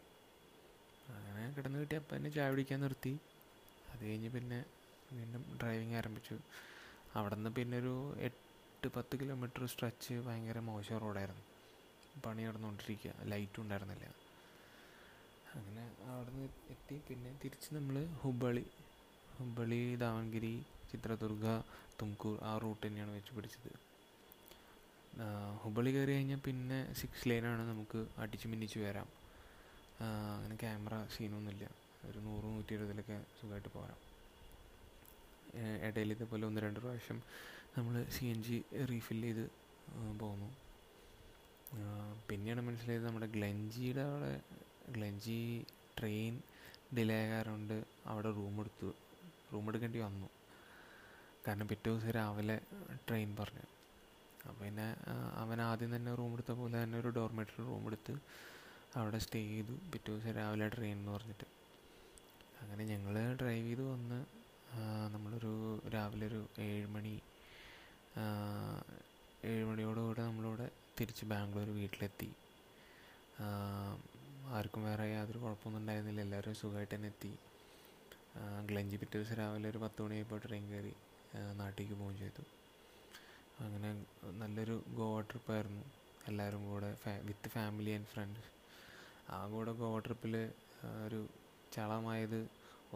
അങ്ങനെ 1.16 1.42
കിടന്ന് 1.56 1.78
കിട്ടി. 1.82 1.96
അപ്പം 2.00 2.14
തന്നെ 2.16 2.30
ചായ 2.36 2.48
പിടിക്കാൻ 2.52 2.80
നിർത്തി. 2.84 3.12
അത് 3.92 4.02
കഴിഞ്ഞ് 4.08 4.30
പിന്നെ 4.36 4.58
വീണ്ടും 5.16 5.42
ഡ്രൈവിങ് 5.60 5.96
ആരംഭിച്ചു. 6.00 6.36
അവിടെ 7.18 7.34
നിന്ന് 7.36 7.50
പിന്നെ 7.58 7.76
ഒരു 7.82 7.94
എട്ട് 8.28 8.88
പത്ത് 8.96 9.14
കിലോമീറ്റർ 9.20 9.64
സ്ട്രെച്ച് 9.72 10.14
ഭയങ്കര 10.26 10.58
മോശം 10.70 10.98
റോഡായിരുന്നു 11.04 11.44
പണി 12.24 12.42
നടന്നുകൊണ്ടിരിക്കുക. 12.48 13.12
ലൈറ്റും 13.32 13.62
ഉണ്ടായിരുന്നില്ല. 13.64 14.06
അങ്ങനെ 15.58 15.84
അവിടെ 16.12 16.30
നിന്ന് 16.34 16.48
എത്തി. 16.74 16.96
പിന്നെ 17.08 17.30
തിരിച്ച് 17.42 17.70
നമ്മൾ 17.76 17.96
ഹുബളി 18.22 18.64
ഹുബളി 19.36 19.82
ദാവൻഗിരി 20.02 20.54
ചിത്രദുർഗ 20.90 21.44
തുംകൂർ 22.00 22.36
ആ 22.50 22.52
റൂട്ട് 22.62 22.82
തന്നെയാണ് 22.86 23.12
വെച്ച് 23.16 23.32
പിടിച്ചത്. 23.36 23.70
ഹുബളി 25.62 25.90
കയറി 25.94 26.12
കഴിഞ്ഞാൽ 26.16 26.40
പിന്നെ 26.46 26.78
സിക്സ് 27.00 27.26
ലൈനാണ് 27.30 27.64
നമുക്ക് 27.70 28.00
അടിച്ച് 28.22 28.46
മിന്നിച്ച് 28.52 28.78
വരാം. 28.86 29.08
അങ്ങനെ 30.00 30.56
ക്യാമറ 30.56 30.94
സീനൊന്നുമില്ല 31.06 31.64
ഒരു 32.08 32.18
നൂറ് 32.18 32.44
നൂറ്റി 32.44 32.74
എഴുപതിലൊക്കെ 32.74 33.24
സുഖമായിട്ട് 33.40 33.68
പോരാം 33.68 34.00
ഇടയിൽ 35.88 36.12
ഇതേപോലെ 36.12 36.46
ഒന്ന് 36.46 36.60
രണ്ട് 36.60 36.80
പ്രാവശ്യം 36.80 37.22
നമ്മൾ 37.76 37.94
സി 38.10 38.24
എൻ 38.24 38.42
ജി 38.42 38.64
റീഫിൽ 38.90 39.22
ചെയ്ത് 39.22 39.44
പോന്നു 40.18 40.48
പിന്നെയാണ് 42.28 42.60
മനസ്സിലായത് 42.60 43.06
നമ്മുടെ 43.06 43.26
ഗ്ലഞ്ചിയുടെ 43.26 44.00
അവിടെ 44.00 44.40
ഗ്ലഞ്ചി 44.92 45.66
ട്രെയിൻ 45.98 46.40
ഡിലേ 46.96 47.16
ആകാറുണ്ട്. 47.24 47.82
അവിടെ 48.06 48.30
റൂം 48.30 48.60
എടുത്തു. 48.60 48.94
റൂം 49.52 49.68
എടുക്കേണ്ടി 49.68 49.98
വന്നു. 49.98 50.28
കാരണം 51.46 51.66
പിറ്റേ 51.66 51.90
ദിവസം 51.90 52.10
രാവിലെ 52.10 52.60
ട്രെയിൻ 53.08 53.36
പറഞ്ഞു. 53.40 53.64
അപ്പോൾ 54.48 54.64
പിന്നെ 54.64 54.86
അവൻ 55.36 55.60
ആദ്യം 55.60 55.96
തന്നെ 55.96 56.14
റൂം 56.14 56.32
എടുത്ത 56.32 56.52
പോലെ 56.52 56.82
തന്നെ 56.82 56.98
ഒരു 56.98 57.08
ഡോർമെറ്ററി 57.08 57.62
റൂം 57.70 57.86
എടുത്ത് 57.86 58.14
അവിടെ 59.00 59.18
സ്റ്റേ 59.24 59.40
ചെയ്തു. 59.48 59.74
പിറ്റേ 59.92 60.08
ദിവസം 60.12 60.32
രാവിലെ 60.38 60.66
ട്രെയിൻ 60.68 60.96
എന്ന് 60.98 61.12
പറഞ്ഞിട്ട്. 61.12 61.46
അങ്ങനെ 62.62 62.84
ഞങ്ങൾ 62.84 63.14
ഡ്രൈവ് 63.40 63.66
ചെയ്ത് 63.66 63.82
വന്ന് 63.82 64.18
നമ്മളൊരു 65.14 65.52
രാവിലെ 65.94 66.26
ഒരു 66.26 66.40
ഏഴ് 66.66 66.86
മണി 66.86 67.14
ഏഴ് 69.44 69.64
മണിയോടുകൂടെ 69.64 70.22
നമ്മളിവിടെ 70.22 70.66
തിരിച്ച് 71.00 71.24
ബാംഗ്ലൂർ 71.24 71.68
വീട്ടിലെത്തി. 71.78 72.30
ആർക്കും 74.58 74.84
വേറെ 74.84 75.04
യാതൊരു 75.12 75.38
കുഴപ്പമൊന്നും 75.38 75.80
ഉണ്ടായിരുന്നില്ല. 75.80 76.20
എല്ലാവരും 76.20 76.54
സുഖമായിട്ട് 76.54 76.94
തന്നെ 76.94 77.08
എത്തി. 77.08 77.32
ഗ്ലഞ്ചി 78.68 78.96
പിറ്റേ 78.96 79.16
ദിവസം 79.18 79.34
രാവിലെ 79.34 79.68
ഒരു 79.70 79.78
പത്ത് 79.78 80.02
മണിയായപ്പോൾ 80.02 80.40
ട്രെയിൻ 80.46 80.64
കയറി 80.70 80.94
നാട്ടിലേക്ക് 81.60 81.94
പോവുകയും 81.94 82.18
ചെയ്തു. 82.18 82.44
അങ്ങനെ 83.64 83.90
നല്ലൊരു 84.40 84.76
ഗോവ 84.98 85.20
ട്രിപ്പായിരുന്നു 85.20 85.84
എല്ലാവരും 86.28 86.62
കൂടെ 86.70 86.90
വിത്ത് 87.28 87.48
ഫാമിലി 87.48 87.90
ആൻഡ് 87.90 88.06
ഫ്രണ്ട്സ് 88.06 88.48
ആ 89.26 89.38
കൂടെ 89.52 89.72
ഗോവ 89.80 89.96
ട്രിപ്പിൽ 90.06 90.34
ഒരു 91.06 91.20
ചളമായത് 91.74 92.40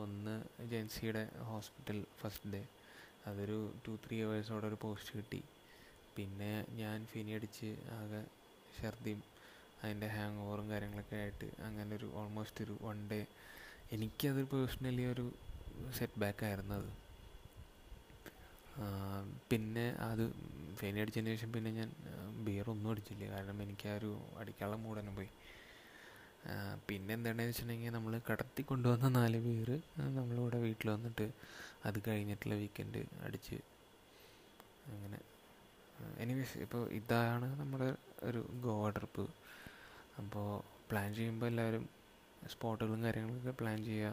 ഒന്ന് 0.02 0.34
ജെൻസിയുടെ 0.70 1.22
ഹോസ്പിറ്റൽ 1.50 1.98
ഫസ്റ്റ് 2.20 2.50
ഡേ. 2.54 2.62
അതൊരു 3.28 3.58
ടു 3.86 3.92
ത്രീ 4.04 4.16
അവേഴ്സോടെ 4.26 4.66
ഒരു 4.70 4.78
പോസ്റ്റ് 4.84 5.12
കിട്ടി. 5.18 5.40
പിന്നെ 6.16 6.52
ഞാൻ 6.80 6.98
ഫിനി 7.12 7.32
അടിച്ച് 7.38 7.70
ആകെ 7.98 8.22
ഛർദിയും 8.76 9.20
അതിന്റെ 9.82 10.08
ഹാങ് 10.16 10.38
ഓവറും 10.44 10.66
കാര്യങ്ങളൊക്കെ 10.72 11.16
ആയിട്ട് 11.22 11.48
അങ്ങനെ 11.66 11.92
ഒരു 11.96 12.08
ഓൾമോസ്റ്റ് 12.20 12.64
ഒരു 12.66 12.76
വൺ 12.86 13.00
ഡേ. 13.10 13.20
എനിക്കത് 13.94 14.42
പേഴ്സണലി 14.52 15.04
ഒരു 15.14 15.26
സെറ്റ് 15.98 16.20
ബാക്ക് 16.22 16.44
ആയിരുന്നു 16.48 16.78
പിന്നെ 19.50 19.84
അത് 20.08 20.22
ഫെയിൻ 20.78 20.96
അടിച്ചതിന് 21.02 21.30
ശേഷം 21.34 21.50
പിന്നെ 21.52 21.70
ഞാൻ 21.78 21.90
ബിയർ 22.46 22.66
ഒന്നും 22.72 22.90
അടിച്ചില്ല. 22.92 23.24
കാരണം 23.34 23.62
എനിക്ക് 23.64 23.88
ആ 23.92 23.96
ഒരു 24.00 24.10
അടിക്കാനുള്ള 24.40 24.76
മൂടന്നെ 24.84 25.12
പോയി. 25.18 25.30
പിന്നെ 26.88 27.12
എന്താണെന്ന് 27.14 27.44
വെച്ചിട്ടുണ്ടെങ്കിൽ 27.48 27.92
നമ്മൾ 27.96 28.12
കടത്തി 28.28 28.62
കൊണ്ടുവന്ന 28.70 29.08
നാല് 29.16 29.38
പേര് 29.46 29.76
നമ്മളിവിടെ 30.18 30.58
വീട്ടിൽ 30.66 30.88
വന്നിട്ട് 30.94 31.26
അത് 31.88 31.98
കഴിഞ്ഞിട്ടുള്ള 32.06 32.54
വീക്കെൻഡ് 32.62 33.00
അടിച്ച് 33.26 33.58
അങ്ങനെ. 34.94 35.18
എനിവേസ് 36.22 36.58
ഇപ്പോൾ 36.66 36.82
ഇതാണ് 36.98 37.46
നമ്മുടെ 37.60 37.88
ഒരു 38.28 38.40
ഗോവ 38.66 38.84
ട്രിപ്പ് 38.96 39.24
അപ്പോൾ 40.20 40.46
പ്ലാൻ 40.90 41.08
ചെയ്യുമ്പോൾ 41.18 41.48
എല്ലാവരും 41.52 41.84
സ്പോട്ടുകളും 42.52 43.00
കാര്യങ്ങളൊക്കെ 43.06 43.54
പ്ലാൻ 43.60 43.78
ചെയ്യുക. 43.84 44.12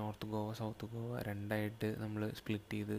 നോർത്ത് 0.00 0.26
ഗോവ 0.34 0.50
സൗത്ത് 0.60 0.86
ഗോവ 0.92 1.14
രണ്ടായിട്ട് 1.28 1.88
നമ്മൾ 2.02 2.22
സ്പ്ലിറ്റ് 2.38 2.76
ചെയ്ത് 2.76 2.96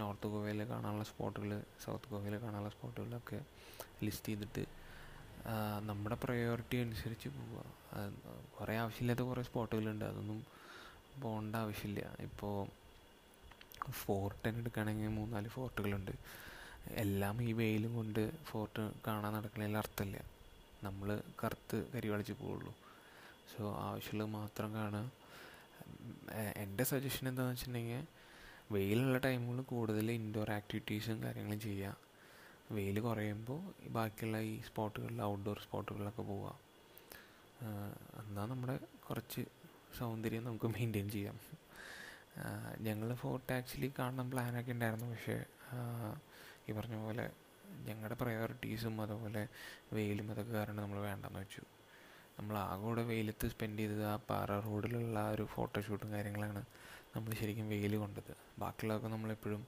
നോർത്ത് 0.00 0.26
ഗോവയിൽ 0.34 0.60
കാണാനുള്ള 0.72 1.04
സ്പോട്ടുകൾ 1.10 1.50
സൗത്ത് 1.84 2.10
ഗോവയിൽ 2.12 2.36
കാണാനുള്ള 2.44 2.70
സ്പോട്ടുകളൊക്കെ 2.76 3.38
ലിസ്റ്റ് 4.06 4.28
ചെയ്തിട്ട് 4.28 4.64
നമ്മുടെ 5.88 6.16
പ്രയോറിറ്റി 6.22 6.76
അനുസരിച്ച് 6.76 7.28
പോവുക 7.28 7.62
കുറേ 8.60 8.76
ആവശ്യമില്ലാത്ത 8.76 9.20
കുറേ 9.20 9.42
സ്പോട്ടുകളുണ്ട്. 9.42 10.04
അതൊന്നും 10.04 10.40
പോകേണ്ട 11.22 11.56
ആവശ്യമില്ല. 11.56 12.00
ഇപ്പോൾ 12.20 12.56
ഫോർട്ട് 13.92 14.48
എടുക്കുകയാണെങ്കിൽ 14.48 15.08
മൂന്നാൽ 15.08 15.48
ഫോർട്ടുകളുണ്ട്. 15.48 16.12
എല്ലാം 17.04 17.42
ഈ 17.42 17.52
വെയിലും 17.52 17.94
കൊണ്ട് 17.94 18.22
ഫോർട്ട് 18.44 18.92
കാണാൻ 19.06 19.32
നടക്കണതിൽ 19.34 19.76
അർത്ഥമില്ല 19.76 20.18
നമ്മൾ 20.82 21.22
കറുത്ത് 21.44 21.78
കരിവളിച്ച് 21.92 22.32
പോവുള്ളൂ. 22.32 22.74
സോ 23.52 23.62
ആവശ്യമുള്ളത് 23.76 24.30
മാത്രം 24.30 24.74
കാണുക. 24.74 25.10
എന്റെ 26.56 26.84
സജഷൻ 26.84 27.24
എന്താണെന്ന് 27.28 27.54
വെച്ചിട്ടുണ്ടെങ്കിൽ 27.54 28.04
വെയിലുള്ള 28.72 29.18
ടൈമുകളിൽ 29.18 29.62
കൂടുതൽ 29.62 30.10
ഇൻഡോർ 30.10 30.50
ആക്ടിവിറ്റീസും 30.50 31.22
കാര്യങ്ങളും 31.22 31.60
ചെയ്യുക. 31.60 32.07
വെയിൽ 32.72 33.00
കുറയുമ്പോൾ 33.00 33.60
ബാക്കിയുള്ള 33.88 34.38
ഈ 34.38 34.60
സ്പോട്ടുകളിൽ 34.60 35.22
ഔട്ട്ഡോർ 35.22 35.58
സ്പോട്ടുകളിലൊക്കെ 35.58 36.22
പോവുക 36.22 36.48
എന്നാൽ 38.20 38.46
നമ്മുടെ 38.46 38.74
കുറച്ച് 39.08 39.42
സൗന്ദര്യം 39.98 40.44
നമുക്ക് 40.44 40.66
മെയിന്റെയിൻ 40.66 41.10
ചെയ്യാം. 41.10 41.36
ഞങ്ങൾ 42.80 43.08
ഫോർട്ട് 43.14 43.52
ആക്ച്വലി 43.52 43.88
കാണാൻ 43.98 44.30
പ്ലാനൊക്കെ 44.30 44.72
ഉണ്ടായിരുന്നു. 44.72 45.06
പക്ഷേ 45.10 45.36
ഈ 46.68 46.72
പറഞ്ഞ 46.72 46.96
പോലെ 47.04 47.24
ഞങ്ങളുടെ 47.86 48.14
പ്രയോറിറ്റീസും 48.14 49.02
അതുപോലെ 49.02 49.42
വെയിലും 49.92 50.30
അതൊക്കെ 50.30 50.52
കാരണം 50.52 50.82
നമ്മൾ 50.82 50.98
വേണ്ടെന്ന് 50.98 51.40
വെച്ചു. 51.40 51.62
നമ്മൾ 52.38 52.54
ആകെ 52.58 52.82
കൂടെ 52.82 53.02
വെയിലത്ത് 53.02 53.46
സ്പെൻഡ് 53.48 53.78
ചെയ്തത് 53.78 54.04
ആ 54.04 54.16
പാറ 54.30 54.58
റോഡിലുള്ള 54.60 55.18
ആ 55.18 55.30
ഒരു 55.30 55.44
ഫോട്ടോഷൂട്ടും 55.54 56.12
കാര്യങ്ങളാണ് 56.12 56.62
നമ്മൾ 57.16 57.30
ശരിക്കും 57.34 57.68
വെയിൽ 57.68 57.96
കൊണ്ടത്. 57.96 58.32
ബാക്കിയുള്ളതൊക്കെ 58.58 59.08
നമ്മളെപ്പോഴും 59.08 59.66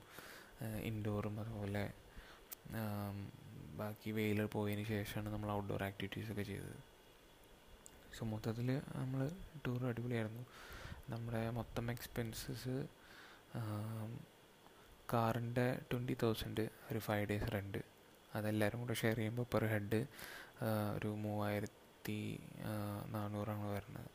ഇൻഡോറും 0.82 1.40
അതുപോലെ 1.40 1.84
ബാക്കി 3.80 4.10
വെയിൽ 4.16 4.40
പോയതിന് 4.54 4.84
ശേഷമാണ് 4.92 5.28
നമ്മൾ 5.34 5.50
ഔട്ട്ഡോർ 5.58 5.82
ആക്ടിവിറ്റീസൊക്കെ 5.88 6.44
ചെയ്തത്. 6.50 6.78
സോ 8.16 8.24
മൊത്തത്തിൽ 8.32 8.68
നമ്മൾ 9.00 9.20
ടൂർ 9.64 9.80
അടിപൊളിയായിരുന്നു. 9.90 10.42
നമ്മുടെ 11.12 11.42
മൊത്തം 11.58 11.86
എക്സ്പെൻസസ് 11.94 12.76
കാറിന്റെ 15.12 15.66
ട്വന്റി 15.90 16.14
തൗസൻഡ് 16.22 16.64
ഒരു 16.90 17.00
ഫൈവ് 17.06 17.24
ഡേയ്സ് 17.30 17.48
റെന്റ് 17.54 17.80
അതെല്ലാവരും 18.38 18.80
കൂടെ 18.82 18.94
ഷെയർ 19.00 19.16
ചെയ്യുമ്പോൾ 19.20 19.46
പെർ 19.52 19.64
ഹെഡ് 19.72 20.00
ഒരു 20.96 21.10
മൂവായിരത്തി 21.24 22.18
നാനൂറാണ് 23.14 23.66
വരുന്നത്. 23.76 24.10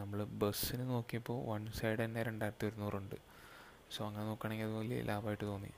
നമ്മൾ 0.00 0.18
ബസ്സിന് 0.42 0.84
നോക്കിയപ്പോൾ 0.90 1.38
വൺ 1.50 1.62
സൈഡ് 1.78 1.98
തന്നെ 2.04 2.20
രണ്ടായിരത്തി 2.28 2.66
ഒരുന്നൂറുണ്ട്. 2.68 3.16
സോ 3.94 4.00
അങ്ങനെ 4.08 4.24
നോക്കുകയാണെങ്കിൽ 4.30 4.66
അത് 4.68 4.74
വലിയ 4.80 4.98
ലാഭമായിട്ട് 5.10 5.44
തോന്നി. 5.52 5.72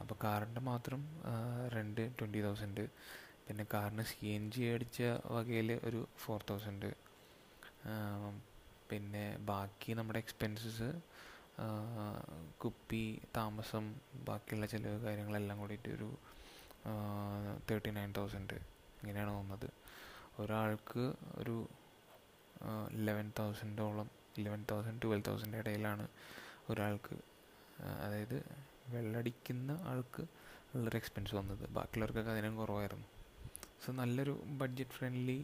അപ്പോൾ 0.00 0.16
കാറിന്റെ 0.24 0.60
മാത്രം 0.60 1.00
റെന്റ് 1.74 2.12
ട്വന്റി 2.18 2.40
തൗസൻഡ് 2.42 2.84
പിന്നെ 3.48 3.66
കാറിന് 3.74 4.02
സി 4.02 4.26
എൻ 4.26 4.50
ജി 4.50 4.62
അടിച്ച 4.64 5.02
വകയിൽ 5.26 5.80
ഒരു 5.84 6.08
ഫോർ 6.18 6.44
തൗസൻഡ് 6.50 6.90
പിന്നെ 8.90 9.36
ബാക്കി 9.40 9.92
നമ്മുടെ 9.92 10.18
എക്സ്പെൻസസ് 10.18 10.88
കുപ്പി 12.58 13.02
താമസം 13.36 13.94
ബാക്കിയുള്ള 14.14 14.66
ചിലവ് 14.66 14.98
കാര്യങ്ങളെല്ലാം 15.04 15.58
കൂടിയിട്ട് 15.58 15.88
ഒരു 15.88 16.08
തേർട്ടി 17.70 17.90
നയൻ 17.90 18.12
തൗസൻഡ് 18.12 18.56
ഇങ്ങനെയാണ് 19.00 19.30
തോന്നുന്നത്. 19.30 19.68
ഒരാൾക്ക് 20.38 21.04
ഒരു 21.36 21.56
ഇലവൻ 22.90 23.32
തൗസൻഡോളം 23.38 24.10
ഇലവൻ 24.38 24.64
തൗസൻഡ് 24.70 25.02
ട്വൽവ് 25.02 25.24
തൗസൻഡ് 25.24 25.56
ഇടയിലാണ് 25.56 26.08
ഒരാൾക്ക് 26.70 27.16
അതായത് 28.04 28.38
വെള്ളടിക്കുന്ന 28.92 29.72
ആൾക്ക് 29.90 30.22
ഉള്ളൊരു 30.74 30.96
എക്സ്പെൻസ് 30.96 31.34
വന്നത്. 31.34 31.64
ബാക്കിയുള്ളവർക്കൊക്കെ 31.76 32.32
അതിനും 32.34 32.56
കുറവായിരുന്നു. 32.60 33.08
സോ 33.82 33.92
നല്ലൊരു 34.00 34.34
ബഡ്ജറ്റ് 34.60 34.94
ഫ്രണ്ട്ലി 34.96 35.38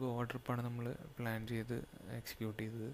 ഗോവ 0.00 0.18
ട്രിപ്പാണ് 0.30 0.62
നമ്മൾ 0.66 0.86
പ്ലാൻ 1.18 1.40
ചെയ്ത് 1.52 1.76
എക്സിക്യൂട്ട് 2.18 2.60
ചെയ്തത്. 2.62 2.90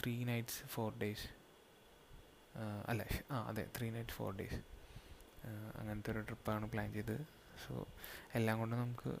ത്രീ 0.00 0.14
നൈറ്റ്സ് 0.30 0.60
ഫോർ 0.74 0.90
ഡേയ്സ് 1.02 1.28
അല്ല 2.90 3.02
ആ 3.30 3.36
അതെ 3.50 3.64
ത്രീ 3.76 3.86
നൈറ്റ് 3.96 4.14
ഫോർ 4.18 4.30
ഡേയ്സ് 4.38 4.60
അങ്ങനത്തെ 5.78 6.10
ഒരു 6.12 6.22
ട്രിപ്പാണ് 6.28 6.64
പ്ലാൻ 6.72 6.88
ചെയ്തത്. 6.96 7.24
സോ 7.64 7.74
എല്ലാം 8.38 8.58
കൊണ്ടും 8.60 8.78
നമുക്ക് 8.84 9.12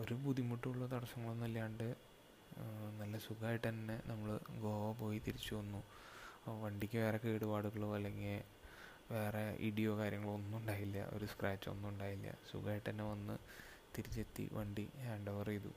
ഒരു 0.00 0.14
ബുദ്ധിമുട്ടുള്ള 0.24 0.84
തടസ്സങ്ങളൊന്നും 0.92 1.46
ഇല്ലാണ്ട് 1.46 1.88
നല്ല 3.00 3.14
സുഖമായിട്ട് 3.26 3.66
തന്നെ 3.68 3.96
നമ്മൾ 4.10 4.28
ഗോവ 4.64 4.84
പോയി 5.00 5.18
തിരിച്ചു 5.26 5.52
വന്നു. 5.54 5.80
വണ്ടിക്ക് 6.62 6.98
വേറെ 6.98 7.18
കേടുപാടുകളോ 7.18 7.94
അല്ലെങ്കിൽ 7.94 8.42
വേറെ 9.12 9.42
ഇടിയോ 9.68 9.98
കാര്യങ്ങളോ 9.98 10.34
ഒന്നും 10.34 10.58
ഉണ്ടായില്ല. 10.58 10.98
ഒരു 11.16 11.26
സ്ക്രാച്ചോ 11.26 11.72
ഒന്നും 11.72 11.88
ഉണ്ടായില്ല. 11.88 12.28
സുഖമായിട്ട് 12.50 12.90
തന്നെ 12.90 13.04
വന്ന് 13.04 13.36
തിരിച്ചെത്തി 13.98 14.48
വണ്ടി 14.52 14.88
ഹാൻഡ് 15.06 15.30
ഓവർ 15.30 15.46
ചെയ്തു. 15.46 15.72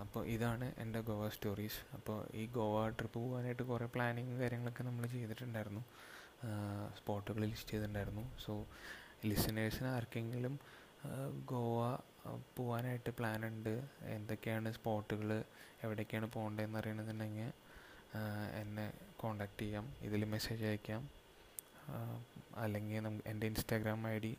അപ്പോൾ 0.00 0.26
ഇതാണ് 0.26 0.66
എന്റെ 0.78 1.00
ഗോവ 1.00 1.28
സ്റ്റോറീസ് 1.28 1.80
അപ്പോൾ 1.94 2.18
ഈ 2.34 2.46
ഗോവ 2.46 2.88
ട്രിപ്പ് 2.88 3.18
പോകാനായിട്ട് 3.18 3.62
കുറേ 3.62 3.86
പ്ലാനിങ് 3.94 4.40
കാര്യങ്ങളൊക്കെ 4.40 4.82
നമ്മൾ 4.82 5.06
ചെയ്തിട്ടുണ്ടായിരുന്നു. 5.06 5.82
സ്പോട്ടുകൾ 6.98 7.42
ലിസ്റ്റ് 7.44 7.70
ചെയ്തിട്ടുണ്ടായിരുന്നു. 7.70 8.24
സോ 8.44 8.52
ലിസണേഴ്സിന് 9.24 9.88
ആർക്കെങ്കിലും 9.88 10.58
ഗോവ 11.44 11.80
പോകാനായിട്ട് 12.56 13.10
പ്ലാനുണ്ട് 13.10 13.74
എന്തൊക്കെയാണ് 14.16 14.72
സ്പോട്ടുകൾ 14.72 15.30
എവിടേക്കാണ് 15.84 16.26
പോകേണ്ടതെന്ന് 16.32 16.78
അറിയണമെന്നുണ്ടെങ്കിൽ 16.78 17.50
എന്നെ 18.60 18.92
കോണ്ടാക്റ്റ് 19.16 19.60
ചെയ്യാം 19.60 19.94
ഇതിൽ 20.00 20.24
മെസ്സേജ് 20.24 20.64
അയക്കാം. 20.64 21.10
അല്ലെങ്കിൽ 22.56 23.00
നമുക്ക് 23.00 23.28
എന്റെ 23.28 23.46
Instagram 23.46 24.08
I 24.08 24.18
D 24.18 24.36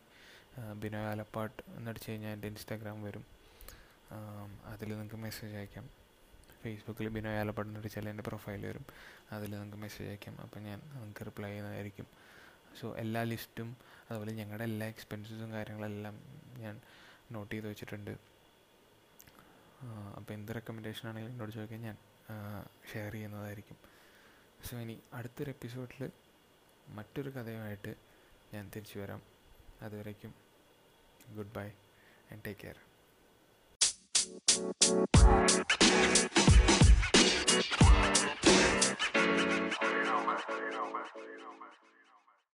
Binoy 0.74 1.06
Alappatt 1.06 1.62
എന്നടിച്ച് 1.76 2.10
കഴിഞ്ഞാൽ 2.10 2.32
എന്റെ 2.32 2.48
ഇൻസ്റ്റാഗ്രാം 2.48 3.02
വരും. 3.02 3.24
അതിൽ 4.66 4.88
നിങ്ങൾക്ക് 4.88 5.16
മെസ്സേജ് 5.16 5.56
അയക്കാം. 5.56 5.90
ഫേസ്ബുക്കിൽ 6.62 7.08
ബിനോയ് 7.08 7.38
ആലപ്പാട്ട് 7.38 7.70
എന്നടിച്ചാൽ 7.72 8.08
എന്റെ 8.08 8.22
പ്രൊഫൈൽ 8.26 8.66
വരും. 8.66 8.84
അതിൽ 9.32 9.50
നിങ്ങൾക്ക് 9.50 9.76
മെസ്സേജ് 9.76 10.08
അയക്കാം. 10.08 10.40
അപ്പോൾ 10.40 10.60
ഞാൻ 10.60 10.78
നിങ്ങൾക്ക് 10.94 11.26
റിപ്ലൈ 11.26 11.48
ചെയ്യുന്നതായിരിക്കും. 11.48 12.06
സോ 12.80 12.94
എല്ലാ 12.96 13.22
ലിസ്റ്റും 13.22 13.76
അതുപോലെ 14.10 14.32
ഞങ്ങളുടെ 14.32 14.64
എല്ലാ 14.64 14.86
എക്സ്പെൻസസും 14.86 15.52
കാര്യങ്ങളെല്ലാം 15.52 16.16
ഞാൻ 16.58 16.80
നോട്ട് 17.32 17.54
ചെയ്ത് 17.54 17.68
വെച്ചിട്ടുണ്ട്. 17.68 18.10
അപ്പോൾ 20.16 20.34
എന്ത് 20.34 20.54
റെക്കമെൻഡേഷൻ 20.54 21.08
ആണെങ്കിലും 21.08 21.32
എന്നോട് 21.32 21.52
ചോദിക്കാൻ 21.52 21.80
ഞാൻ 21.80 21.96
ഷെയർ 22.92 23.12
ചെയ്യുന്നതായിരിക്കും. 23.12 23.76
സോ 24.66 24.76
ഇനി 24.76 25.00
അടുത്തൊരു 25.12 25.50
എപ്പിസോഡിൽ 25.50 26.10
മറ്റൊരു 26.88 27.30
കഥയുമായിട്ട് 27.30 27.94
ഞാൻ 28.54 28.70
തിരിച്ചു 28.76 28.98
വരാം. 28.98 29.22
അതുവരേക്കും 29.82 30.34
good 31.36 31.54
bye 31.54 31.68
and 32.32 32.44
take 32.46 32.60
care 32.60 32.78